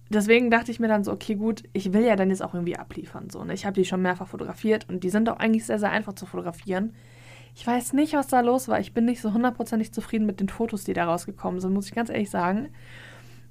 [0.09, 2.77] deswegen dachte ich mir dann so, okay, gut, ich will ja dann jetzt auch irgendwie
[2.77, 3.31] abliefern.
[3.31, 3.55] So, ne?
[3.55, 6.27] Ich habe die schon mehrfach fotografiert und die sind auch eigentlich sehr, sehr einfach zu
[6.27, 6.93] fotografieren.
[7.57, 8.81] Ich weiß nicht, was da los war.
[8.81, 11.95] Ich bin nicht so hundertprozentig zufrieden mit den Fotos, die da rausgekommen sind, muss ich
[11.95, 12.69] ganz ehrlich sagen.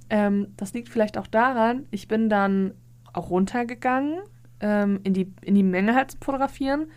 [0.09, 2.73] Ähm, das liegt vielleicht auch daran, ich bin dann
[3.13, 4.19] auch runtergegangen
[4.59, 6.87] ähm, in, die, in die Menge halt zu fotografieren.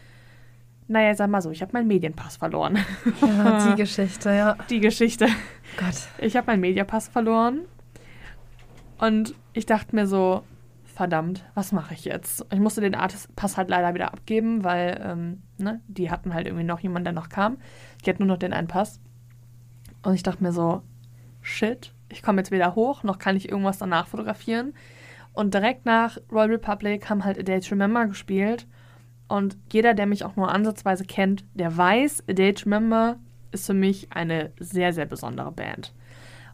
[0.88, 2.78] Naja, sag mal so, ich habe meinen Medienpass verloren.
[3.20, 4.56] Ja, die Geschichte, ja.
[4.70, 5.26] Die Geschichte.
[5.76, 6.08] Gott.
[6.18, 7.62] Ich habe meinen Mediapass verloren.
[8.98, 10.42] Und ich dachte mir so,
[10.84, 12.44] verdammt, was mache ich jetzt?
[12.52, 16.64] Ich musste den Artist-Pass halt leider wieder abgeben, weil ähm, ne, die hatten halt irgendwie
[16.64, 17.56] noch jemanden, der noch kam.
[18.04, 19.00] Die hatten nur noch den einen Pass.
[20.02, 20.82] Und ich dachte mir so,
[21.40, 24.74] shit, ich komme jetzt wieder hoch, noch kann ich irgendwas danach fotografieren.
[25.32, 28.66] Und direkt nach Royal Republic haben halt A Day to Remember gespielt.
[29.26, 33.16] Und jeder, der mich auch nur ansatzweise kennt, der weiß, A Day to Remember
[33.52, 35.94] ist für mich eine sehr, sehr besondere Band.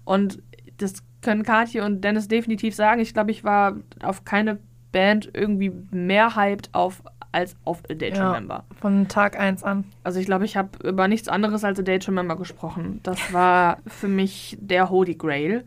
[0.04, 0.40] Und
[0.82, 3.00] das können Kathi und Dennis definitiv sagen.
[3.00, 4.58] Ich glaube, ich war auf keine
[4.90, 7.02] Band irgendwie mehr hyped auf
[7.32, 8.32] als auf A Day to Ja.
[8.32, 8.64] Remember.
[8.78, 9.84] Von Tag 1 an.
[10.04, 13.00] Also ich glaube, ich habe über nichts anderes als A Day to Remember gesprochen.
[13.02, 15.64] Das war für mich der Holy Grail.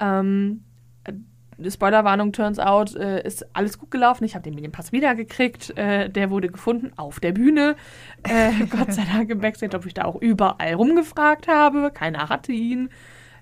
[0.00, 0.62] Ähm,
[1.04, 4.24] äh, Spoilerwarnung, turns out, äh, ist alles gut gelaufen.
[4.24, 5.76] Ich habe den Medienpass wiedergekriegt.
[5.76, 7.74] Äh, der wurde gefunden auf der Bühne.
[8.22, 11.90] Äh, Gott sei Dank im Backstage, ob ich da auch überall rumgefragt habe.
[11.92, 12.90] Keiner hatte ihn.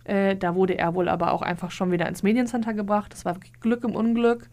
[0.04, 3.12] Äh, da wurde er wohl aber auch einfach schon wieder ins Mediencenter gebracht.
[3.12, 4.48] Das war Glück im Unglück.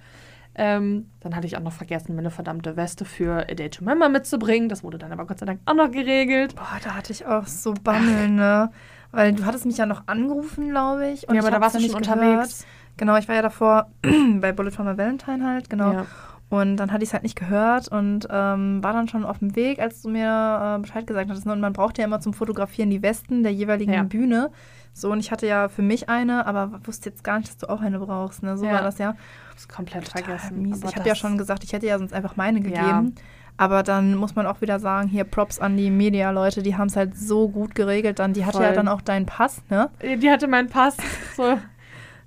[0.54, 4.10] Ähm, dann hatte ich auch noch vergessen, meine verdammte Weste für A Day to Remember
[4.10, 4.68] mitzubringen.
[4.68, 6.56] Das wurde dann aber Gott sei Dank auch noch geregelt.
[6.56, 8.70] Boah, da hatte ich auch so Bammel, ne?
[9.12, 11.28] Weil du hattest mich ja noch angerufen, glaube ich.
[11.28, 12.60] und Ja, aber ich da warst du nicht unterwegs.
[12.60, 12.66] Gehört.
[12.97, 13.88] Genau, ich war ja davor
[14.39, 15.93] bei Bullet for my Valentine halt, genau.
[15.93, 16.06] Ja.
[16.49, 19.56] Und dann hatte ich es halt nicht gehört und ähm, war dann schon auf dem
[19.56, 21.45] Weg, als du mir äh, Bescheid gesagt hattest.
[21.45, 21.54] ne?
[21.54, 24.04] Und man braucht ja immer zum Fotografieren die Westen der jeweiligen Ja.
[24.04, 24.52] Bühne.
[24.94, 27.70] So, und ich hatte ja für mich eine, aber wusste jetzt gar nicht, dass du
[27.70, 28.44] auch eine brauchst.
[28.44, 28.58] Ne?
[28.58, 28.74] So Ja.
[28.74, 29.16] war das ja.
[29.56, 30.62] Das komplett Total vergessen.
[30.62, 30.80] Mies.
[30.80, 32.64] Ich habe ja das- schon gesagt, ich hätte ja sonst einfach meine Ja.
[32.82, 33.16] gegeben.
[33.58, 36.96] Aber dann muss man auch wieder sagen, hier Props an die Media-Leute, die haben es
[36.96, 38.18] halt so gut geregelt.
[38.20, 38.66] Dann, die hatte Voll.
[38.66, 39.89] ja dann auch deinen Pass, ne?
[40.02, 40.98] Die hatte meinen Pass.
[41.36, 41.58] So.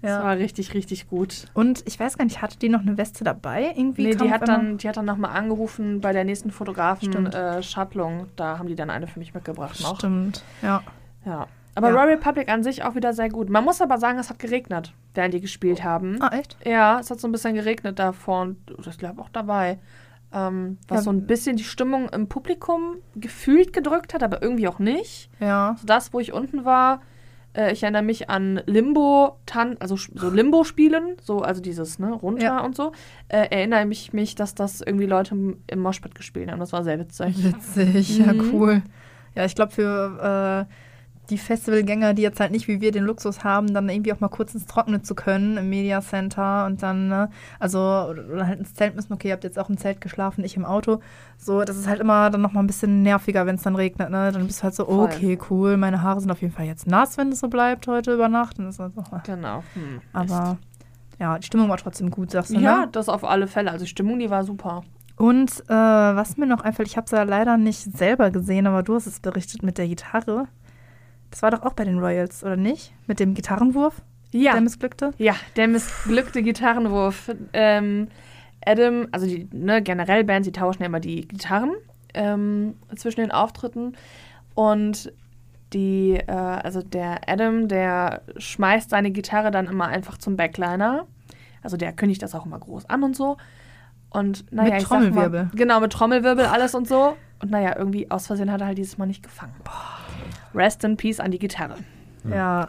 [0.03, 0.23] Das Ja.
[0.25, 1.47] war richtig, richtig gut.
[1.55, 3.73] Und ich weiß gar nicht, hatte die noch eine Weste dabei?
[3.75, 7.63] Irgendwie Nee, die hat, dann, die hat dann nochmal angerufen bei der nächsten Fotografen, äh,
[7.63, 8.27] Schattlung.
[8.37, 9.97] Da haben die dann eine für mich mitgebracht noch.
[9.97, 10.83] Stimmt, ja.
[11.25, 11.47] Ja.
[11.75, 11.95] Aber Ja.
[11.95, 13.49] Royal Republic an sich auch wieder sehr gut.
[13.51, 16.21] Man muss aber sagen, es hat geregnet, während die gespielt haben.
[16.23, 16.57] Ah, echt?
[16.65, 19.79] Ja, es hat so ein bisschen geregnet davor und ich glaube auch dabei.
[20.33, 21.03] Ähm, was Ja.
[21.05, 25.31] so ein bisschen die Stimmung im Publikum gefühlt gedrückt hat, aber irgendwie auch nicht.
[25.41, 25.71] Ja.
[25.71, 27.01] Also das, wo ich unten war,
[27.57, 32.45] äh, ich erinnere mich an Limbo, tan also so Limbo-Spielen, so, also dieses, ne, runter
[32.45, 32.61] Ja.
[32.65, 32.91] und so.
[33.29, 36.59] Äh, erinnere mich, mich, dass das irgendwie Leute im, im Moshpit gespielt haben.
[36.61, 37.43] Das war sehr witzig.
[37.45, 38.51] Witzig, ja, Mhm.
[38.53, 38.83] cool.
[39.37, 40.75] Ja, ich glaube, für äh,
[41.31, 44.29] die Festivalgänger, die jetzt halt nicht wie wir den Luxus haben, dann irgendwie auch mal
[44.29, 48.75] kurz ins Trockene zu können im Media Center und dann, ne, also, oder, halt ins
[48.75, 51.01] Zelt müssen, okay, ihr habt jetzt auch im Zelt geschlafen, ich im Auto.
[51.39, 54.33] So, das ist halt immer dann nochmal ein bisschen nerviger, wenn es dann regnet, ne?
[54.33, 55.05] Dann bist du halt so, Voll.
[55.05, 58.13] okay, cool, meine Haare sind auf jeden Fall jetzt nass, wenn es so bleibt heute
[58.13, 58.59] über Nacht.
[58.59, 59.63] Und das ist halt so, Genau.
[59.75, 60.59] Hm, aber
[61.19, 62.65] ja, die Stimmung war trotzdem gut, sagst du, Mist.
[62.65, 62.89] Ja, ne?
[62.93, 63.71] das auf alle Fälle.
[63.71, 64.83] Also die Stimmung, die war super.
[65.17, 68.83] Und äh, was mir noch einfällt, ich habe es ja leider nicht selber gesehen, aber
[68.83, 70.49] du hast es berichtet mit der Gitarre.
[71.35, 72.93] Das war doch auch bei den Royals, oder nicht?
[73.09, 74.53] Mit dem Gitarrenwurf, Ja.
[74.53, 75.11] der missglückte?
[75.19, 77.29] Ja, der missglückte Gitarrenwurf.
[77.53, 78.07] Ähm,
[78.65, 81.73] Adam, also die, ne, generell Bands, die tauschen ja immer die Gitarren
[82.15, 83.97] ähm, zwischen den Auftritten.
[84.55, 85.13] Und
[85.73, 91.09] die, äh, also der Adam, der schmeißt seine Gitarre dann immer einfach zum Backliner.
[91.65, 93.39] Also der kündigt das auch immer groß an und so.
[94.09, 95.51] Und naja, Mit ich sag mal- Trommelwirbel.
[95.57, 97.17] genau, mit Trommelwirbel, alles und so.
[97.43, 99.55] Und naja, irgendwie aus Versehen hat er halt dieses Mal nicht gefangen.
[100.55, 101.77] Rest in Peace an die Gitarre.
[102.29, 102.67] Ja.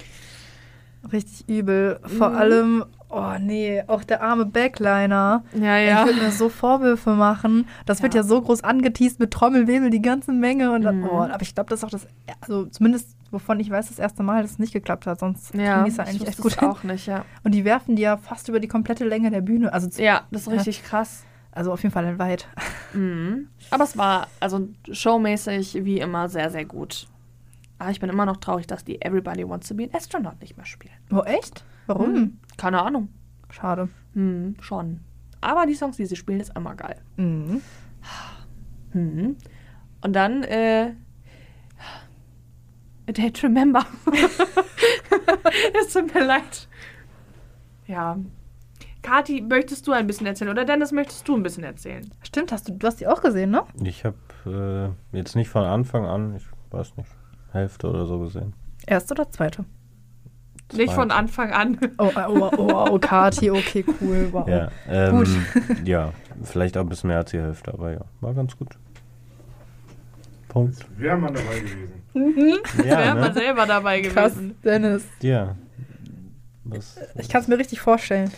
[1.11, 1.99] Richtig übel.
[2.17, 2.35] Vor Mhm.
[2.35, 5.43] allem, oh nee, auch der arme Backliner.
[5.53, 7.67] Ja, Ich würde mir so Vorwürfe machen.
[7.85, 8.21] Das wird Ja.
[8.21, 10.71] ja so groß angeteased mit Trommelwirbel, die ganze Menge.
[10.71, 11.09] Und dann, Mhm.
[11.09, 12.07] oh, aber ich glaube, das ist auch das,
[12.41, 15.19] also zumindest wovon ich weiß, das erste Mal, dass es nicht geklappt hat.
[15.19, 16.69] Sonst Ja, die es ja ich eigentlich echt gut hin.
[16.69, 17.25] auch nicht, ja.
[17.43, 19.73] Und die werfen die ja fast über die komplette Länge der Bühne.
[19.73, 20.53] Also, zu- Ja, das ist Ja.
[20.53, 21.23] richtig krass.
[21.51, 22.47] also auf jeden Fall weit.
[22.93, 23.47] Mhm.
[23.71, 27.07] Aber es war also showmäßig wie immer sehr, sehr gut.
[27.77, 30.55] Aber ich bin immer noch traurig, dass die Everybody Wants to be an Astronaut nicht
[30.55, 30.93] mehr spielen.
[31.11, 31.65] Oh, echt?
[31.87, 32.13] Warum?
[32.13, 32.37] Mhm.
[32.57, 33.09] Keine Ahnung.
[33.49, 33.89] Schade.
[34.13, 35.01] Mhm, schon.
[35.41, 37.01] Aber die Songs, die sie spielen, ist immer geil.
[37.17, 37.61] Mhm.
[38.93, 39.35] Mhm.
[40.01, 40.93] Und dann, äh.
[43.07, 43.85] A Day to Remember.
[45.79, 46.67] es tut mir leid.
[47.85, 48.17] Ja.
[49.03, 50.49] Kathi, möchtest du ein bisschen erzählen?
[50.49, 52.09] Oder Dennis, möchtest du ein bisschen erzählen?
[52.23, 53.63] Stimmt, hast du, du hast die auch gesehen, ne?
[53.83, 57.09] Ich habe äh, jetzt nicht von Anfang an, ich weiß nicht,
[57.55, 58.53] Hälfte oder so gesehen.
[58.85, 59.65] Erste oder zweite?
[60.73, 61.15] Nicht von Zweite.
[61.19, 61.77] Anfang an.
[61.97, 64.47] Oh, äh, oh, oh, oh, Kati, okay, cool, wow.
[64.47, 65.27] Ja, ähm, Gut.
[65.85, 66.11] ja,
[66.43, 68.69] vielleicht auch ein bisschen mehr als die Hälfte, aber ja, war ganz gut.
[70.47, 70.85] Punkt.
[70.97, 72.61] Wäre man dabei gewesen.
[72.77, 73.33] Wäre Ja, man ne?
[73.33, 74.55] selber dabei Krass, gewesen.
[74.63, 75.05] Dennis.
[75.21, 75.55] Ja.
[76.63, 78.31] Was, Ich kann es mir richtig vorstellen.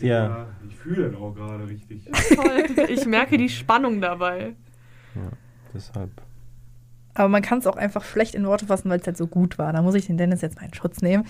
[0.00, 2.08] ja, Ich fühle das auch gerade richtig.
[2.12, 2.64] Voll.
[2.90, 4.54] Ich merke die Spannung dabei.
[5.74, 6.10] deshalb.
[7.14, 9.58] Aber man kann es auch einfach schlecht in Worte fassen, weil es halt so gut
[9.58, 9.72] war.
[9.72, 11.26] Da muss ich den Dennis jetzt mal in Schutz nehmen.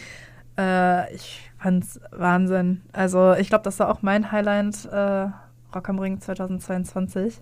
[0.59, 2.83] Äh, ich fand's Wahnsinn.
[2.93, 5.29] Also ich glaube, das war auch mein Highlight äh,
[5.75, 7.41] Rock am Ring 2022,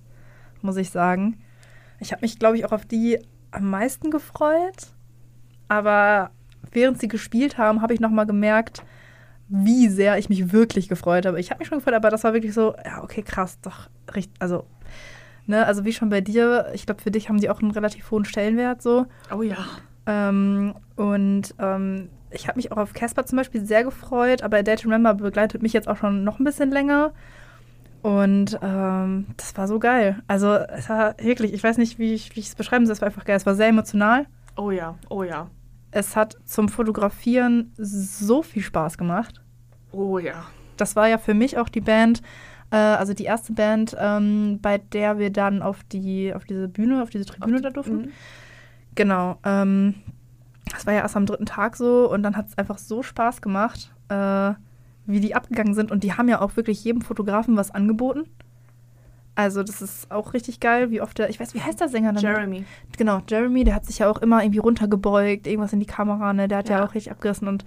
[0.63, 1.39] muss ich sagen.
[1.99, 3.19] Ich habe mich, glaube ich, auch auf die
[3.51, 4.89] am meisten gefreut.
[5.69, 6.31] Aber
[6.73, 8.83] während sie gespielt haben, habe ich noch mal gemerkt,
[9.49, 11.41] wie sehr ich mich wirklich gefreut habe.
[11.41, 14.35] Ich habe mich schon gefreut, aber das war wirklich so, ja, okay, krass, doch, richtig,
[14.41, 14.65] also,
[15.47, 18.11] ne, also wie schon bei dir, ich glaube, für dich haben die auch einen relativ
[18.11, 19.07] hohen Stellenwert so.
[19.35, 19.57] Oh ja.
[20.07, 24.77] Ähm, und ähm, ich habe mich auch auf Casper zum Beispiel sehr gefreut, aber Day
[24.77, 27.13] to Remember begleitet mich jetzt auch schon noch ein bisschen länger.
[28.03, 30.23] Und ähm, das war so geil.
[30.27, 33.25] Also es war wirklich, ich weiß nicht, wie ich es beschreiben soll, es war einfach
[33.25, 33.37] geil.
[33.37, 34.27] Es war sehr emotional.
[34.57, 34.97] Oh ja.
[35.09, 35.49] Oh ja.
[35.91, 39.43] Es hat zum Fotografieren so viel Spaß gemacht.
[39.93, 40.47] Oh ja.
[40.77, 42.23] Das war ja für mich auch die Band,
[42.71, 47.03] äh, also die erste Band, ähm, bei der wir dann auf die, auf diese Bühne,
[47.03, 47.97] auf diese Tribüne da durften.
[47.97, 48.09] Mhm.
[48.95, 49.39] Genau.
[49.45, 49.95] Ähm,
[50.73, 53.43] das war ja erst am dritten Tag so und dann hat es einfach so Spaß
[53.43, 54.53] gemacht, äh,
[55.07, 55.91] wie die abgegangen sind.
[55.91, 58.25] Und die haben ja auch wirklich jedem Fotografen was angeboten.
[59.37, 62.13] Also, das ist auch richtig geil, wie oft der, ich weiß, wie heißt der Sänger
[62.13, 62.23] dann?
[62.23, 62.65] Jeremy.
[62.99, 66.47] Genau, Jeremy, der hat sich ja auch immer irgendwie runtergebeugt, irgendwas in die Kamera, ne?
[66.47, 66.85] Der hat ja, Ja.
[66.85, 67.65] auch richtig abgerissen und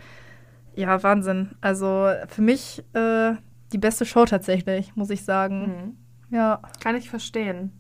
[0.76, 1.52] ja, Wahnsinn.
[1.62, 3.34] Also für mich äh,
[3.74, 5.96] die beste Show tatsächlich, muss ich sagen.
[6.30, 6.36] Mhm.
[6.36, 6.62] Ja.
[6.82, 7.72] Kann ich verstehen.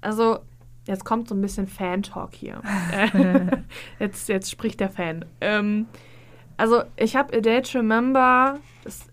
[0.00, 0.38] Also,
[0.86, 2.60] jetzt kommt so ein bisschen Fan-Talk hier.
[3.98, 5.24] Jetzt, jetzt spricht der Fan.
[5.40, 5.86] Ähm,
[6.56, 9.06] also, ich habe A Day to Remember, das,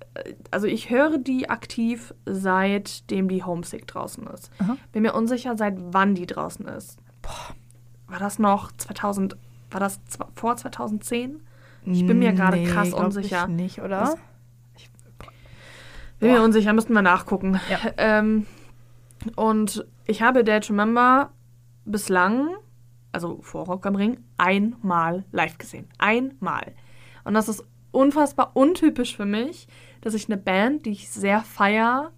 [0.51, 4.51] also ich höre die aktiv, seitdem die Homesick draußen ist.
[4.59, 4.77] Aha.
[4.91, 6.99] Bin mir unsicher, seit wann die draußen ist.
[7.21, 7.55] Boah,
[8.07, 9.35] war das noch 2000,
[9.71, 9.99] war das
[10.35, 11.41] vor 2010?
[11.85, 13.45] Ich bin mir gerade krass glaub unsicher.
[13.49, 13.99] Ich nicht, oder?
[13.99, 14.17] Das-
[16.23, 17.59] Bin mir unsicher, müssten wir nachgucken.
[17.69, 17.79] Ja.
[17.97, 18.45] Ähm,
[19.35, 21.31] und ich habe to Remember
[21.85, 22.49] bislang,
[23.11, 25.87] also vor Rock am Ring, einmal live gesehen.
[25.97, 26.73] Einmal.
[27.23, 29.67] Und das ist unfassbar untypisch für mich,
[30.01, 32.11] dass ich eine Band, die ich sehr feier,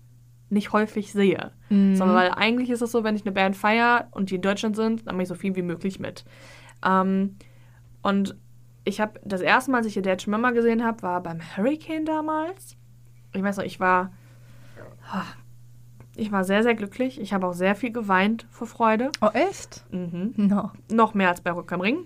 [0.49, 1.51] nicht häufig sehe.
[1.69, 1.95] Mhm.
[1.95, 4.75] Sondern weil eigentlich ist es so, wenn ich eine Band feier und die in Deutschland
[4.75, 6.25] sind, dann mache ich so viel wie möglich mit.
[6.83, 7.35] Ähm,
[8.01, 8.35] und
[8.83, 12.77] ich habe das erste Mal, als ich to Remember gesehen habe, war beim Hurricane damals.
[13.35, 14.11] Ich weiß noch, ich war
[15.11, 15.23] ah,
[16.15, 17.19] ich war sehr, sehr glücklich.
[17.19, 19.11] Ich habe auch sehr viel geweint vor Freude.
[19.21, 19.83] Oh, echt?
[19.91, 20.33] Mhm.
[20.37, 20.71] No.
[20.91, 21.97] Noch mehr als bei Rock am Ring.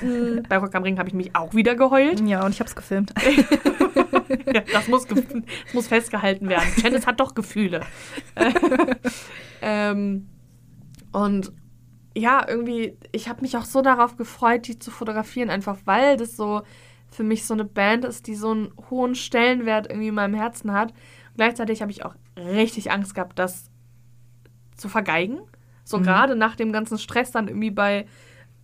[0.48, 2.20] Bei Rock am Ring habe ich mich auch wieder geheult.
[2.20, 3.12] Ja, und ich hab's gefilmt.
[4.54, 5.24] ja, das, muss ge-
[5.64, 6.68] das muss festgehalten werden.
[6.76, 7.80] Janice hat doch Gefühle.
[9.60, 10.28] ähm,
[11.10, 11.52] und
[12.16, 16.36] ja, irgendwie, ich habe mich auch so darauf gefreut, die zu fotografieren, einfach weil das
[16.36, 16.62] so
[17.12, 20.72] für mich so eine Band ist, die so einen hohen Stellenwert irgendwie in meinem Herzen
[20.72, 20.92] hat.
[21.36, 23.70] gleichzeitig habe ich auch richtig Angst gehabt, das
[24.76, 25.38] zu vergeigen.
[25.84, 26.02] So Mhm.
[26.02, 28.06] gerade nach dem ganzen Stress dann irgendwie bei,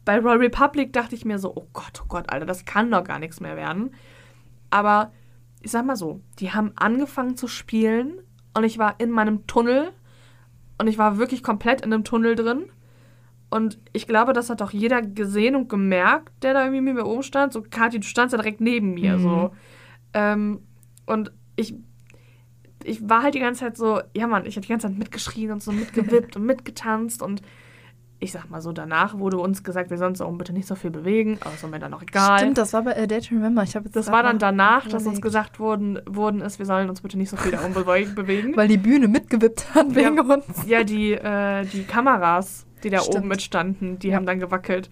[0.05, 3.05] bei Royal Republic dachte ich mir so, oh Gott, oh Gott, Alter, das kann doch
[3.05, 3.91] gar nichts mehr werden.
[4.71, 5.13] Aber
[5.63, 8.21] ich sag mal so, die haben angefangen zu spielen
[8.55, 9.91] und ich war in meinem Tunnel
[10.79, 12.71] und ich war wirklich komplett in einem Tunnel drin.
[13.51, 17.07] Und ich glaube, das hat auch jeder gesehen und gemerkt, der da irgendwie mit mir
[17.07, 17.53] oben stand.
[17.53, 19.17] So, Kathi, du standst ja direkt neben mir.
[19.17, 19.23] Mhm.
[19.23, 19.51] So.
[20.15, 20.61] Ähm,
[21.07, 21.75] und ich,
[22.85, 25.51] ich war halt die ganze Zeit so, ja Mann, ich habe die ganze Zeit mitgeschrien
[25.53, 27.23] und so mitgewippt und mitgetanzt.
[27.23, 27.41] Und
[28.21, 30.75] ich sag mal so, danach wurde uns gesagt, wir sollen uns auch bitte nicht so
[30.75, 31.39] viel bewegen.
[31.41, 32.41] Aber ist mir dann auch egal.
[32.41, 33.63] Stimmt, das war bei äh, Dare to Remember.
[33.63, 37.01] Ich jetzt Das war dann danach, dass uns gesagt worden, worden ist, wir sollen uns
[37.01, 38.57] bitte nicht so viel darum bewe- bewegen.
[38.57, 40.23] Weil die Bühne mitgewippt hat wegen Ja.
[40.23, 40.67] uns.
[40.67, 43.16] Ja, die, äh, die Kameras, die da Stimmt.
[43.18, 44.16] oben mitstanden, die Ja.
[44.16, 44.91] haben dann gewackelt.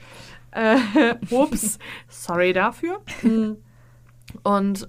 [0.52, 0.76] Äh,
[1.30, 1.78] ups,
[2.08, 3.00] sorry dafür.
[4.42, 4.88] Und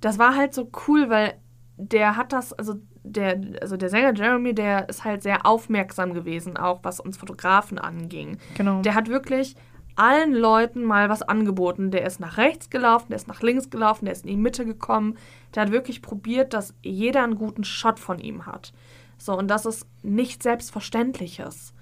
[0.00, 1.34] das war halt so cool, weil
[1.76, 2.74] der hat das, also
[3.04, 7.78] der, also der Sänger Jeremy, der ist halt sehr aufmerksam gewesen, auch was uns Fotografen
[7.78, 8.38] anging.
[8.56, 8.82] Genau.
[8.82, 9.54] Der hat wirklich
[9.94, 11.90] allen Leuten mal was angeboten.
[11.90, 14.64] Der ist nach rechts gelaufen, der ist nach links gelaufen, der ist in die Mitte
[14.66, 15.16] gekommen.
[15.54, 18.72] Der hat wirklich probiert, dass jeder einen guten Shot von ihm hat.
[19.18, 21.72] So, und das ist nicht Selbstverständliches.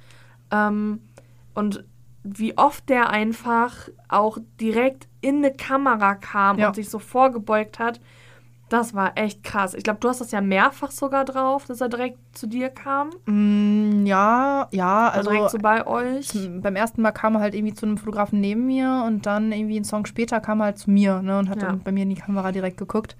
[0.54, 1.00] Ähm,
[1.54, 1.84] und
[2.22, 6.68] wie oft der einfach auch direkt in eine Kamera kam Ja.
[6.68, 8.00] und sich so vorgebeugt hat,
[8.70, 9.74] das war echt krass.
[9.74, 13.10] Ich glaube, du hast das ja mehrfach sogar drauf, dass er direkt zu dir kam.
[13.26, 16.30] Mm, ja, ja, Also direkt so bei euch.
[16.62, 19.76] beim ersten Mal kam er halt irgendwie zu einem Fotografen neben mir und dann irgendwie
[19.76, 21.68] einen Song später kam er halt zu mir ne, und hat Ja.
[21.68, 23.16] dann bei mir in die Kamera direkt geguckt.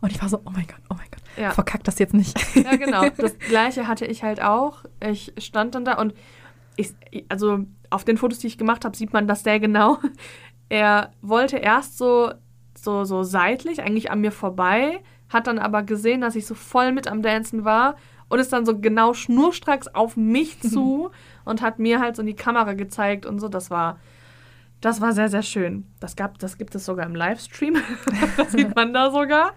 [0.00, 1.52] Und ich war so, oh mein Gott, oh mein Gott, Ja.
[1.52, 2.36] verkack das jetzt nicht.
[2.56, 3.08] Ja, genau.
[3.16, 4.78] Das gleiche hatte ich halt auch.
[5.00, 6.12] Ich stand dann da und
[6.78, 6.94] ich,
[7.28, 9.98] also auf den Fotos, die ich gemacht habe, sieht man das sehr genau.
[10.70, 12.30] Er wollte erst so,
[12.76, 15.00] so, so seitlich, eigentlich an mir vorbei,
[15.30, 17.96] hat dann aber gesehen, dass ich so voll mit am Dancen war
[18.28, 21.10] und ist dann so genau schnurstracks auf mich zu
[21.46, 23.48] und hat mir halt so in die Kamera gezeigt und so.
[23.48, 23.98] Das war,
[24.82, 25.86] das war sehr, sehr schön.
[26.00, 27.76] Das, gab, das gibt es sogar im Livestream.
[28.36, 29.52] das sieht man da sogar.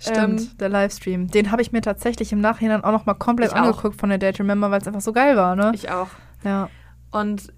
[0.00, 1.28] Stimmt, Ähm, der Livestream.
[1.28, 3.62] Den habe ich mir tatsächlich im Nachhinein auch noch mal komplett Ich auch.
[3.62, 5.70] angeguckt von der Date Remember, weil es einfach so geil war, ne?
[5.72, 6.08] Ich auch.
[6.44, 6.68] Ja.
[7.10, 7.52] Und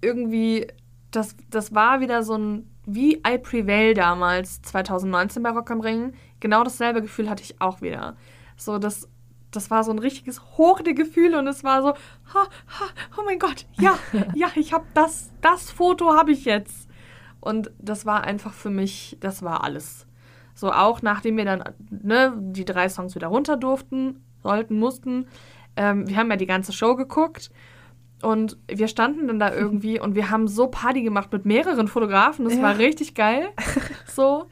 [0.00, 0.66] irgendwie,
[1.10, 6.14] das, das war wieder so ein, wie I Prevail damals, 2019 bei Rock am Ring.
[6.40, 8.16] Genau dasselbe Gefühl hatte ich auch wieder.
[8.56, 9.08] So, das,
[9.50, 11.94] das war so ein richtiges Hoch der Gefühle und es war so, ha,
[12.34, 12.86] ha,
[13.18, 13.98] oh mein Gott, ja,
[14.34, 16.88] ja, ich habe das, das Foto habe ich jetzt.
[17.40, 20.06] Und das war einfach für mich, das war alles.
[20.54, 25.26] So auch nachdem wir dann ne, die drei Songs wieder runter durften, sollten, mussten.
[25.76, 27.50] Ähm, wir haben ja die ganze Show geguckt
[28.22, 32.44] und wir standen dann da irgendwie und wir haben so Party gemacht mit mehreren Fotografen.
[32.44, 32.62] Das Ja.
[32.62, 33.48] war richtig geil.
[34.06, 34.46] So.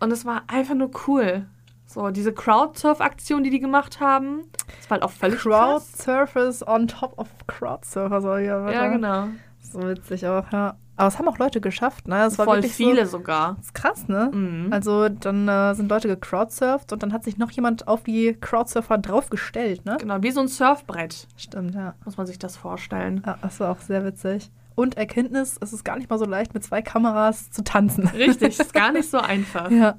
[0.00, 1.46] Und es war einfach nur cool.
[1.84, 4.42] So, diese Crowdsurf-Aktion, die die gemacht haben,
[4.78, 5.92] das war halt auch völlig Crowd krass.
[6.04, 9.28] Surfers on top of Crowd Surfer, so ja, Ja, genau.
[9.60, 10.76] So witzig auch, ja.
[11.00, 12.24] Aber es haben auch Leute geschafft, ne?
[12.26, 13.54] Es war Voll wirklich viele So, sogar.
[13.56, 14.30] das ist krass, ne?
[14.32, 14.70] Mhm.
[14.70, 18.98] Also dann äh, sind Leute gecrowdsurft und dann hat sich noch jemand auf die Crowdsurfer
[18.98, 19.96] draufgestellt, ne?
[19.98, 21.94] Genau, wie so ein Surfbrett, Stimmt, ja.
[22.04, 23.22] muss man sich das vorstellen.
[23.26, 23.38] ja.
[23.40, 24.50] Das war auch sehr witzig.
[24.74, 28.06] Und Erkenntnis, es ist gar nicht mal so leicht, mit zwei Kameras zu tanzen.
[28.08, 29.70] Richtig, ist gar nicht so einfach.
[29.70, 29.96] Ja.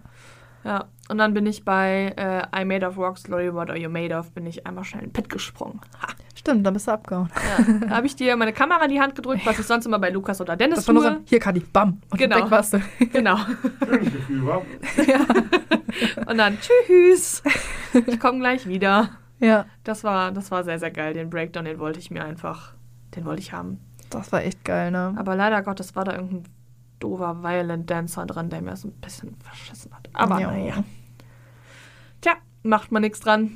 [0.63, 3.89] Ja, und dann bin ich bei äh, I Made of Rocks, Glory What Are You
[3.89, 5.81] Made Of, bin ich einmal schnell in den Pit gesprungen.
[6.01, 6.07] Ha.
[6.35, 7.29] Stimmt, dann bist du abgehauen.
[7.57, 7.88] Ja.
[7.88, 10.09] Da habe ich dir meine Kamera in die Hand gedrückt, was ich sonst immer bei
[10.09, 11.21] Lukas oder Dennis Das war nur so, tue.
[11.25, 12.01] hier Kadi, bam.
[12.09, 12.38] Und Genau.
[12.38, 12.81] weg warst du.
[13.11, 13.38] Genau.
[13.85, 14.61] Schönes Gefühl, wa?
[16.27, 17.43] Und dann tschüss.
[18.07, 19.09] Ich komme gleich wieder.
[19.39, 21.13] Ja, Das war, das war sehr, sehr geil.
[21.13, 22.73] Den Breakdown, den wollte ich mir einfach,
[23.15, 23.79] den wollte ich haben.
[24.09, 25.13] das war echt geil, ne?
[25.17, 26.43] Aber leider Gottes war da irgendein
[27.03, 30.09] doofer Violent Dancer dran, der mir so ein bisschen verschissen hat.
[30.13, 30.51] Aber Ja.
[30.51, 30.83] naja.
[32.21, 32.33] Tja,
[32.63, 33.51] macht man nichts dran.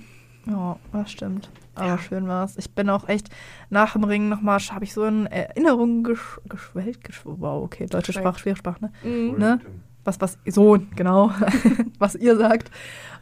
[0.48, 1.50] Ja, das stimmt.
[1.76, 2.56] Aber schön war's.
[2.58, 3.30] Ich bin auch echt
[3.70, 7.04] nach dem Ring nochmal, habe ich so in Erinnerungen gesch geschwellt.
[7.04, 8.14] Gesch wow, okay, deutsche.
[8.14, 8.92] Sprache, schwere Sprache, ne?
[9.04, 9.38] Mhm.
[9.38, 9.60] Ne?
[10.06, 11.32] was, was, so, genau,
[12.00, 12.72] was ihr sagt.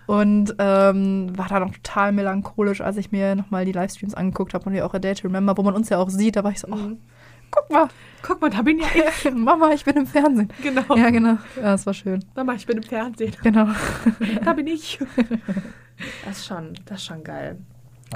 [0.06, 4.66] Und ähm, war da noch total melancholisch, als ich mir nochmal die Livestreams angeguckt habe
[4.66, 6.36] und ja auch A Day to Remember, wo man uns ja auch sieht.
[6.36, 6.98] Da war ich so, oh, Mhm.
[7.56, 7.88] Guck mal,
[8.22, 9.32] Guck mal, da bin ja ich.
[9.36, 10.48] Mama, ich bin im Fernsehen.
[10.62, 10.96] Genau.
[10.96, 11.38] Ja, genau.
[11.58, 12.24] Ja, das war schön.
[12.36, 13.36] Mama, ich bin im Fernsehen.
[13.44, 13.68] Genau.
[14.44, 15.00] Da bin ich.
[16.26, 17.60] Das ist schon, das ist schon geil.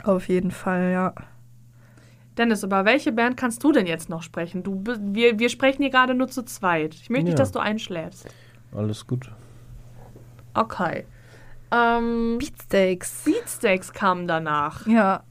[0.04, 1.14] Auf jeden Fall, ja.
[2.36, 4.64] Dennis, über welche Band kannst du denn jetzt noch sprechen?
[4.64, 6.96] Du, wir, wir sprechen hier gerade nur zu zweit.
[6.96, 7.38] Ich möchte nicht, Ja.
[7.38, 8.28] dass du einschläfst.
[8.76, 9.32] Alles gut.
[10.56, 11.06] Okay.
[11.72, 13.24] Ähm, Beatsteaks.
[13.24, 14.86] Beatsteaks kamen danach.
[14.88, 15.22] Ja.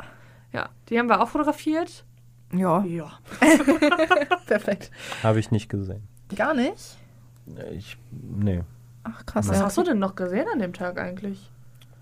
[0.52, 2.04] Ja, die haben wir auch fotografiert.
[2.52, 2.84] Ja.
[2.84, 3.12] Ja.
[4.46, 4.90] Perfekt.
[5.22, 6.02] Habe ich nicht gesehen.
[6.34, 6.96] Gar nicht?
[7.72, 8.62] Ich, nee.
[9.04, 9.48] Ach, krass.
[9.48, 9.64] Was ja.
[9.64, 11.50] hast du denn noch gesehen an dem Tag eigentlich?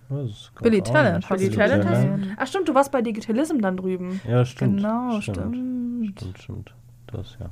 [0.09, 2.23] Das ist Billy Talent Billy du Talent hast gesehen.
[2.23, 2.29] du?
[2.37, 4.21] Ach stimmt, du warst bei Digitalism dann drüben.
[4.29, 4.77] Ja, stimmt.
[4.77, 5.37] Genau, stimmt.
[5.37, 6.21] stimmt.
[6.21, 6.75] Stimmt, stimmt.
[7.07, 7.51] Das, ja.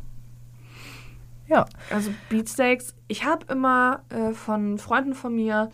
[1.49, 1.67] Ja.
[1.91, 5.71] Also Beatsteaks, ich habe immer äh, von Freunden von mir,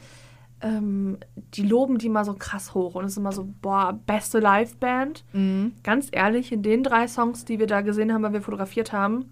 [0.61, 1.19] ähm,
[1.55, 5.25] die loben die mal so krass hoch und es ist immer so, boah, beste Liveband.
[5.33, 5.73] Mhm.
[5.85, 9.27] Ganz ehrlich, in den drei Songs, die wir da gesehen haben, weil wir fotografiert haben,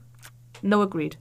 [0.62, 1.18] no agreed.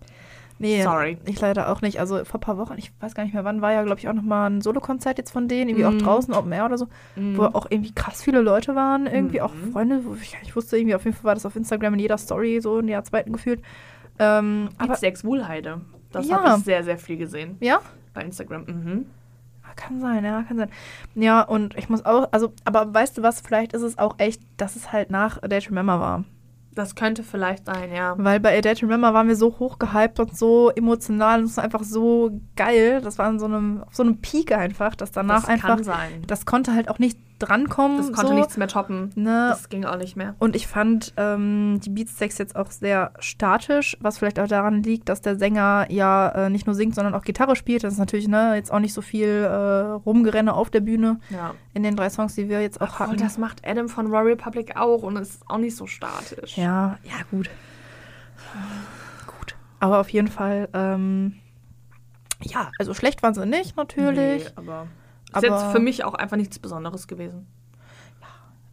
[0.57, 1.17] Nee, Sorry.
[1.25, 1.99] ich leider auch nicht.
[1.99, 4.07] Also vor ein paar Wochen, ich weiß gar nicht mehr wann, war ja, glaube ich,
[4.07, 5.95] auch nochmal ein Solokonzert jetzt von denen, irgendwie Mhm.
[5.97, 6.87] auch draußen, Open Air oder so,
[7.17, 9.71] wo auch irgendwie krass viele Leute waren, irgendwie auch Mhm.
[9.73, 12.17] Freunde, wo ich, ich wusste irgendwie, auf jeden Fall war das auf Instagram in jeder
[12.17, 13.61] Story so in der zweiten gefühlt.
[14.17, 15.81] Ähm, aber, Beatsteaks Wohlheide.
[16.13, 16.37] Das Ja.
[16.41, 17.79] habe ich sehr, sehr viel gesehen ja,
[18.13, 18.63] bei Instagram.
[18.65, 19.05] Mhm.
[19.75, 20.69] Kann sein, ja, kann sein.
[21.15, 24.41] Ja, und ich muss auch, also, aber weißt du was, vielleicht ist es auch echt,
[24.57, 26.23] dass es halt nach A Day to Remember war.
[26.73, 28.15] Das könnte vielleicht sein, ja.
[28.17, 31.57] Weil bei A Day to Remember waren wir so hochgehypt und so emotional und es
[31.57, 32.99] war einfach so geil.
[33.01, 35.83] Das war in so einem, auf so einem Peak einfach, dass danach das einfach, kann
[35.83, 36.23] sein.
[36.27, 37.97] das konnte halt auch nicht drankommen.
[37.97, 39.11] Das konnte so, nichts mehr toppen.
[39.15, 39.49] Ne?
[39.49, 40.35] Das ging auch nicht mehr.
[40.39, 45.09] Und ich fand ähm, die Beatsteaks jetzt auch sehr statisch, was vielleicht auch daran liegt,
[45.09, 47.83] dass der Sänger ja äh, nicht nur singt, sondern auch Gitarre spielt.
[47.83, 51.53] Das ist natürlich ne, jetzt auch nicht so viel äh, Rumgerenne auf der Bühne Ja.
[51.73, 53.17] in den drei Songs, die wir jetzt auch Obwohl, hatten.
[53.17, 56.57] das macht Adam von Raw Republic auch und ist auch nicht so statisch.
[56.57, 57.49] Ja, ja, gut.
[59.27, 59.55] Gut.
[59.79, 61.35] Aber auf jeden Fall, ähm,
[62.41, 64.45] ja, also schlecht waren sie nicht, natürlich.
[64.45, 64.87] Nee, aber
[65.35, 67.47] ist Aber- jetzt für mich auch einfach nichts Besonderes gewesen.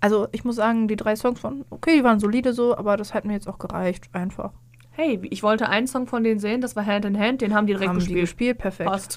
[0.01, 3.15] Also ich muss sagen, die drei Songs waren okay, die waren solide so, aber das
[3.15, 4.51] hat mir jetzt auch gereicht, einfach.
[4.91, 7.67] Hey, ich wollte einen Song von denen sehen, das war Hand in Hand, den haben
[7.67, 8.21] die direkt Haben die gespielt.
[8.21, 8.91] gespielt, perfekt.
[8.91, 9.17] Passt.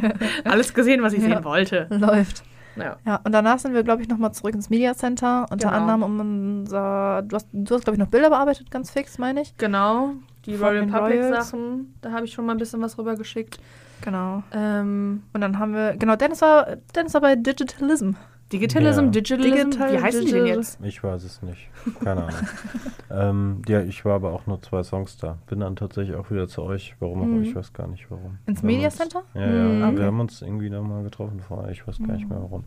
[0.44, 1.36] Alles gesehen, was ich Ja.
[1.36, 1.86] sehen wollte.
[1.90, 2.42] Läuft.
[2.76, 2.96] Ja.
[3.06, 5.46] Ja, und danach sind wir, glaube ich, nochmal zurück ins Media Center.
[5.50, 5.80] Unter Genau.
[5.80, 6.20] anderem um
[6.60, 9.56] unser, du hast, du hast glaube ich, noch Bilder bearbeitet, ganz fix, meine ich.
[9.56, 10.10] Genau,
[10.44, 11.50] die Royal Republic Royals.
[11.50, 13.60] Sachen, da habe ich schon mal ein bisschen was rüber geschickt.
[14.02, 14.42] Genau.
[14.52, 18.12] Ähm, Und dann haben wir, genau, Dennis war, Dennis war bei Digitalism.
[18.52, 19.10] Digitalism, Ja.
[19.10, 20.78] Digitalism, Digital- wie heißen die denn Digital- jetzt?
[20.82, 21.70] Ich weiß es nicht.
[22.04, 22.40] Keine Ahnung.
[23.10, 25.38] ähm, ja, ich war aber auch nur zwei Songs da.
[25.46, 26.94] Bin dann tatsächlich auch wieder zu euch.
[27.00, 27.26] Warum auch?
[27.26, 27.42] Mhm.
[27.42, 28.38] Ich weiß gar nicht warum.
[28.46, 29.22] Ins Wir Media uns- Center?
[29.34, 29.48] Ja, ja.
[29.48, 29.80] Mhm.
[29.80, 30.04] Wir Okay.
[30.04, 31.70] haben uns irgendwie da mal getroffen vorher.
[31.72, 32.42] Ich weiß gar nicht mehr Mhm.
[32.42, 32.64] warum.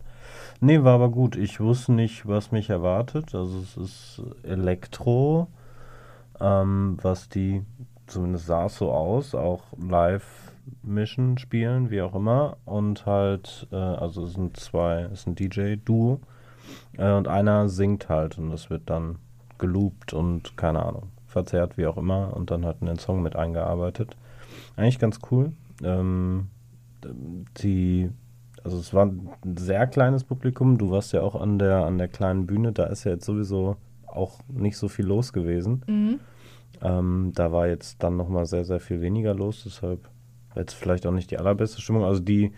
[0.60, 1.36] Nee, war aber gut.
[1.38, 3.36] Ich wusste nicht, was mich erwartet.
[3.36, 5.48] Also es ist Elektro,
[6.42, 7.64] ähm, was die,
[8.08, 10.26] zumindest sah es so aus, auch live
[10.84, 12.58] mischen, spielen, wie auch immer.
[12.66, 16.20] Und halt, äh, also es sind zwei, es ist ein DJ-Duo.
[16.98, 19.18] Äh, und einer singt halt und das wird dann
[19.58, 22.36] geloopt und keine Ahnung, verzerrt, wie auch immer.
[22.36, 24.16] Und dann halt in den Song mit eingearbeitet.
[24.76, 25.52] Eigentlich ganz cool.
[25.84, 26.48] Ähm,
[27.58, 28.10] die,
[28.64, 30.78] also es war ein sehr kleines Publikum.
[30.78, 32.72] Du warst ja auch an der, an der kleinen Bühne.
[32.72, 35.84] Da ist ja jetzt sowieso auch nicht so viel los gewesen.
[35.88, 36.20] Mhm.
[36.82, 39.64] Ähm, da war jetzt dann nochmal sehr, sehr viel weniger los.
[39.66, 40.10] Deshalb
[40.58, 42.04] jetzt vielleicht auch nicht die allerbeste Stimmung.
[42.04, 42.52] Also die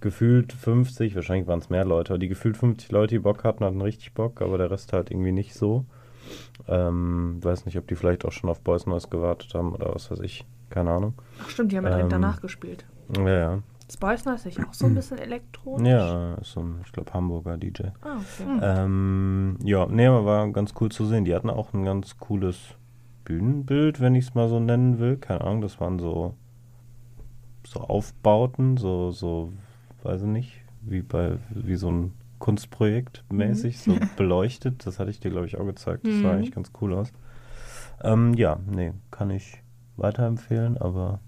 [0.00, 3.64] gefühlt 50, wahrscheinlich waren es mehr Leute, aber die gefühlt 50 Leute, die Bock hatten,
[3.64, 5.84] hatten richtig Bock, aber der Rest halt irgendwie nicht so.
[6.68, 10.10] Ähm, weiß nicht, ob die vielleicht auch schon auf Boys Noise gewartet haben oder was
[10.10, 10.44] weiß ich.
[10.70, 11.14] Keine Ahnung.
[11.42, 12.86] Ach stimmt, die haben ja direkt Ähm, danach gespielt.
[13.16, 13.58] Ja, ja.
[13.86, 15.88] Das Boys Noise ist auch so ein bisschen elektronisch.
[15.88, 17.88] Ja, ist so ein, ich glaube, Hamburger DJ.
[18.02, 18.48] Ah, okay.
[18.48, 18.60] Mhm.
[18.62, 21.24] Ähm, ja, nee, aber war ganz cool zu sehen.
[21.24, 22.56] Die hatten auch ein ganz cooles
[23.24, 25.16] Bühnenbild, wenn ich es mal so nennen will.
[25.16, 26.34] Keine Ahnung, das waren so,
[27.72, 29.52] so Aufbauten, so, so,
[30.02, 30.52] weiß ich nicht,
[30.82, 34.86] wie bei, wie so ein Kunstprojekt mäßig, so beleuchtet.
[34.86, 36.06] Das hatte ich dir, glaube ich, auch gezeigt.
[36.06, 36.34] Das sah Mhm.
[36.34, 37.12] eigentlich ganz cool aus.
[38.02, 39.62] Ähm, ja, nee, kann ich
[39.96, 41.20] weiterempfehlen, aber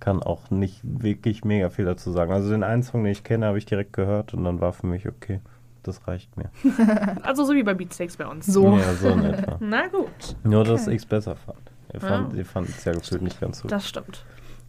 [0.00, 2.32] kann auch nicht wirklich mega viel dazu sagen.
[2.32, 4.86] Also den einen Song, den ich kenne, habe ich direkt gehört und dann war für
[4.86, 5.40] mich okay.
[5.82, 6.50] Das reicht mir.
[7.22, 8.46] Also so wie bei Beatsteaks bei uns.
[8.46, 8.76] So.
[8.76, 9.56] Ja, so in etwa.
[9.60, 10.96] Na gut, Nur, dass Okay.
[10.96, 11.70] ich es besser fand.
[11.92, 12.38] Ihr fand Ja.
[12.38, 13.68] ihr fandet es ja gefühlt nicht ganz so.
[13.68, 14.24] das stimmt.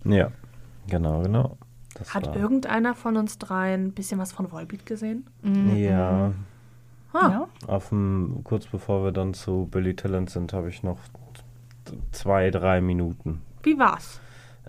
[0.05, 0.29] Ja,
[0.89, 1.57] genau, genau.
[1.95, 5.25] Das Hat war, irgendeiner von uns dreien ein bisschen was von Volbeat gesehen?
[5.75, 6.33] Ja,
[7.13, 7.47] Ah, Ja.
[7.67, 10.97] auf dem, kurz bevor wir dann zu Billy Talent sind, habe ich noch
[12.11, 13.41] zwei, drei Minuten.
[13.63, 14.19] Wie war's?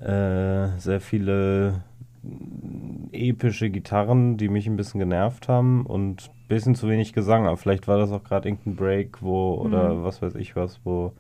[0.01, 1.83] Äh, sehr viele
[3.13, 7.47] epische Gitarren, die mich ein bisschen genervt haben und ein bisschen zu wenig Gesang.
[7.47, 11.13] Aber vielleicht war das auch gerade irgendein Break, wo, oder was weiß ich was, wo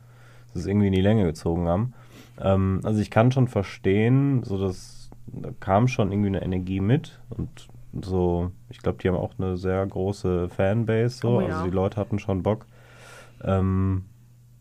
[0.52, 1.94] sie es irgendwie in die Länge gezogen haben.
[2.41, 7.21] Ähm, also ich kann schon verstehen, so dass da kam schon irgendwie eine Energie mit
[7.31, 7.69] und
[8.05, 11.49] so, ich glaube, die haben auch eine sehr große Fanbase, so, Oh ja.
[11.49, 12.67] also die Leute hatten schon Bock.
[13.43, 14.05] Ähm,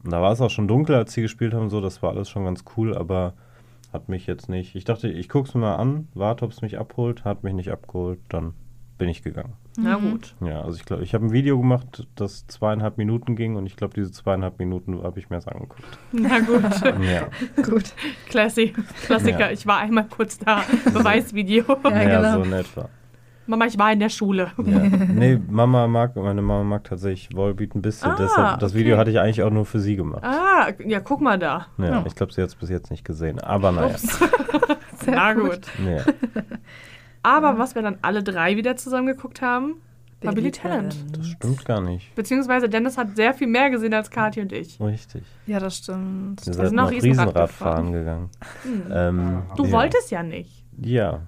[0.03, 2.45] da war es auch schon dunkel, als sie gespielt haben, so, das war alles schon
[2.45, 3.33] ganz cool, aber
[3.91, 4.75] hat mich jetzt nicht.
[4.75, 7.53] Ich dachte, ich gucke es mir mal an, warte, ob es mich abholt, hat mich
[7.53, 8.53] nicht abgeholt, dann
[8.97, 9.53] bin ich gegangen.
[9.77, 10.35] Na gut.
[10.41, 13.75] Ja, also ich glaube, ich habe ein Video gemacht, das zweieinhalb Minuten ging und ich
[13.75, 15.83] glaube, diese zweieinhalb Minuten habe ich mir das angeguckt.
[16.11, 16.63] Na gut.
[17.05, 17.27] Ja,
[17.61, 17.93] Gut.
[18.29, 18.73] Classy.
[19.05, 19.39] Klassiker.
[19.47, 19.51] Ja.
[19.51, 20.61] Ich war einmal kurz da.
[20.85, 21.65] Beweisvideo.
[21.83, 22.33] Ja, ja, genau.
[22.37, 22.89] so in etwa.
[23.47, 24.51] Mama, ich war in der Schule.
[24.57, 24.79] Ja.
[24.79, 28.09] Nee, Mama mag, meine Mama mag tatsächlich Volbeat ein bisschen.
[28.11, 28.79] Ah, Deshalb, das okay.
[28.79, 30.23] Video hatte ich eigentlich auch nur für sie gemacht.
[30.23, 31.67] Ah, ja, guck mal da.
[31.77, 32.03] Ja, Ja.
[32.07, 33.39] Ich glaube, sie hat es bis jetzt nicht gesehen.
[33.39, 33.97] Aber naja.
[33.97, 35.43] Sehr Na gut.
[35.51, 35.61] gut.
[35.83, 35.99] Nee.
[37.25, 39.81] Aber was wir dann alle drei wieder zusammen geguckt haben,
[40.21, 40.95] war Billy Talent.
[41.17, 42.13] Das stimmt gar nicht.
[42.15, 44.79] Beziehungsweise Dennis hat sehr viel mehr gesehen als Kathi und ich.
[44.79, 45.23] Richtig.
[45.45, 46.45] Ja, das stimmt.
[46.45, 47.75] Wir sind sind auch noch Riesenrad Riesenrad gefahren.
[47.75, 48.29] fahren gegangen.
[48.91, 49.71] Ähm, Du ja.
[49.71, 50.63] wolltest ja nicht.
[50.79, 51.21] Ja.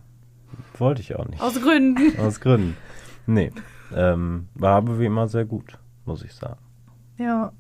[0.78, 1.42] Wollte ich auch nicht.
[1.42, 2.20] Aus Gründen.
[2.20, 2.78] Aus Gründen.
[3.26, 3.52] Nee.
[3.94, 6.60] Ähm, war aber wie immer sehr gut, muss ich sagen.
[7.18, 7.52] Ja.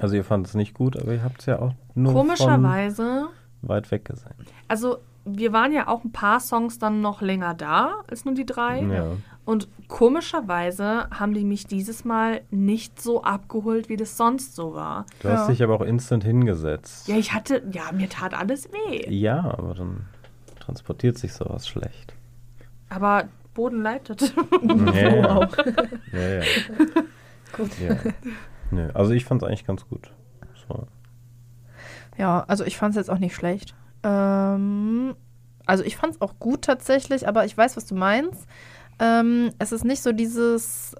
[0.00, 3.28] Also ihr fandet es nicht gut, aber ihr habt es ja auch nur Komischerweise,
[3.60, 4.34] von weit weg gesehen.
[4.68, 8.46] also wir waren ja auch ein paar Songs dann noch länger da als nur die
[8.46, 8.80] drei.
[8.82, 9.06] Ja.
[9.44, 15.06] Und komischerweise haben die mich dieses Mal nicht so abgeholt, wie das sonst so war.
[15.20, 15.46] Du hast Ja.
[15.48, 17.06] dich aber auch instant hingesetzt.
[17.08, 19.08] Ja, ich hatte, ja, mir tat alles weh.
[19.08, 20.06] Ja, aber dann
[20.60, 22.14] transportiert sich sowas schlecht.
[22.88, 23.24] Aber
[23.54, 24.34] Boden leitet.
[24.94, 25.36] Ja, ja.
[25.36, 25.56] auch.
[26.12, 26.42] Ja, ja.
[27.56, 27.70] Gut.
[27.80, 27.96] ja.
[28.70, 30.10] Nö, also ich fand es eigentlich ganz gut.
[30.68, 30.86] So.
[32.18, 33.74] Ja, also ich fand es jetzt auch nicht schlecht.
[34.06, 35.14] Ähm,
[35.66, 38.46] also ich fand es auch gut tatsächlich, aber ich weiß, was du meinst.
[38.98, 40.94] Ähm, es ist nicht so dieses,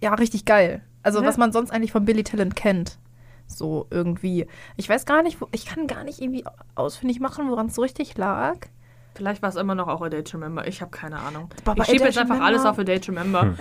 [0.00, 0.82] ja, richtig geil.
[1.02, 1.26] Also Ja.
[1.26, 2.98] was man sonst eigentlich von Billy Talent kennt.
[3.46, 4.46] So irgendwie.
[4.76, 6.44] Ich weiß gar nicht, wo, ich kann gar nicht irgendwie
[6.74, 8.56] ausfindig machen, woran es so richtig lag.
[9.14, 10.66] Vielleicht war es immer noch auch A Day to Remember.
[10.66, 11.48] Ich habe keine Ahnung.
[11.64, 13.54] Aber bei ich schiebe jetzt einfach Remember- alles auf A Day to Remember.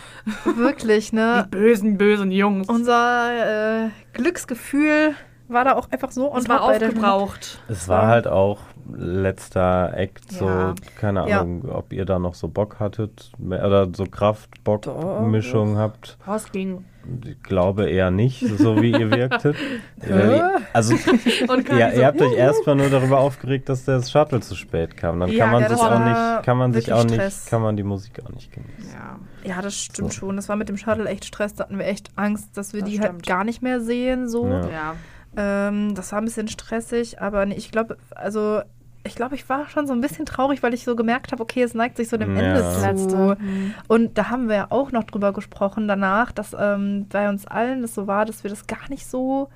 [0.44, 1.44] Wirklich, ne?
[1.46, 2.68] Die bösen, bösen Jungs.
[2.68, 5.14] Unser äh, Glücksgefühl
[5.48, 7.60] war da auch einfach so Und war bei der- aufgebraucht.
[7.68, 8.60] Es war halt auch
[8.94, 10.76] letzter Act, so, Ja.
[11.00, 11.42] keine Ja.
[11.42, 16.18] Ahnung, ob ihr da noch so Bock hattet oder so Kraft-Bock-Mischung habt.
[16.26, 16.86] Was ging?
[17.24, 19.56] Ich glaube eher nicht, so wie ihr wirktet.
[20.08, 24.56] Ihr- also, ja, so, ihr habt euch erstmal nur darüber aufgeregt, dass das Shuttle zu
[24.56, 25.20] spät kam.
[25.20, 27.48] Dann Ja, kann man ja, sich das auch war nicht, kann man sich auch nicht,
[27.50, 28.90] kann man die Musik auch nicht genießen.
[28.94, 29.20] Ja.
[29.56, 30.20] Ja, das stimmt So.
[30.22, 30.36] schon.
[30.36, 31.54] Das war mit dem Shuttle echt Stress.
[31.54, 33.14] Da hatten wir echt Angst, dass wir Das die stimmt.
[33.14, 34.28] halt gar nicht mehr sehen.
[34.28, 34.48] So.
[34.48, 34.96] Ja.
[35.38, 38.62] Ähm, das war ein bisschen stressig, aber nee, ich glaube, also
[39.04, 41.62] ich glaube, ich war schon so ein bisschen traurig, weil ich so gemerkt habe, okay,
[41.62, 42.42] es neigt sich so dem Ja.
[42.42, 42.82] Ende Das zu.
[42.82, 43.38] Letzte.
[43.88, 47.84] Und da haben wir ja auch noch drüber gesprochen danach, dass ähm, bei uns allen
[47.84, 49.50] das so war, dass wir das gar nicht so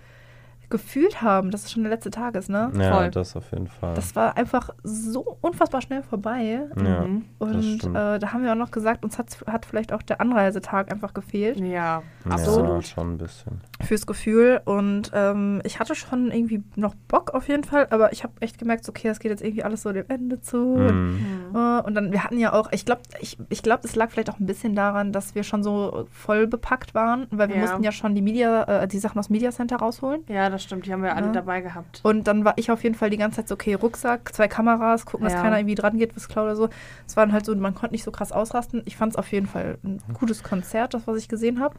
[0.70, 2.72] gefühlt haben, dass es schon der letzte Tag ist, ne?
[2.80, 3.12] Ja, Voll.
[3.12, 3.94] das auf jeden Fall.
[3.96, 6.62] Das war einfach so unfassbar schnell vorbei.
[6.76, 7.26] ja, Mhm.
[7.40, 7.96] das Und stimmt.
[7.98, 11.14] äh, da haben wir auch noch gesagt, uns hat, hat vielleicht auch der Anreisetag einfach
[11.14, 12.86] gefehlt Ja, ja, absolut.
[12.86, 13.62] schon ein bisschen.
[13.82, 14.62] fürs Gefühl.
[14.66, 18.58] Und ähm, ich hatte schon irgendwie noch Bock auf jeden Fall, aber ich habe echt
[18.58, 20.58] gemerkt, so, okay, es geht jetzt irgendwie alles so dem Ende zu.
[20.76, 21.20] Und,
[21.52, 21.56] Mhm.
[21.56, 24.30] äh, und dann, wir hatten ja auch, ich glaube, ich, ich glaub, es lag vielleicht
[24.30, 27.62] auch ein bisschen daran, dass wir schon so voll bepackt waren, weil wir Ja.
[27.62, 30.22] mussten ja schon die Media, äh, die Sachen aus Media Center rausholen.
[30.28, 30.86] Ja, das stimmt.
[30.86, 31.32] Die haben wir alle Ja.
[31.34, 32.00] dabei gehabt.
[32.04, 35.06] Und dann war ich auf jeden Fall die ganze Zeit so, okay, Rucksack, zwei Kameras,
[35.06, 35.42] gucken, dass Ja.
[35.42, 36.70] keiner irgendwie dran geht, was klaut oder so.
[37.08, 38.82] Es war dann halt so, man konnte nicht so krass ausrasten.
[38.86, 41.76] Ich fand es auf jeden Fall ein gutes Konzert, das, was ich gesehen habe.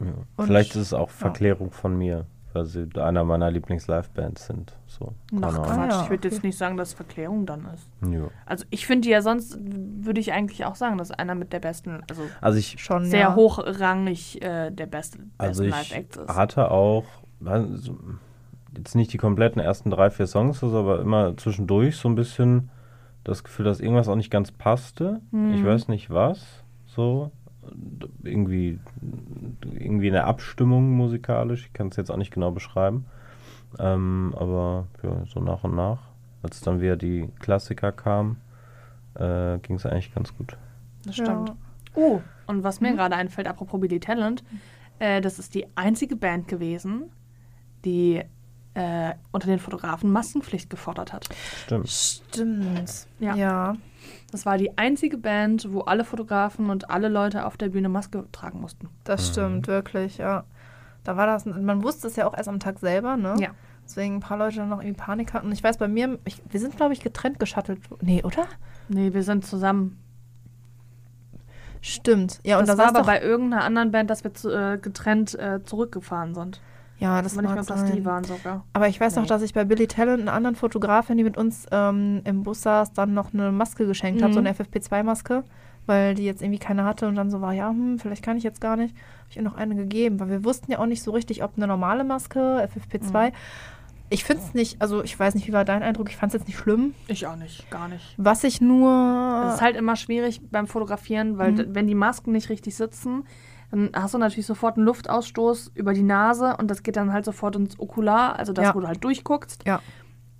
[0.00, 0.12] Ja.
[0.44, 4.76] Vielleicht ist es auch Verklärung von mir, weil sie einer meiner Lieblings-Live-Bands sind.
[4.86, 5.62] So, Ahnung.
[5.64, 5.76] Quatsch.
[5.76, 6.46] Ah, ja, ich würde jetzt okay.
[6.46, 7.88] nicht sagen, dass es Verklärung dann ist.
[8.10, 8.28] Ja.
[8.46, 11.58] Also ich finde die ja sonst, würde ich eigentlich auch sagen, dass einer mit der
[11.60, 13.34] besten, also Also ich, Schon sehr ja.
[13.34, 16.28] hochrangig äh, der beste, also besten ich Live-Acts ist.
[16.36, 17.17] hatte auch, also,
[18.76, 22.70] jetzt nicht die kompletten ersten drei, vier Songs, also aber immer zwischendurch so ein bisschen
[23.24, 25.20] das Gefühl, dass irgendwas auch nicht ganz passte.
[25.30, 25.52] Mhm.
[25.54, 26.64] Ich weiß nicht was.
[26.86, 27.30] So.
[28.22, 28.78] Irgendwie,
[29.62, 31.66] irgendwie eine Abstimmung musikalisch.
[31.66, 33.04] Ich kann es jetzt auch nicht genau beschreiben.
[33.78, 35.98] Ähm, aber ja, so nach und nach,
[36.42, 38.38] als dann wieder die Klassiker kamen,
[39.14, 40.56] äh, ging es eigentlich ganz gut.
[41.04, 41.24] Das Ja.
[41.24, 41.52] stimmt.
[41.94, 42.88] Oh, und was Mhm.
[42.88, 44.42] mir gerade einfällt, apropos Billy Talent,
[45.00, 47.10] äh, das ist die einzige Band gewesen,
[47.84, 48.22] die
[48.74, 51.28] äh, unter den Fotografen Maskenpflicht gefordert hat.
[51.64, 51.88] Stimmt.
[51.88, 53.08] Stimmt.
[53.18, 53.34] Ja.
[53.34, 53.76] ja.
[54.30, 58.26] Das war die einzige Band, wo alle Fotografen und alle Leute auf der Bühne Maske
[58.30, 58.88] tragen mussten.
[59.04, 60.44] Das stimmt, wirklich, ja.
[61.02, 63.34] Da war das, man wusste es ja auch erst am Tag selber, ne?
[63.40, 63.50] Ja.
[63.84, 65.46] Deswegen ein paar Leute dann noch irgendwie Panik hatten.
[65.46, 67.80] Und ich weiß, bei mir, ich, wir sind, glaube ich, getrennt geschattelt.
[68.02, 68.46] Nee, oder?
[68.88, 69.98] Nee, wir sind zusammen.
[71.80, 72.40] Stimmt.
[72.44, 74.78] Ja, und das da war aber doch, bei irgendeiner anderen Band, dass wir zu, äh,
[74.78, 76.60] getrennt äh, zurückgefahren sind.
[77.00, 77.92] Ja, das nicht mag das sein.
[77.94, 78.64] die waren sogar.
[78.72, 79.28] Aber ich weiß noch, Nee.
[79.28, 82.92] dass ich bei Billy Talent einer anderen Fotografin, die mit uns ähm, im Bus saß,
[82.92, 84.34] dann noch eine Maske geschenkt habe, Mhm.
[84.34, 85.44] so eine FFP2-Maske,
[85.86, 88.42] weil die jetzt irgendwie keine hatte und dann so war, ja, hm, vielleicht kann ich
[88.42, 88.94] jetzt gar nicht.
[88.96, 91.52] Habe ich ihr noch eine gegeben, weil wir wussten ja auch nicht so richtig, ob
[91.56, 93.32] eine normale Maske, FFP2.
[94.10, 96.08] Ich finde es nicht, also ich weiß nicht, wie war dein Eindruck?
[96.08, 96.94] Ich fand es jetzt nicht schlimm.
[97.08, 98.14] Ich auch nicht, gar nicht.
[98.16, 99.44] Was ich nur.
[99.48, 101.74] Es ist halt immer schwierig beim Fotografieren, weil Mhm.
[101.74, 103.24] wenn die Masken nicht richtig sitzen,
[103.70, 107.24] dann hast du natürlich sofort einen Luftausstoß über die Nase und das geht dann halt
[107.24, 108.74] sofort ins Okular, also das, Ja.
[108.74, 109.64] wo du halt durchguckst.
[109.66, 109.80] Ja.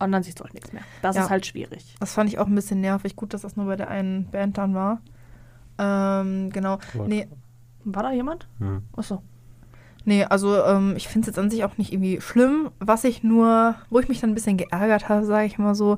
[0.01, 0.83] Und dann siehst du halt nichts mehr.
[1.03, 1.23] Das Ja.
[1.25, 1.97] ist halt schwierig.
[2.01, 3.17] Das fand ich auch ein bisschen nervig.
[3.17, 5.01] Gut, dass das nur bei der einen Band dann war.
[5.79, 6.79] Ähm, genau.
[6.95, 7.29] Wollte- Nee,
[7.85, 8.47] War da jemand?
[8.59, 8.83] Hm.
[8.97, 9.23] Achso.
[10.05, 12.71] Nee, also ähm, ich finde es jetzt an sich auch nicht irgendwie schlimm.
[12.81, 15.97] Was ich nur, wo ich mich dann ein bisschen geärgert habe, sage ich mal so,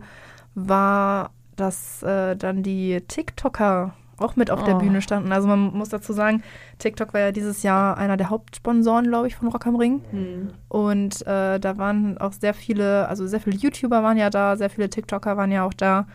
[0.55, 4.79] war, dass äh, dann die TikToker auch mit auf der Oh.
[4.79, 5.33] Bühne standen.
[5.33, 6.43] Also man muss dazu sagen,
[6.79, 10.03] TikTok war ja dieses Jahr einer der Hauptsponsoren, glaube ich, von Rock am Ring.
[10.11, 10.49] Hm.
[10.69, 14.71] Und äh, da waren auch sehr viele, also sehr viele YouTuber waren ja da, sehr
[14.71, 16.07] viele TikToker waren ja auch da.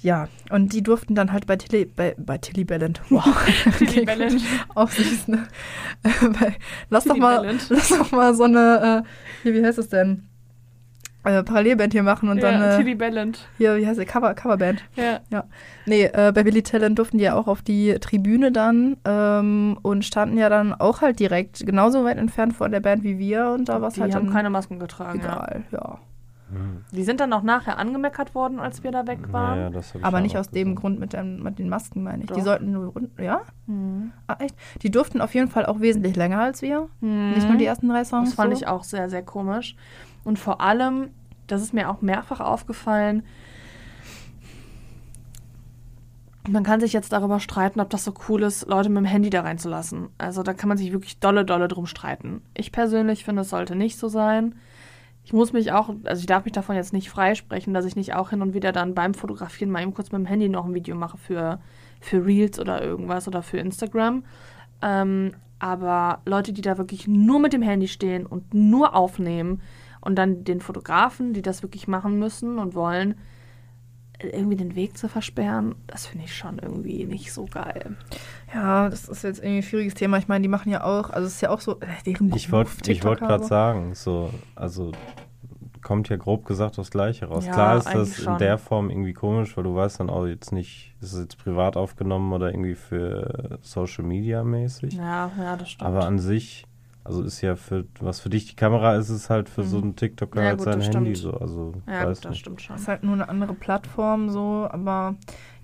[0.00, 3.24] Ja, und die durften dann halt bei Tilly, bei, bei Tilly Ballant, wow.
[3.78, 4.40] Tilly Ballant.
[4.76, 5.48] Auch süß, ne?
[6.88, 7.66] Lass, doch Tilly mal, Ballant.
[7.68, 9.08] lass doch mal so eine, äh,
[9.42, 10.27] hier, wie heißt es denn?
[11.24, 13.48] Äh, Parallelband hier machen und dann, ja, äh, Tilly Ballant.
[13.58, 14.06] hier, wie heißt sie?
[14.06, 14.82] Cover, Coverband.
[14.94, 15.44] Ja.
[15.84, 20.04] Nee, äh, bei Billy Talent durften die ja auch auf die Tribüne dann ähm, und
[20.04, 23.68] standen ja dann auch halt direkt genauso weit entfernt von der Band wie wir und
[23.68, 25.18] da war es Die halt haben dann keine Masken getragen.
[25.20, 25.24] Ja.
[25.24, 25.98] egal, ja.
[26.50, 26.84] Hm.
[26.92, 29.74] Die sind dann auch nachher angemeckert worden, als wir da weg waren.
[29.76, 30.74] Ich Aber nicht aus dem gesehen.
[30.76, 32.28] Grund mit, dem, mit den Masken, meine ich.
[32.30, 32.44] Die Doch.
[32.44, 33.42] sollten nur, ja?
[33.66, 34.12] Mhm.
[34.26, 34.54] Ah, echt?
[34.82, 36.88] Die durften auf jeden Fall auch wesentlich länger als wir.
[37.00, 37.32] Mhm.
[37.34, 38.30] Nicht nur die ersten drei Songs.
[38.30, 38.62] Das fand so.
[38.62, 39.76] ich auch sehr, sehr komisch.
[40.28, 41.12] Und vor allem,
[41.46, 43.22] das ist mir auch mehrfach aufgefallen,
[46.46, 49.30] man kann sich jetzt darüber streiten, ob das so cool ist, Leute mit dem Handy
[49.30, 50.10] da reinzulassen.
[50.18, 52.42] Also da kann man sich wirklich dolle, dolle drum streiten.
[52.52, 54.54] Ich persönlich finde, es sollte nicht so sein.
[55.24, 58.14] Ich muss mich auch, also ich darf mich davon jetzt nicht freisprechen, dass ich nicht
[58.14, 60.74] auch hin und wieder dann beim Fotografieren mal eben kurz mit dem Handy noch ein
[60.74, 61.58] Video mache für,
[62.02, 64.24] für Reels oder irgendwas oder für Instagram.
[64.82, 69.62] Ähm, aber Leute, die da wirklich nur mit dem Handy stehen und nur aufnehmen
[70.08, 73.14] und dann den Fotografen, die das wirklich machen müssen und wollen,
[74.22, 77.96] irgendwie den Weg zu versperren, das finde ich schon irgendwie nicht so geil.
[78.52, 80.16] Ja, das ist jetzt irgendwie ein schwieriges Thema.
[80.16, 82.50] Ich meine, die machen ja auch, also es ist ja auch so, äh, deren Ich
[82.50, 82.70] wollte
[83.04, 84.92] wollt gerade sagen, so, also
[85.82, 87.46] kommt ja grob gesagt das Gleiche raus.
[87.46, 88.38] Ja, Klar ist das in schon.
[88.38, 91.76] der Form irgendwie komisch, weil du weißt dann auch jetzt nicht, ist es jetzt privat
[91.76, 94.94] aufgenommen oder irgendwie für Social Media mäßig.
[94.94, 95.88] Ja, ja, das stimmt.
[95.88, 96.64] Aber an sich,
[97.08, 99.96] also ist ja für, was für dich die Kamera ist, ist halt für so einen
[99.96, 100.44] TikToker Mhm.
[100.44, 101.32] Ja, halt gut, sein das Handy stimmt.
[101.34, 101.40] so.
[101.40, 102.40] Also, ja, weiß gut, das nicht.
[102.40, 102.76] stimmt schon.
[102.76, 105.16] Ist halt nur eine andere Plattform so, aber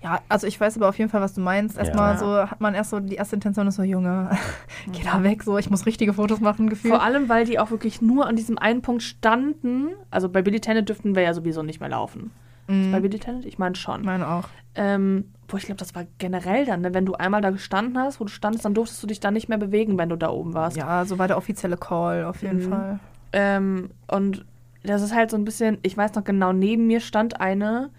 [0.03, 1.77] ja, also ich weiß aber auf jeden Fall, was du meinst.
[1.77, 2.17] Erstmal Ja.
[2.19, 4.29] so hat man erst so, die erste Intention ist so, Junge,
[4.91, 6.93] geh da weg, so, ich muss richtige Fotos machen, gefühlt.
[6.93, 9.89] Vor allem, weil die auch wirklich nur an diesem einen Punkt standen.
[10.11, 12.31] Also bei Billy Tennant dürften wir ja sowieso nicht mehr laufen.
[12.67, 12.91] Mhm.
[12.91, 13.45] Bei Billy Tennant?
[13.45, 14.01] Ich meine schon.
[14.01, 14.47] Ich meine auch.
[14.75, 16.93] Ähm, wo ich glaube, das war generell dann, ne?
[16.93, 19.47] wenn du einmal da gestanden hast, wo du standest, dann durftest du dich da nicht
[19.49, 20.77] mehr bewegen, wenn du da oben warst.
[20.77, 22.69] Ja, so war der offizielle Call, auf jeden Mhm.
[22.69, 22.99] Fall.
[23.33, 24.45] Ähm, und
[24.83, 27.89] das ist halt so ein bisschen, ich weiß noch genau, neben mir stand eine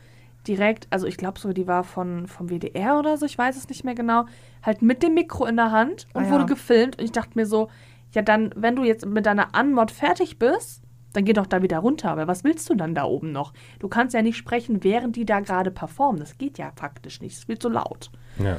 [0.46, 3.68] direkt, also ich glaube so, die war von, vom WDR oder so, ich weiß es
[3.68, 4.26] nicht mehr genau,
[4.62, 6.32] halt mit dem Mikro in der Hand und Ah, ja.
[6.32, 6.98] wurde gefilmt.
[6.98, 7.68] Und ich dachte mir so,
[8.12, 10.82] ja dann, wenn du jetzt mit deiner Anmod fertig bist,
[11.16, 12.10] dann geh doch da wieder runter.
[12.10, 13.52] Aber was willst du dann da oben noch?
[13.78, 16.20] Du kannst ja nicht sprechen, während die da gerade performen.
[16.20, 17.36] Das geht ja faktisch nicht.
[17.36, 18.10] Es viel zu laut.
[18.38, 18.58] Ja.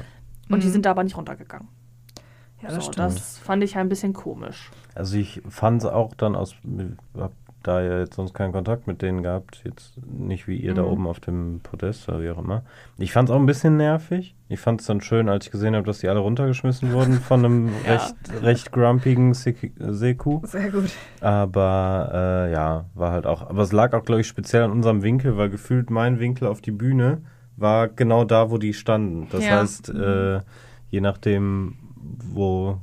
[0.49, 0.71] Und die Mhm.
[0.71, 1.67] sind da aber nicht runtergegangen.
[2.61, 4.71] Ja, das so, das fand ich ein bisschen komisch.
[4.95, 6.55] Also ich fand es auch dann aus,
[7.15, 7.31] hab
[7.67, 10.87] da ja jetzt sonst keinen Kontakt mit denen gehabt, jetzt nicht wie ihr da Mhm.
[10.87, 12.63] oben auf dem Podest oder wie auch immer.
[12.97, 14.35] Ich fand es auch ein bisschen nervig.
[14.49, 17.43] Ich fand es dann schön, als ich gesehen habe, dass die alle runtergeschmissen wurden von
[17.45, 17.93] einem Ja.
[17.93, 20.39] recht, recht grumpigen Sek- Seku.
[20.43, 20.91] Sehr gut.
[21.21, 23.49] Aber äh, ja, war halt auch.
[23.49, 26.61] Aber es lag auch, glaube ich, speziell an unserem Winkel, weil gefühlt mein Winkel auf
[26.61, 27.21] die Bühne
[27.57, 29.27] war genau da, wo die standen.
[29.31, 29.59] Das Ja.
[29.59, 30.41] heißt, äh,
[30.89, 31.75] je nachdem,
[32.31, 32.77] wo,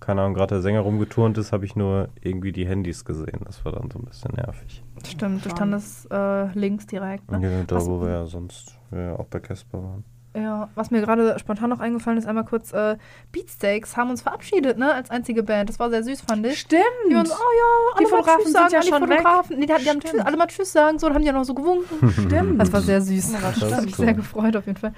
[0.00, 3.40] keine Ahnung, gerade der Sänger rumgeturnt ist, habe ich nur irgendwie die Handys gesehen.
[3.44, 4.82] Das war dann so ein bisschen nervig.
[5.06, 7.30] Stimmt, du standest äh, links direkt.
[7.30, 7.40] Ne?
[7.42, 10.04] Ja, da, Was- wo wir ja sonst ja auch bei Casper waren.
[10.36, 12.98] Ja, was mir gerade spontan noch eingefallen ist, einmal kurz, äh,
[13.32, 15.70] Beatsteaks haben uns verabschiedet, ne, als einzige Band.
[15.70, 16.60] Das war sehr süß, fand ich.
[16.60, 16.82] Stimmt.
[17.10, 19.08] Die waren so, oh ja, Die alle mal Fotografen Tschüss sind sagen ja die schon
[19.08, 19.18] weg.
[19.22, 19.58] Fotografen.
[19.58, 21.44] Nee, die, die haben tschüss, alle mal Tschüss sagen, so, dann haben die ja noch
[21.44, 22.10] so gewunken.
[22.10, 22.60] Stimmt.
[22.60, 23.32] Das war sehr süß.
[23.32, 24.92] Ja, das das hat mich sehr gefreut auf jeden Fall.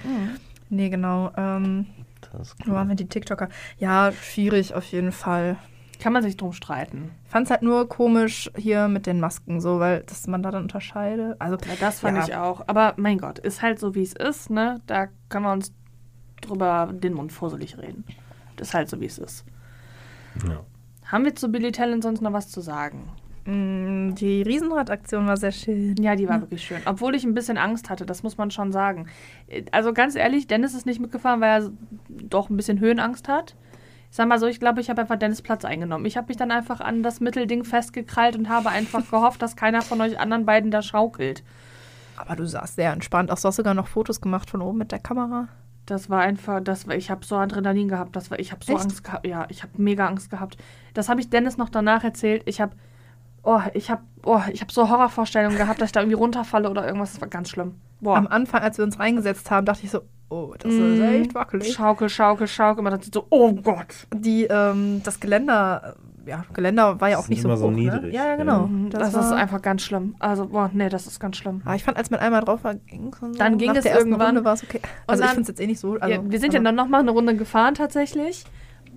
[0.70, 1.30] Nee, genau.
[1.36, 1.86] Ähm,
[2.32, 2.88] Das ist wo waren cool.
[2.90, 3.48] wir die TikToker?
[3.78, 5.56] Ja, schwierig auf jeden Fall.
[6.00, 7.10] Kann man sich drum streiten.
[7.24, 10.50] Ich fand es halt nur komisch hier mit den Masken, so, weil dass man da
[10.52, 11.34] dann unterscheidet.
[11.40, 12.24] Also, Ja, das fand Ja.
[12.24, 12.62] ich auch.
[12.68, 14.80] Aber mein Gott, ist halt so, wie es ist, ne?
[14.86, 15.72] Da können wir uns
[16.40, 18.04] drüber den Mund fusselig reden.
[18.56, 19.44] Das ist halt so, wie es ist.
[20.46, 20.60] Ja.
[21.06, 23.08] Haben wir zu Billy Talent sonst noch was zu sagen?
[23.48, 25.96] Mh, die Riesenrad-Aktion war sehr schön.
[26.00, 26.80] Ja, die war wirklich schön.
[26.84, 29.06] Obwohl ich ein bisschen Angst hatte, das muss man schon sagen.
[29.72, 31.70] Also ganz ehrlich, Dennis ist nicht mitgefahren, weil er
[32.08, 33.56] doch ein bisschen Höhenangst hat.
[34.10, 36.06] Ich sag mal so, ich glaube, ich habe einfach Dennis Platz eingenommen.
[36.06, 39.82] Ich habe mich dann einfach an das Mittelding festgekrallt und habe einfach gehofft, dass keiner
[39.82, 41.42] von euch anderen beiden da schaukelt.
[42.16, 43.42] Aber du sahst sehr entspannt aus.
[43.42, 45.48] Du hast sogar noch Fotos gemacht von oben mit der Kamera.
[45.86, 48.74] Das war einfach, das war, ich habe so Adrenalin gehabt, das war, ich habe so
[48.74, 48.82] Echt?
[48.82, 50.58] Angst gehabt, ja, ich habe mega Angst gehabt.
[50.92, 52.42] Das habe ich Dennis noch danach erzählt.
[52.44, 52.76] Ich habe,
[53.42, 56.86] oh, ich habe, oh, ich habe so Horrorvorstellungen gehabt, dass ich da irgendwie runterfalle oder
[56.86, 57.12] irgendwas.
[57.12, 57.76] Das war ganz schlimm.
[58.00, 58.16] Boah.
[58.16, 61.02] Am Anfang, als wir uns reingesetzt haben, dachte ich so, oh, das ist Mhm.
[61.02, 61.72] echt wackelig.
[61.72, 62.82] Schaukel, schaukel, schaukel.
[62.84, 64.06] Man dachte so, oh Gott.
[64.14, 65.96] Die, ähm, das Geländer,
[66.26, 67.60] ja, Geländer war ja Das auch nicht so immer hoch.
[67.62, 67.76] so ne?
[67.76, 68.36] niedrig, Ja, ja, ja.
[68.36, 68.66] genau.
[68.66, 70.14] Mhm, Das, war- ist einfach ganz schlimm.
[70.20, 71.62] Also, boah, nee, das ist ganz schlimm.
[71.64, 73.32] Aber ich fand, als man einmal drauf war, ging es so.
[73.32, 74.26] Dann ging Nach es der irgendwann.
[74.28, 74.80] Runde war es okay.
[75.06, 75.94] Also dann- ich finde es jetzt eh nicht so.
[75.94, 78.44] Also, ja, wir sind ja dann nochmal eine Runde gefahren tatsächlich.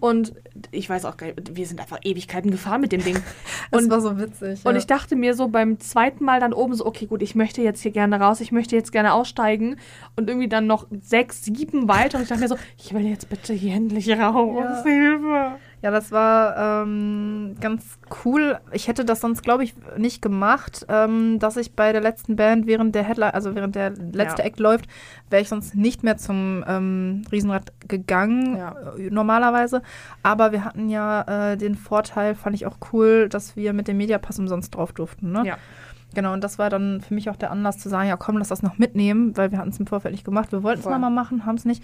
[0.02, 0.34] Und
[0.72, 3.18] ich weiß auch gar nicht, wir sind einfach Ewigkeiten gefahren mit dem Ding.
[3.74, 4.66] Es Und war so witzig.
[4.66, 4.78] Und ja.
[4.78, 7.82] ich dachte mir so beim zweiten Mal dann oben so, okay, gut, ich möchte jetzt
[7.82, 9.78] hier gerne raus, ich möchte jetzt gerne aussteigen.
[10.18, 12.18] Und irgendwie dann noch sechs, sieben weiter.
[12.18, 14.84] Und ich dachte mir so, ich will jetzt bitte hier endlich raus.
[14.84, 14.84] Ja.
[14.84, 15.52] Hilfe.
[15.82, 18.60] Ja, das war ähm, ganz cool.
[18.72, 22.68] Ich hätte das sonst, glaube ich, nicht gemacht, ähm, dass ich bei der letzten Band
[22.68, 24.48] während der Headline, also während der letzte Ja.
[24.48, 24.86] Act läuft,
[25.32, 28.76] wäre ich sonst nicht mehr zum ähm, Riesenrad gegangen, Ja.
[28.96, 29.82] äh, normalerweise.
[30.22, 33.98] Aber wir hatten ja äh, den Vorteil, fand ich auch cool, dass wir mit dem
[33.98, 35.32] Mediapass umsonst drauf durften.
[35.32, 35.44] Ne?
[35.46, 35.58] Ja.
[36.14, 38.50] Genau, und das war dann für mich auch der Anlass zu sagen, ja komm, lass
[38.50, 40.52] das noch mitnehmen, weil wir hatten es im Vorfeld nicht gemacht.
[40.52, 41.84] Wir wollten es nochmal machen, haben es nicht.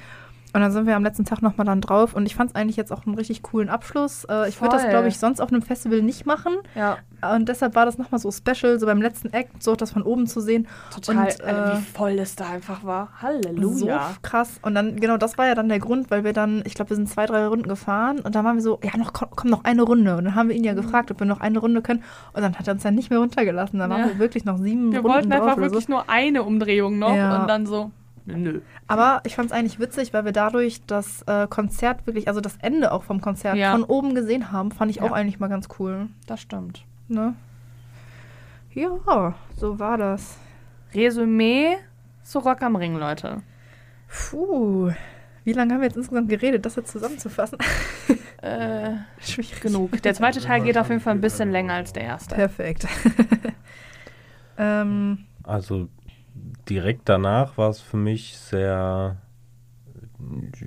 [0.57, 2.15] Und dann sind wir am letzten Tag nochmal dann drauf.
[2.15, 4.23] Und ich fand es eigentlich jetzt auch einen richtig coolen Abschluss.
[4.23, 6.55] Äh, ich würde das, glaube ich, sonst auf einem Festival nicht machen.
[6.73, 6.97] Ja,
[7.35, 10.25] Und deshalb war das nochmal so special, so beim letzten Act, so das von oben
[10.25, 10.67] zu sehen.
[10.91, 11.25] total.
[11.27, 13.09] Und, äh, wie voll es da einfach war.
[13.21, 14.15] So Halleluja.
[14.23, 14.59] krass.
[14.63, 16.95] Und dann, genau, das war ja dann der Grund, weil wir dann, ich glaube, wir
[16.97, 19.63] sind zwei, drei Runden gefahren und dann waren wir so, ja, noch, komm, komm, noch
[19.63, 20.17] eine Runde.
[20.17, 20.77] Und dann haben wir ihn ja Mhm.
[20.77, 22.03] gefragt, ob wir noch eine Runde können.
[22.34, 23.77] Und dann hat er uns dann nicht mehr runtergelassen.
[23.77, 23.97] Dann Ja.
[23.97, 25.75] waren wir wirklich noch sieben Wir Runden wollten drauf einfach oder so.
[25.75, 27.41] wirklich nur eine Umdrehung noch Ja.
[27.41, 27.91] und dann so,
[28.36, 28.62] nö.
[28.88, 32.58] Aber ich fand es eigentlich witzig, weil wir dadurch das äh, Konzert wirklich, also das
[32.62, 33.72] Ende auch vom Konzert Ja.
[33.72, 35.04] von oben gesehen haben, fand ich Ja.
[35.04, 36.08] auch eigentlich mal ganz cool.
[36.28, 36.84] Das stimmt.
[37.08, 37.34] Ne?
[38.74, 40.38] Ja, so war das.
[40.94, 41.78] Resümee
[42.24, 43.41] zu Rock am Ring, Leute.
[44.08, 44.91] Puh.
[45.44, 47.58] Wie lange haben wir jetzt insgesamt geredet, das jetzt zusammenzufassen?
[48.40, 49.60] Äh, Schwierig.
[49.62, 49.99] genug.
[50.04, 52.36] Der zweite Teil geht auf jeden Fall ein bisschen länger als der erste.
[52.36, 52.86] Perfekt.
[54.60, 55.90] ähm, Also
[56.69, 59.18] direkt danach war es für mich sehr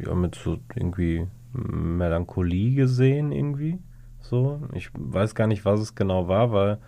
[0.05, 3.79] ja, mit so irgendwie Melancholie gesehen irgendwie.
[4.21, 4.63] So.
[4.75, 6.79] Ich weiß gar nicht, was es genau war, weil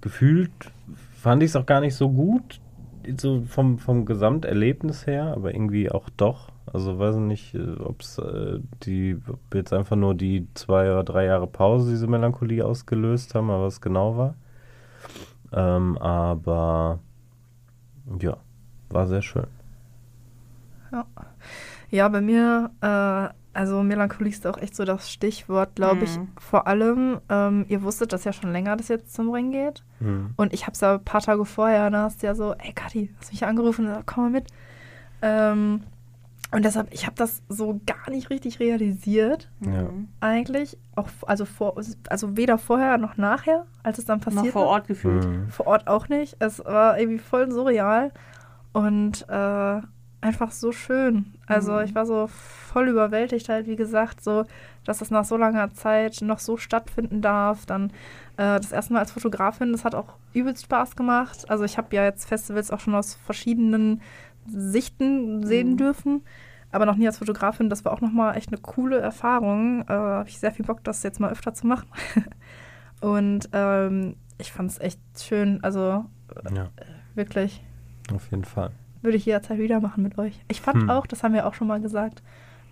[0.00, 0.52] gefühlt
[1.16, 2.60] fand ich es auch gar nicht so gut,
[3.18, 6.52] so vom, vom Gesamterlebnis her, aber irgendwie auch doch.
[6.72, 11.26] Also weiß nicht, ob es äh, die ob jetzt einfach nur die zwei oder drei
[11.26, 14.34] Jahre Pause diese Melancholie ausgelöst haben, aber was genau war.
[15.52, 17.00] Ähm, aber
[18.18, 18.36] ja,
[18.90, 19.46] war sehr schön.
[21.90, 26.18] ja, bei mir, äh, also Melancholie ist auch echt so das Stichwort, glaube ich.
[26.18, 26.28] Mhm.
[26.38, 29.84] Vor allem, ähm, ihr wusstet das ja schon länger, dass jetzt zum Ring geht.
[29.98, 30.34] Hm.
[30.36, 32.72] Und ich habe es ja ein paar Tage vorher, da hast du ja so, ey
[32.72, 34.48] Kathi, hast mich angerufen, und komm mal mit.
[35.22, 35.82] Ähm,
[36.54, 39.82] und deshalb, ich habe das so gar nicht richtig realisiert, Ja.
[39.82, 40.08] Mhm.
[40.20, 40.78] eigentlich.
[40.96, 41.74] Auch, also, vor,
[42.08, 44.66] also weder vorher noch nachher, als es dann passiert Noch vor.
[44.66, 45.24] Ort gefühlt.
[45.24, 45.48] Hm.
[45.50, 46.36] Vor Ort auch nicht.
[46.38, 48.12] Es war irgendwie voll surreal
[48.72, 49.80] und äh,
[50.20, 51.34] einfach so schön.
[51.46, 51.80] Also Mhm.
[51.84, 54.44] ich war so voll überwältigt halt, wie gesagt, so,
[54.84, 57.66] dass das nach so langer Zeit noch so stattfinden darf.
[57.66, 57.90] Dann
[58.36, 61.44] äh, das erste Mal als Fotografin, das hat auch übelst Spaß gemacht.
[61.50, 64.00] Also ich habe ja jetzt Festivals auch schon aus verschiedenen
[64.46, 65.76] Sichten sehen Mhm.
[65.76, 66.22] dürfen.
[66.72, 69.82] Aber noch nie als Fotografin, das war auch nochmal echt eine coole Erfahrung.
[69.82, 71.88] Äh, habe ich sehr viel Bock, das jetzt mal öfter zu machen.
[73.00, 75.62] Und ähm, ich fand es echt schön.
[75.62, 76.04] Also
[76.54, 76.70] Ja,
[77.14, 77.62] wirklich,
[78.12, 78.70] auf jeden Fall.
[79.02, 80.40] würde ich jederzeit wieder machen mit euch.
[80.48, 80.90] Ich fand Hm.
[80.90, 82.22] auch, das haben wir auch schon mal gesagt,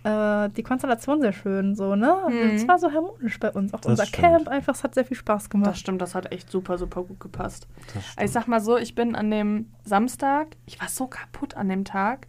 [0.03, 1.75] äh, die Konstellation sehr schön.
[1.75, 2.15] So, ne?
[2.29, 2.55] Mhm.
[2.55, 3.73] Es war so harmonisch bei uns.
[3.73, 4.23] Auch Das unser stimmt.
[4.27, 5.77] Camp einfach, es hat sehr viel Spaß Das gemacht.
[5.77, 7.67] stimmt, das hat echt super, super gut gepasst.
[7.93, 11.69] Das Ich sag mal so, ich bin an dem Samstag, ich war so kaputt an
[11.69, 12.27] dem Tag,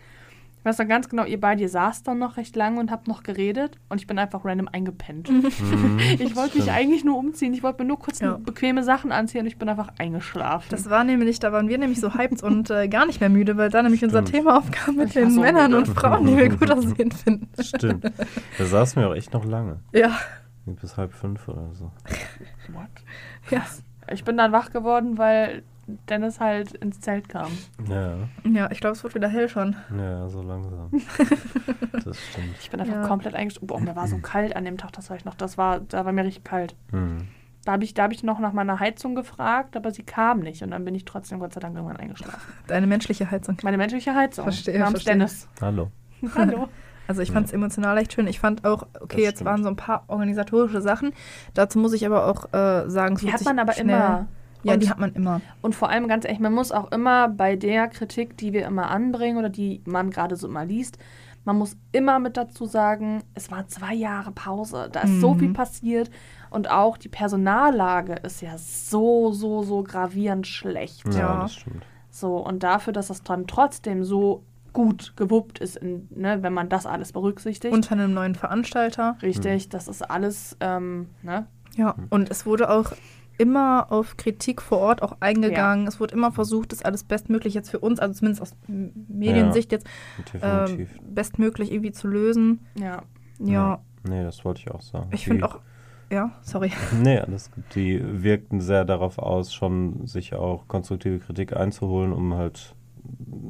[0.65, 3.07] Ich weiß noch ganz genau, ihr beide, ihr saßt dann noch recht lange und habt
[3.07, 5.29] noch geredet und ich bin einfach random eingepennt.
[5.29, 7.53] Mhm, Ich wollte mich eigentlich nur umziehen.
[7.53, 8.39] Ich wollte mir nur kurz Ja.
[8.39, 10.67] bequeme Sachen anziehen und ich bin einfach eingeschlafen.
[10.71, 13.59] Das war nämlich, da waren wir nämlich so hyped und äh, gar nicht mehr müde,
[13.59, 14.35] weil da nämlich unser Stimmt.
[14.37, 15.91] Thema aufkam mit Ich den so Männern müde.
[15.91, 17.47] und Frauen, die wir gut aussehen finden.
[17.63, 18.05] Stimmt.
[18.57, 19.81] Da saßen wir auch echt noch lange.
[19.93, 20.13] Ja,
[20.65, 21.93] Bis halb fünf oder so.
[22.73, 22.89] What?
[23.51, 23.61] ja.
[24.11, 25.63] Ich bin dann wach geworden, weil
[26.09, 27.51] Dennis halt ins Zelt kam.
[27.89, 29.77] Ja, Ja, ich glaube, es wird wieder hell schon.
[29.97, 30.91] ja, so langsam.
[32.05, 32.55] Das stimmt.
[32.61, 33.07] Ich bin einfach Ja.
[33.07, 33.67] komplett eingeschlafen.
[33.67, 35.35] Boah, mir war so kalt an dem Tag, das war ich noch.
[35.35, 36.75] Das war, da war mir richtig kalt.
[36.91, 37.29] Hm.
[37.65, 40.63] Da habe ich, da hab ich noch nach meiner Heizung gefragt, aber sie kam nicht.
[40.63, 42.39] Und dann bin ich trotzdem Gott sei Dank irgendwann eingeschlafen.
[42.67, 43.57] Deine menschliche Heizung.
[43.63, 44.45] Meine menschliche Heizung.
[44.45, 45.15] Verstehe, Namens verstehe.
[45.15, 45.49] Dennis.
[45.63, 45.91] Hallo.
[46.35, 46.69] Hallo.
[47.07, 48.27] Also ich fand es emotional echt schön.
[48.27, 49.51] Ich fand auch, okay, Das jetzt stimmt.
[49.51, 51.13] waren so ein paar organisatorische Sachen.
[51.55, 54.27] Dazu muss ich aber auch äh, sagen, es Die hat man aber immer.
[54.65, 55.41] Ja, Und- die hat man immer.
[55.63, 58.91] Und vor allem ganz ehrlich, man muss auch immer bei der Kritik, die wir immer
[58.91, 60.99] anbringen oder die man gerade so immer liest,
[61.47, 64.89] man muss immer mit dazu sagen, es war zwei Jahre Pause.
[64.91, 65.39] Da ist so Mhm.
[65.41, 66.11] viel passiert.
[66.49, 71.05] Und auch die Personallage ist ja so, so, so gravierend schlecht.
[71.13, 71.41] Ja, Ja.
[71.43, 71.85] das stimmt.
[72.11, 76.69] So, und dafür, dass das dann trotzdem so gut gewuppt ist, in, ne, wenn man
[76.71, 77.75] das alles berücksichtigt.
[77.75, 79.17] Unter einem neuen Veranstalter.
[79.21, 81.47] Richtig, das ist alles, ähm, ne?
[81.77, 82.93] Ja, und es wurde auch
[83.39, 85.87] immer auf Kritik vor Ort auch eingegangen.
[85.87, 89.87] Es wurde immer versucht, das alles bestmöglich jetzt für uns, also zumindest aus Mediensicht jetzt,
[90.41, 90.99] ähm, Definitiv.
[91.03, 92.67] bestmöglich irgendwie zu lösen.
[92.79, 93.03] Ja.
[93.41, 95.09] Ja, Nee, das wollte ich auch sagen.
[95.13, 95.59] ich finde auch,
[96.11, 96.71] ja, sorry.
[97.03, 97.65] Nee, alles gut.
[97.75, 102.75] Die wirkten sehr darauf aus, schon sich auch konstruktive Kritik einzuholen, um halt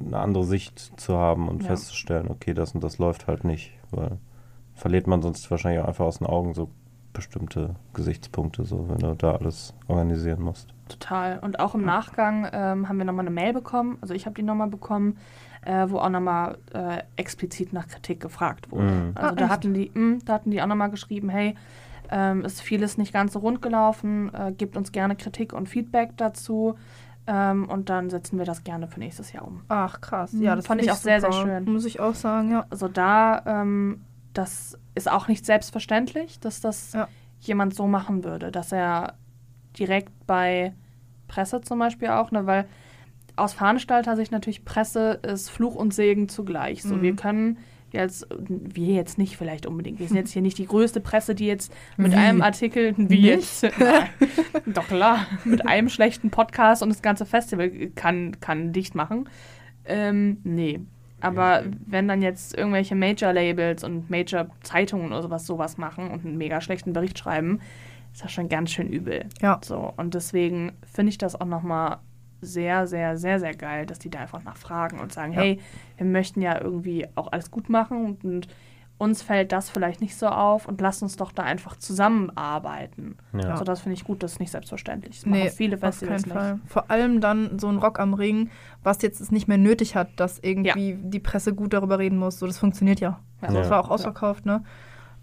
[0.06, 1.68] eine andere Sicht zu haben und Ja.
[1.70, 3.72] festzustellen, okay, das und das läuft halt nicht.
[3.90, 4.18] Weil
[4.74, 6.70] verliert man sonst wahrscheinlich auch einfach aus den Augen so
[7.14, 10.68] bestimmte Gesichtspunkte, so wenn du da alles organisieren musst.
[10.88, 11.38] Total.
[11.38, 14.42] Und auch im Nachgang ähm, haben wir nochmal eine Mail bekommen, also ich habe die
[14.42, 15.16] nochmal bekommen,
[15.64, 18.84] äh, wo auch nochmal äh, explizit nach Kritik gefragt wurde.
[18.84, 19.12] Mhm.
[19.14, 19.52] Also Ah, da echt?
[19.52, 21.54] hatten die, mh, da hatten die auch nochmal geschrieben, hey,
[22.10, 26.10] ähm, ist vieles nicht ganz so rund gelaufen, äh, gebt uns gerne Kritik und Feedback
[26.18, 26.74] dazu
[27.26, 29.62] ähm, und dann setzen wir das gerne für nächstes Jahr um.
[29.68, 30.34] Ach, krass.
[30.34, 31.44] Mhm, Ja, das fand ich auch sehr, sehr super.
[31.46, 31.64] schön.
[31.72, 32.66] Muss ich auch sagen, ja.
[32.68, 34.02] Also da, ähm,
[34.34, 37.08] das ist auch nicht selbstverständlich, dass das Ja.
[37.40, 39.14] jemand so machen würde, dass er
[39.78, 40.72] direkt bei
[41.28, 42.66] Presse zum Beispiel auch, ne, weil
[43.36, 46.82] aus Veranstalter-Sicht natürlich Presse ist Fluch und Segen zugleich.
[46.82, 47.02] So, Mhm.
[47.02, 47.58] wir können
[47.90, 51.46] jetzt, wir jetzt nicht vielleicht unbedingt, wir sind jetzt hier nicht die größte Presse, die
[51.46, 52.16] jetzt mit Wie?
[52.16, 53.62] einem Artikel, wie Nicht?
[53.62, 54.08] jetzt, Nein.
[54.66, 59.28] doch klar, mit einem schlechten Podcast und das ganze Festival kann, kann dicht machen.
[59.84, 60.80] Ähm, nee.
[61.24, 66.60] Aber wenn dann jetzt irgendwelche Major-Labels und Major-Zeitungen oder sowas sowas machen und einen mega
[66.60, 67.60] schlechten Bericht schreiben,
[68.12, 69.26] ist das schon ganz schön übel.
[69.42, 69.60] Ja.
[69.64, 71.98] So, und deswegen finde ich das auch nochmal
[72.40, 75.40] sehr, sehr, sehr, sehr geil, dass die da einfach nachfragen und sagen, Ja.
[75.40, 75.60] hey,
[75.96, 78.48] wir möchten ja irgendwie auch alles gut machen und, und
[78.96, 83.16] uns fällt das vielleicht nicht so auf und lasst uns doch da einfach zusammenarbeiten.
[83.32, 83.50] Ja.
[83.50, 85.16] Also das finde ich gut, das ist nicht selbstverständlich.
[85.16, 86.40] Das machen Nee, viele auf Festivals keinen nicht.
[86.40, 86.60] Fall.
[86.66, 88.50] Vor allem dann so ein Rock am Ring,
[88.82, 92.38] was jetzt es nicht mehr nötig hat, dass irgendwie die Presse gut darüber reden muss.
[92.38, 93.18] So, das funktioniert ja.
[93.42, 93.48] Ja.
[93.48, 93.70] Also, es Ja.
[93.72, 94.62] war auch ausverkauft, ne?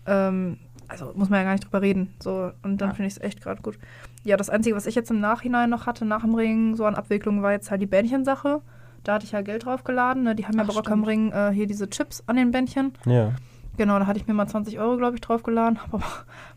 [0.06, 0.57] Ähm,
[0.88, 2.14] also muss man ja gar nicht drüber reden.
[2.22, 2.95] So, und dann Ja.
[2.95, 3.80] finde ich es echt gerade gut.
[4.23, 6.95] Ja, das Einzige, was ich jetzt im Nachhinein noch hatte, nach dem Ring, so an
[6.95, 8.61] Abwicklung, war jetzt halt die Bändchensache.
[9.03, 10.23] Da hatte ich ja Geld draufgeladen.
[10.23, 10.35] Ne?
[10.35, 11.03] Die haben ja Ach, bei Rock am.
[11.03, 12.93] Ring äh, hier diese Chips an den Bändchen.
[13.06, 13.31] Ja.
[13.77, 15.80] Genau, da hatte ich mir mal 20 Euro, glaube ich, draufgeladen.
[15.81, 16.03] Habe aber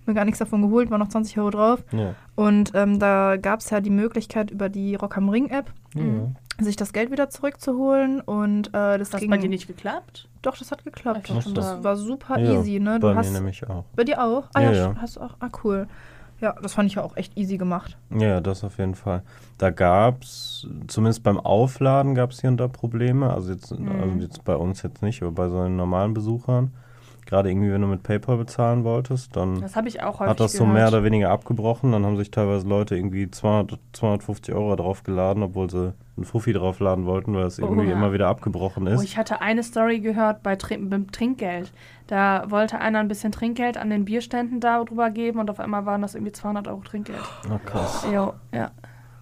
[0.06, 1.84] mir gar nichts davon geholt, war noch 20 Euro drauf.
[1.92, 2.14] Ja.
[2.34, 6.34] Und ähm, da gab es ja die Möglichkeit über die Rock am Ring App, Mhm.
[6.60, 8.20] sich das Geld wieder zurückzuholen.
[8.20, 9.30] Und äh, das ging.
[9.30, 10.28] bei dir nicht geklappt?
[10.42, 11.30] Doch, das hat geklappt.
[11.30, 12.98] Das da- war super Ja, easy, ne?
[12.98, 13.84] Du Bei hast mir nämlich auch.
[13.96, 14.48] bei dir auch?
[14.54, 14.94] Ah Ja, ja, ja.
[15.00, 15.36] hast du auch.
[15.40, 15.86] Ah, cool.
[16.40, 17.96] Ja, das fand ich ja auch echt easy gemacht.
[18.10, 19.22] Ja, das auf jeden Fall.
[19.56, 23.32] Da gab es, zumindest beim Aufladen gab es hier und da Probleme.
[23.32, 23.88] Also jetzt, Mhm.
[24.02, 26.72] also jetzt bei uns jetzt nicht, aber bei so den normalen Besuchern.
[27.34, 29.84] Gerade irgendwie, wenn du mit PayPal bezahlen wolltest, dann Das hat
[30.38, 30.72] das so gehört.
[30.72, 31.90] mehr oder weniger abgebrochen.
[31.90, 37.06] Dann haben sich teilweise Leute irgendwie 200, 250 Euro draufgeladen, obwohl sie einen Fuffi draufladen
[37.06, 37.92] wollten, weil es irgendwie Oha.
[37.92, 39.02] immer wieder abgebrochen Oh, ist.
[39.02, 41.72] ich hatte eine Story gehört bei Trin beim Trinkgeld.
[42.06, 46.02] Da wollte einer ein bisschen Trinkgeld an den Bierständen darüber geben und auf einmal waren
[46.02, 47.18] das irgendwie 200 Euro Trinkgeld.
[47.52, 48.06] oh, krass.
[48.14, 48.70] Jo, ja.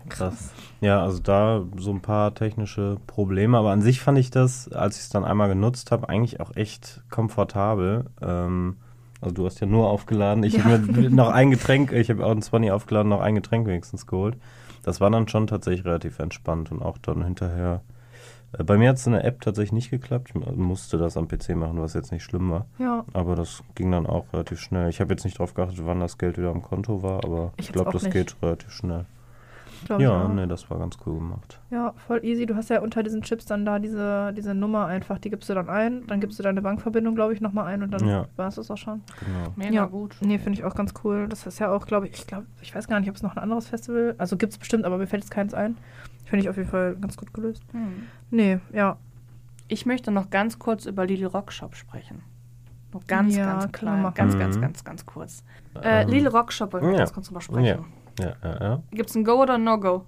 [0.09, 0.51] Krass.
[0.81, 4.97] Ja, also da so ein paar technische Probleme, aber an sich fand ich das, als
[4.97, 8.07] ich es dann einmal genutzt habe, eigentlich auch echt komfortabel.
[8.21, 8.77] Ähm,
[9.21, 10.65] also du hast ja nur aufgeladen, ich Ja.
[10.65, 14.07] habe mir noch ein Getränk, ich habe auch ein 20 aufgeladen, noch ein Getränk wenigstens
[14.07, 14.37] geholt.
[14.83, 17.83] Das war dann schon tatsächlich relativ entspannt und auch dann hinterher.
[18.59, 20.33] Äh, bei mir hat es in der App tatsächlich nicht geklappt.
[20.35, 22.67] Ich musste das am PC machen, was jetzt nicht schlimm war.
[22.81, 23.05] Ja.
[23.13, 24.89] Aber das ging dann auch relativ schnell.
[24.91, 27.67] Ich habe jetzt nicht drauf geachtet, wann das Geld wieder am Konto war, aber Ich
[27.69, 28.13] ich, glaube, das nicht.
[28.13, 29.05] geht relativ schnell.
[29.85, 30.03] Glaube.
[30.03, 31.61] Ja, nee, das war ganz cool gemacht.
[31.71, 32.47] Ja, voll easy.
[32.47, 35.55] Du hast ja unter diesen Chips dann da diese, diese Nummer einfach, die gibst du
[35.55, 36.07] dann ein.
[36.07, 38.27] Dann gibst du deine Bankverbindung, glaube ich, nochmal ein und dann Ja.
[38.37, 39.03] war es das auch schon.
[39.21, 39.53] Genau.
[39.57, 39.85] Mega Ja.
[39.87, 40.17] gut.
[40.21, 41.27] Nee, finde ich auch ganz cool.
[41.29, 43.37] Das ist ja auch, glaube ich, ich glaube, ich weiß gar nicht, ob es noch
[43.37, 45.77] ein anderes Festival, also gibt es bestimmt, aber mir fällt jetzt keins ein.
[46.25, 47.63] Finde ich auf jeden Fall ganz gut gelöst.
[47.73, 48.05] Hm.
[48.31, 48.97] Nee, ja.
[49.69, 52.23] Ich möchte noch ganz kurz über Lidl Rock Shop sprechen.
[52.93, 54.03] Nur ganz, Ja, ganz wir klein.
[54.15, 54.61] Ganz, ganz, Mhm.
[54.61, 55.45] ganz, ganz kurz.
[55.83, 56.99] Äh, Ähm, Lidl Rock Shop wollen wir ja.
[56.99, 57.65] ganz kurz drüber sprechen.
[57.65, 57.79] Ja,
[58.21, 58.83] ja, ja.
[58.91, 60.05] Gibt es ein Go oder ein No-Go?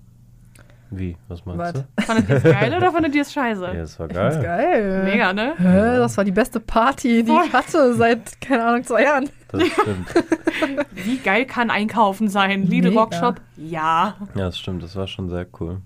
[0.90, 1.16] Wie?
[1.28, 1.72] Was meinst Was?
[1.72, 2.02] du?
[2.02, 3.64] Fandet ihr es geil oder fandet ihr es scheiße?
[3.66, 4.42] Ja, das war Ich find's geil.
[4.42, 5.04] geil.
[5.04, 5.54] Mega, ne?
[5.56, 7.44] Hä, das war die beste Party, die Voll.
[7.46, 9.28] ich hatte seit, keine Ahnung, zwei Jahren.
[9.48, 10.14] Das stimmt.
[10.92, 12.64] Wie geil kann Einkaufen sein?
[12.66, 13.00] Lidl Mega.
[13.00, 13.40] Rock Shop?
[13.56, 14.14] Ja.
[14.34, 14.82] Ja, das stimmt.
[14.82, 15.80] Das war schon sehr cool.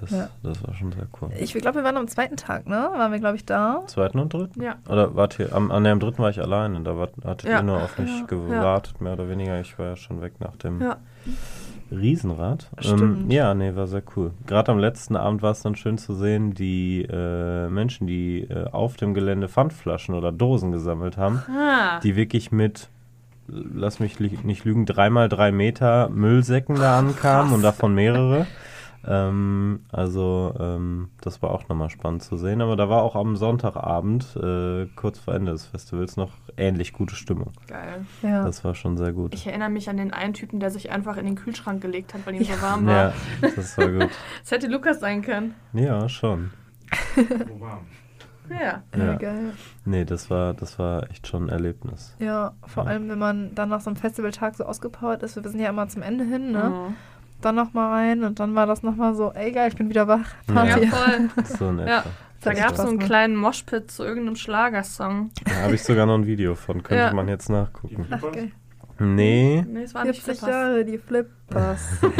[0.00, 0.28] Das, Ja.
[0.42, 1.30] das war schon sehr cool.
[1.40, 2.90] Ich glaube, wir waren am zweiten Tag, ne?
[2.94, 3.82] Waren wir, glaube ich, da.
[3.86, 4.62] Zweiten und dritten?
[4.62, 4.76] Ja.
[4.88, 6.80] Oder wart ihr, am, an dem dritten war ich alleine.
[6.82, 7.56] Da wart, hattet Ja.
[7.58, 8.26] ihr nur auf mich Ja.
[8.26, 9.58] gewartet, mehr oder weniger.
[9.60, 10.98] Ich war ja schon weg nach dem Ja.
[11.90, 12.68] Riesenrad.
[12.82, 14.32] Ähm, ja, nee, war sehr cool.
[14.46, 18.64] Gerade am letzten Abend war es dann schön zu sehen, die äh, Menschen, die äh,
[18.72, 22.00] auf dem Gelände Pfandflaschen oder Dosen gesammelt haben, Ah.
[22.00, 22.88] die wirklich mit,
[23.46, 28.46] lass mich nicht lügen, dreimal drei Meter Müllsäcken da ankamen und davon mehrere.
[29.06, 32.60] Ähm, also ähm, das war auch nochmal spannend zu sehen.
[32.60, 37.14] Aber da war auch am Sonntagabend, äh, kurz vor Ende des Festivals, noch ähnlich gute
[37.14, 37.52] Stimmung.
[37.68, 38.04] Geil.
[38.22, 38.44] Ja.
[38.44, 39.34] Das war schon sehr gut.
[39.34, 42.26] Ich erinnere mich an den einen Typen, der sich einfach in den Kühlschrank gelegt hat,
[42.26, 43.08] weil ihm so warm war.
[43.42, 44.10] Ja, das war gut.
[44.42, 45.54] Das hätte Lukas sein können.
[45.72, 46.50] Ja, schon.
[47.16, 47.86] Wo warm.
[48.48, 48.82] Ja.
[48.96, 49.14] ja, Ja.
[49.16, 49.52] geil.
[49.84, 52.14] Nee, das war, das war echt schon ein Erlebnis.
[52.20, 52.90] Ja, vor Ja.
[52.90, 55.34] allem, wenn man dann nach so einem Festivaltag so ausgepowert ist.
[55.34, 56.70] Wir sind ja immer zum Ende hin, ne?
[56.90, 56.94] Mhm.
[57.42, 60.26] Dann nochmal rein und dann war das nochmal so, ey geil, ich bin wieder wach.
[60.48, 60.54] Ja.
[60.54, 60.84] Party.
[60.86, 61.28] Ja, voll.
[61.58, 62.04] So in Ja.
[62.42, 63.06] Da gab es so einen gemacht.
[63.06, 65.30] kleinen Moshpit zu irgendeinem Schlagersong.
[65.44, 67.12] Da habe ich sogar noch ein Video von, könnte Ja.
[67.12, 68.06] man jetzt Die nachgucken.
[68.10, 68.36] Ach, Flippers?
[68.36, 68.52] geil.
[68.98, 69.64] Nee.
[69.68, 70.48] Nee, es war nicht 40 Flippers.
[70.48, 71.80] Jahre, die Flippers.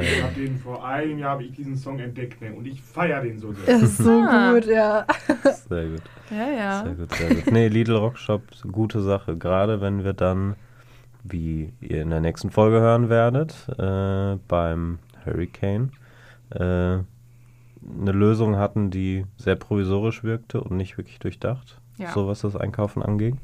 [0.00, 2.52] Ich hab den vor einem Jahr habe ich diesen Song entdeckt ne?
[2.54, 3.76] und ich feiere den so sehr.
[3.76, 4.52] ist so Ah.
[4.52, 5.04] gut, ja.
[5.68, 6.02] sehr gut.
[6.30, 6.82] Ja, ja.
[6.84, 7.52] Sehr gut, sehr gut.
[7.52, 9.36] Nee, Lidl Rockshop, gute Sache.
[9.36, 10.56] Gerade wenn wir dann,
[11.24, 15.90] wie ihr in der nächsten Folge hören werdet, äh, beim Hurricane
[16.50, 17.04] äh, eine
[18.12, 22.10] Lösung hatten, die sehr provisorisch wirkte und nicht wirklich durchdacht, Ja.
[22.12, 23.34] so was das Einkaufen angeht.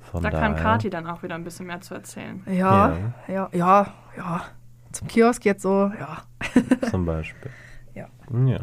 [0.00, 2.42] Von Da kann daher- Kati dann auch wieder ein bisschen mehr zu erzählen.
[2.46, 2.96] Ja,
[3.28, 3.86] ja, ja,
[4.16, 4.42] ja.
[4.92, 6.18] Zum Kiosk jetzt so, ja.
[6.90, 7.50] Zum Beispiel.
[7.94, 8.06] Ja.
[8.46, 8.60] Ja.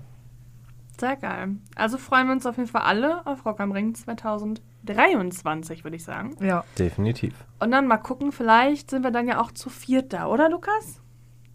[1.04, 1.58] Sehr geil.
[1.76, 6.04] Also freuen wir uns auf jeden Fall alle auf Rock am Ring 2023, würde ich
[6.06, 6.36] sagen.
[6.40, 6.64] Ja.
[6.80, 7.34] Definitiv.
[7.60, 11.02] Und dann mal gucken, vielleicht sind wir dann ja auch zu viert da, oder Lukas?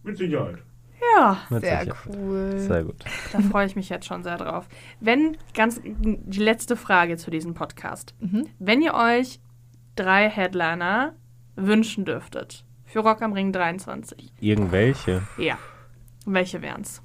[0.02, 0.58] Mit Sicherheit.
[1.16, 2.02] Ja, Mit Sehr Sicherheit.
[2.14, 2.58] cool.
[2.58, 3.04] Sehr gut.
[3.32, 4.68] da freue ich mich jetzt schon sehr drauf.
[5.00, 8.14] Wenn, ganz die letzte Frage zu diesem Podcast.
[8.20, 8.46] Mhm.
[8.58, 9.40] Wenn ihr euch
[9.96, 11.14] drei Headliner
[11.56, 15.22] wünschen dürftet für Rock am Ring 23, Irgendwelche.
[15.38, 15.56] ja,
[16.26, 17.00] welche wären's?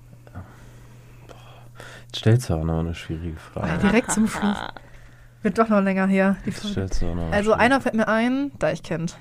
[2.14, 3.77] Jetzt stellst du auch noch eine schwierige Ah, Frage.
[3.88, 4.56] direkt zum Schluss.
[5.41, 6.38] Wird doch noch länger hier.
[6.45, 6.72] Die Folge.
[6.73, 9.18] stellst du auch noch eine Also schwierige- einer fällt mir ein, da ich kennt.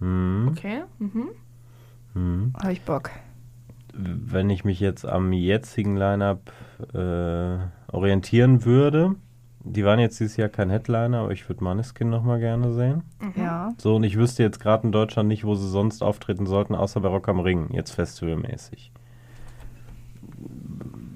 [0.00, 0.84] Hm, Okay.
[0.98, 1.28] Mhm.
[2.14, 2.52] hm.
[2.58, 3.10] Habe ich Bock.
[3.92, 6.50] Wenn ich mich jetzt am jetzigen Line-Up
[6.94, 7.58] äh,
[7.94, 9.16] orientieren würde,
[9.62, 13.02] die waren jetzt dieses Jahr kein Headliner, aber ich würde Maneskin nochmal gerne sehen.
[13.20, 13.34] Mhm.
[13.42, 13.68] Ja.
[13.76, 17.00] So, und ich wüsste jetzt gerade in Deutschland nicht, wo sie sonst auftreten sollten, außer
[17.00, 18.92] bei Rock am Ring, jetzt festivalmäßig.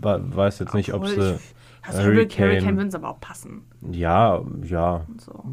[0.04, 1.34] Weiß jetzt nicht, ob Obwohl sie.
[1.34, 1.54] ich-
[1.86, 2.76] Also Hurricane, Hurricane.
[2.78, 3.62] Würden sie aber auch passen.
[3.90, 5.44] Ja, ja, so.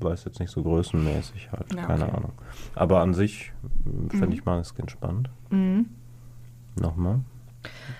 [0.00, 2.16] weiß jetzt nicht so größenmäßig halt, Ja, keine okay.
[2.16, 2.32] Ahnung.
[2.74, 3.52] Aber an sich
[4.10, 4.32] fände Mhm.
[4.32, 5.28] ich Maneskin spannend.
[5.50, 5.86] Mhm.
[6.80, 7.20] Nochmal.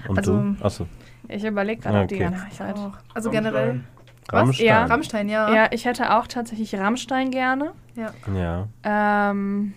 [0.09, 0.57] Und Also- du?
[0.65, 0.87] Achso,
[1.29, 2.25] Ich überlege gerade auch die Okay.
[2.25, 2.77] ganze Zeit.
[2.79, 2.93] Auch.
[3.15, 3.81] Also generell.
[4.29, 4.41] Was?
[4.43, 4.67] Rammstein.
[4.67, 5.55] Ja, Rammstein, ja.
[5.55, 7.73] Ja, ich hätte auch tatsächlich Rammstein gerne.
[7.95, 8.69] Ja.
[8.83, 9.73] Ähm.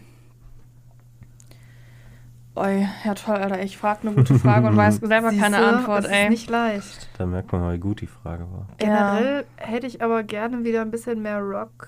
[2.57, 3.61] Oi, ja toll, Alter.
[3.61, 6.23] Ich frage eine gute Frage und weiß selber keine Siehste, Antwort, es ey.
[6.23, 7.09] ist nicht leicht.
[7.17, 8.67] Da merkt man mal, wie gut die Frage war.
[8.77, 11.87] Generell hätte ich aber gerne wieder ein bisschen mehr Rock.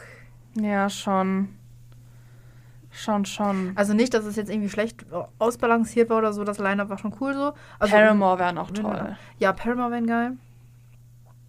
[0.56, 1.50] Ja, schon.
[2.92, 3.72] Schon, schon.
[3.76, 5.06] Also nicht, dass es jetzt irgendwie schlecht
[5.38, 6.44] ausbalanciert war oder so.
[6.44, 7.54] Das Line-Up war schon cool so.
[7.80, 9.16] Also, Paramore wären auch toll.
[9.38, 10.32] Ja, Paramore wären geil.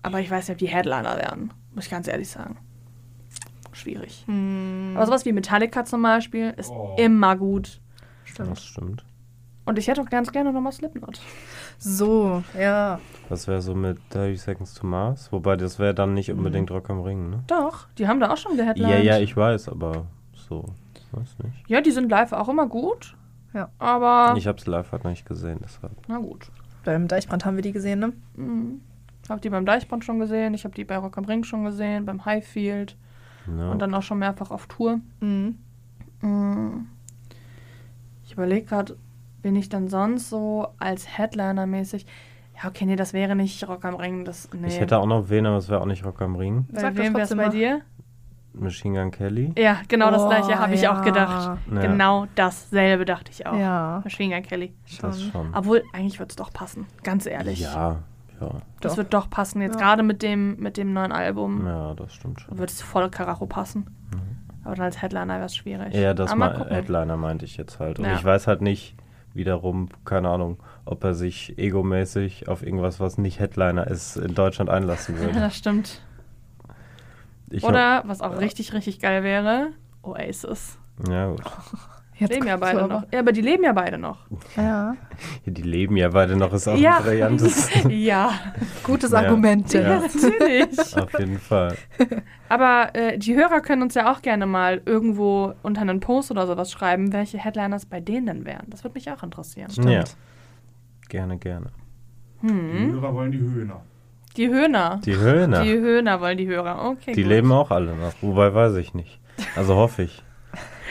[0.03, 1.53] Aber ich weiß nicht, ob die Headliner wären.
[1.75, 2.57] Muss ich ganz ehrlich sagen.
[3.73, 4.25] Schwierig.
[4.27, 6.95] Hm, Aber sowas wie Metallica zum Beispiel ist Oh.
[6.99, 7.81] immer gut.
[8.37, 9.05] Das stimmt.
[9.67, 11.21] Und ich hätte auch ganz gerne nochmal Slipknot.
[11.79, 12.99] So, ja.
[13.29, 15.31] Was wäre so mit 30 Seconds to Mars?
[15.33, 17.45] Wobei, das wäre dann nicht unbedingt Rock am Ring, ne?
[17.47, 18.91] Doch, die haben da auch schon geheadlined.
[19.05, 20.65] Ja, ja, ich weiß, aber so,
[21.13, 21.69] weiß nicht.
[21.69, 23.17] Ja, die sind live auch immer gut.
[23.53, 23.69] Ja.
[23.79, 25.93] Aber, Ich hab's live halt noch nicht gesehen, deshalb.
[26.09, 26.51] na gut.
[26.85, 28.13] Beim Deichbrand haben wir die gesehen, ne?
[28.37, 28.81] Mhm.
[29.29, 32.05] Hab die beim Deichbrand schon gesehen, ich habe die bei Rock am Ring schon gesehen,
[32.07, 32.97] beim Highfield
[33.47, 33.71] Ja.
[33.71, 35.01] und dann auch schon mehrfach auf Tour.
[35.21, 35.57] Mhm.
[36.23, 36.87] Mhm.
[38.25, 38.97] Ich überlege gerade,
[39.43, 42.07] bin ich dann sonst so als Headliner mäßig?
[42.63, 44.25] Ja, okay, nee, das wäre nicht Rock am Ring.
[44.25, 44.69] Das, nee.
[44.69, 46.67] Ich hätte auch noch wen, aber es wäre auch nicht Rock am Ring.
[46.71, 47.81] Bei Sag wem wäre es trotzdem bei dir?
[48.53, 49.53] Machine Gun Kelly.
[49.57, 51.01] Ja, genau das Oh, gleiche habe ich auch ja.
[51.03, 51.59] gedacht.
[51.73, 51.81] Ja.
[51.81, 53.57] Genau dasselbe dachte ich auch.
[53.57, 54.75] Ja, Machine Gun Kelly.
[55.01, 55.31] Das schon.
[55.31, 55.55] schon.
[55.55, 56.87] Obwohl, eigentlich wird es doch passen.
[57.05, 57.61] Ganz ehrlich.
[57.61, 58.01] Ja,
[58.41, 58.51] ja.
[58.81, 58.99] Das Doch.
[58.99, 59.63] wird doch passen.
[59.63, 59.87] Jetzt Ja.
[59.87, 62.59] gerade mit dem, mit dem neuen Album Ja, das stimmt schon.
[62.59, 63.87] wird es voll Karacho passen.
[64.65, 65.95] Aber dann als Headliner wäre es schwierig.
[65.95, 66.69] Ja, das mal.
[66.71, 67.99] Headliner meinte ich jetzt halt.
[67.99, 68.15] Und Ja.
[68.15, 68.95] ich weiß halt nicht
[69.35, 74.71] wiederum, keine Ahnung, ob er sich egomäßig auf irgendwas, was nicht Headliner ist, in Deutschland
[74.71, 75.41] einlassen Ja, würde.
[75.41, 76.01] das stimmt.
[77.51, 79.69] Ich hab- Oder, was auch richtig, richtig geil wäre,
[80.03, 80.79] Oasis.
[81.09, 81.43] ja, gut.
[82.21, 82.95] Jetzt leben ja beide aber.
[82.95, 83.13] noch.
[83.13, 84.19] Ja, aber die leben ja beide noch.
[84.57, 84.95] Ja,
[85.47, 86.99] Die leben ja beide noch, ist auch Ja.
[86.99, 87.71] ein brillantes.
[87.89, 88.33] ja,
[88.85, 89.13] gutes.
[89.15, 89.73] Argument.
[89.73, 89.81] Ja.
[89.81, 90.01] Ja.
[90.01, 90.97] natürlich.
[90.97, 91.77] auf jeden Fall.
[92.49, 96.47] Aber äh, die Hörer können uns ja auch gerne mal irgendwo unter einen Post oder
[96.47, 98.67] sowas schreiben, welche Headliners bei denen denn wären.
[98.69, 99.71] Das würde mich auch interessieren.
[99.89, 100.05] Ja.
[101.09, 101.71] Gerne, gerne.
[102.43, 102.93] Die Hm.
[102.93, 103.83] Hörer wollen die Höhner.
[104.37, 105.01] Die Höhner.
[105.05, 106.85] Die Höhner, Die die, Höhner wollen die Hörer.
[106.89, 107.13] Okay.
[107.15, 107.27] gut.
[107.27, 108.13] leben auch alle noch.
[108.23, 109.19] Wobei weiß ich nicht.
[109.57, 110.23] Also hoffe ich.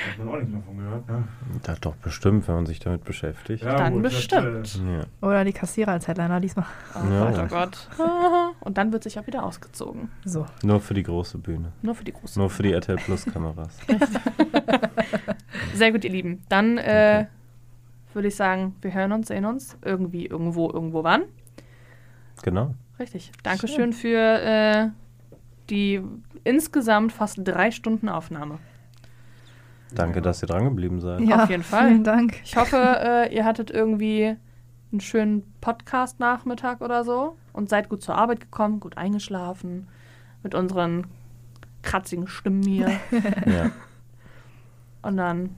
[0.08, 1.24] Hat man auch nichts mehr von gehört, ne?
[1.64, 3.64] Da doch bestimmt, wenn man sich damit beschäftigt.
[3.64, 4.76] Ja, Dann gut, das, bestimmt.
[4.88, 5.28] Ja.
[5.28, 6.66] Oder die Kassierer als Headliner diesmal.
[6.96, 7.32] Oh Ja.
[7.48, 8.56] Gott, oh Gott.
[8.62, 10.10] Und dann wird sich auch wieder ausgezogen.
[10.26, 10.46] So.
[10.64, 11.72] Nur für die große Bühne.
[11.82, 12.40] Nur für die großen.
[12.40, 13.78] Nur für die RTL Plus Kameras.
[15.74, 16.44] Sehr gut, ihr Lieben.
[16.50, 17.26] Dann äh,
[18.14, 19.78] würde ich sagen, wir hören uns, sehen uns.
[19.84, 21.24] Irgendwie, irgendwo, irgendwo wann.
[22.44, 22.76] Genau.
[23.00, 23.32] Richtig.
[23.44, 24.88] Dankeschön für äh,
[25.70, 26.02] die
[26.44, 28.60] insgesamt fast drei Stunden Aufnahme.
[29.96, 31.22] Danke, dass ihr dran geblieben seid.
[31.22, 31.88] Ja, Auf jeden Fall.
[31.88, 32.40] Vielen Dank.
[32.44, 34.36] Ich hoffe, äh, ihr hattet irgendwie
[34.92, 39.88] einen schönen Podcast-Nachmittag oder so und seid gut zur Arbeit gekommen, gut eingeschlafen
[40.44, 41.08] mit unseren
[41.82, 42.92] kratzigen Stimmen hier.
[43.46, 43.72] Ja.
[45.02, 45.56] und dann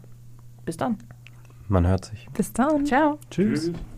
[0.66, 0.98] bis dann.
[1.68, 2.28] Man hört sich.
[2.34, 2.86] Bis dann.
[2.86, 3.18] Ciao.
[3.30, 3.66] Tschüss.
[3.66, 3.91] Tschüss.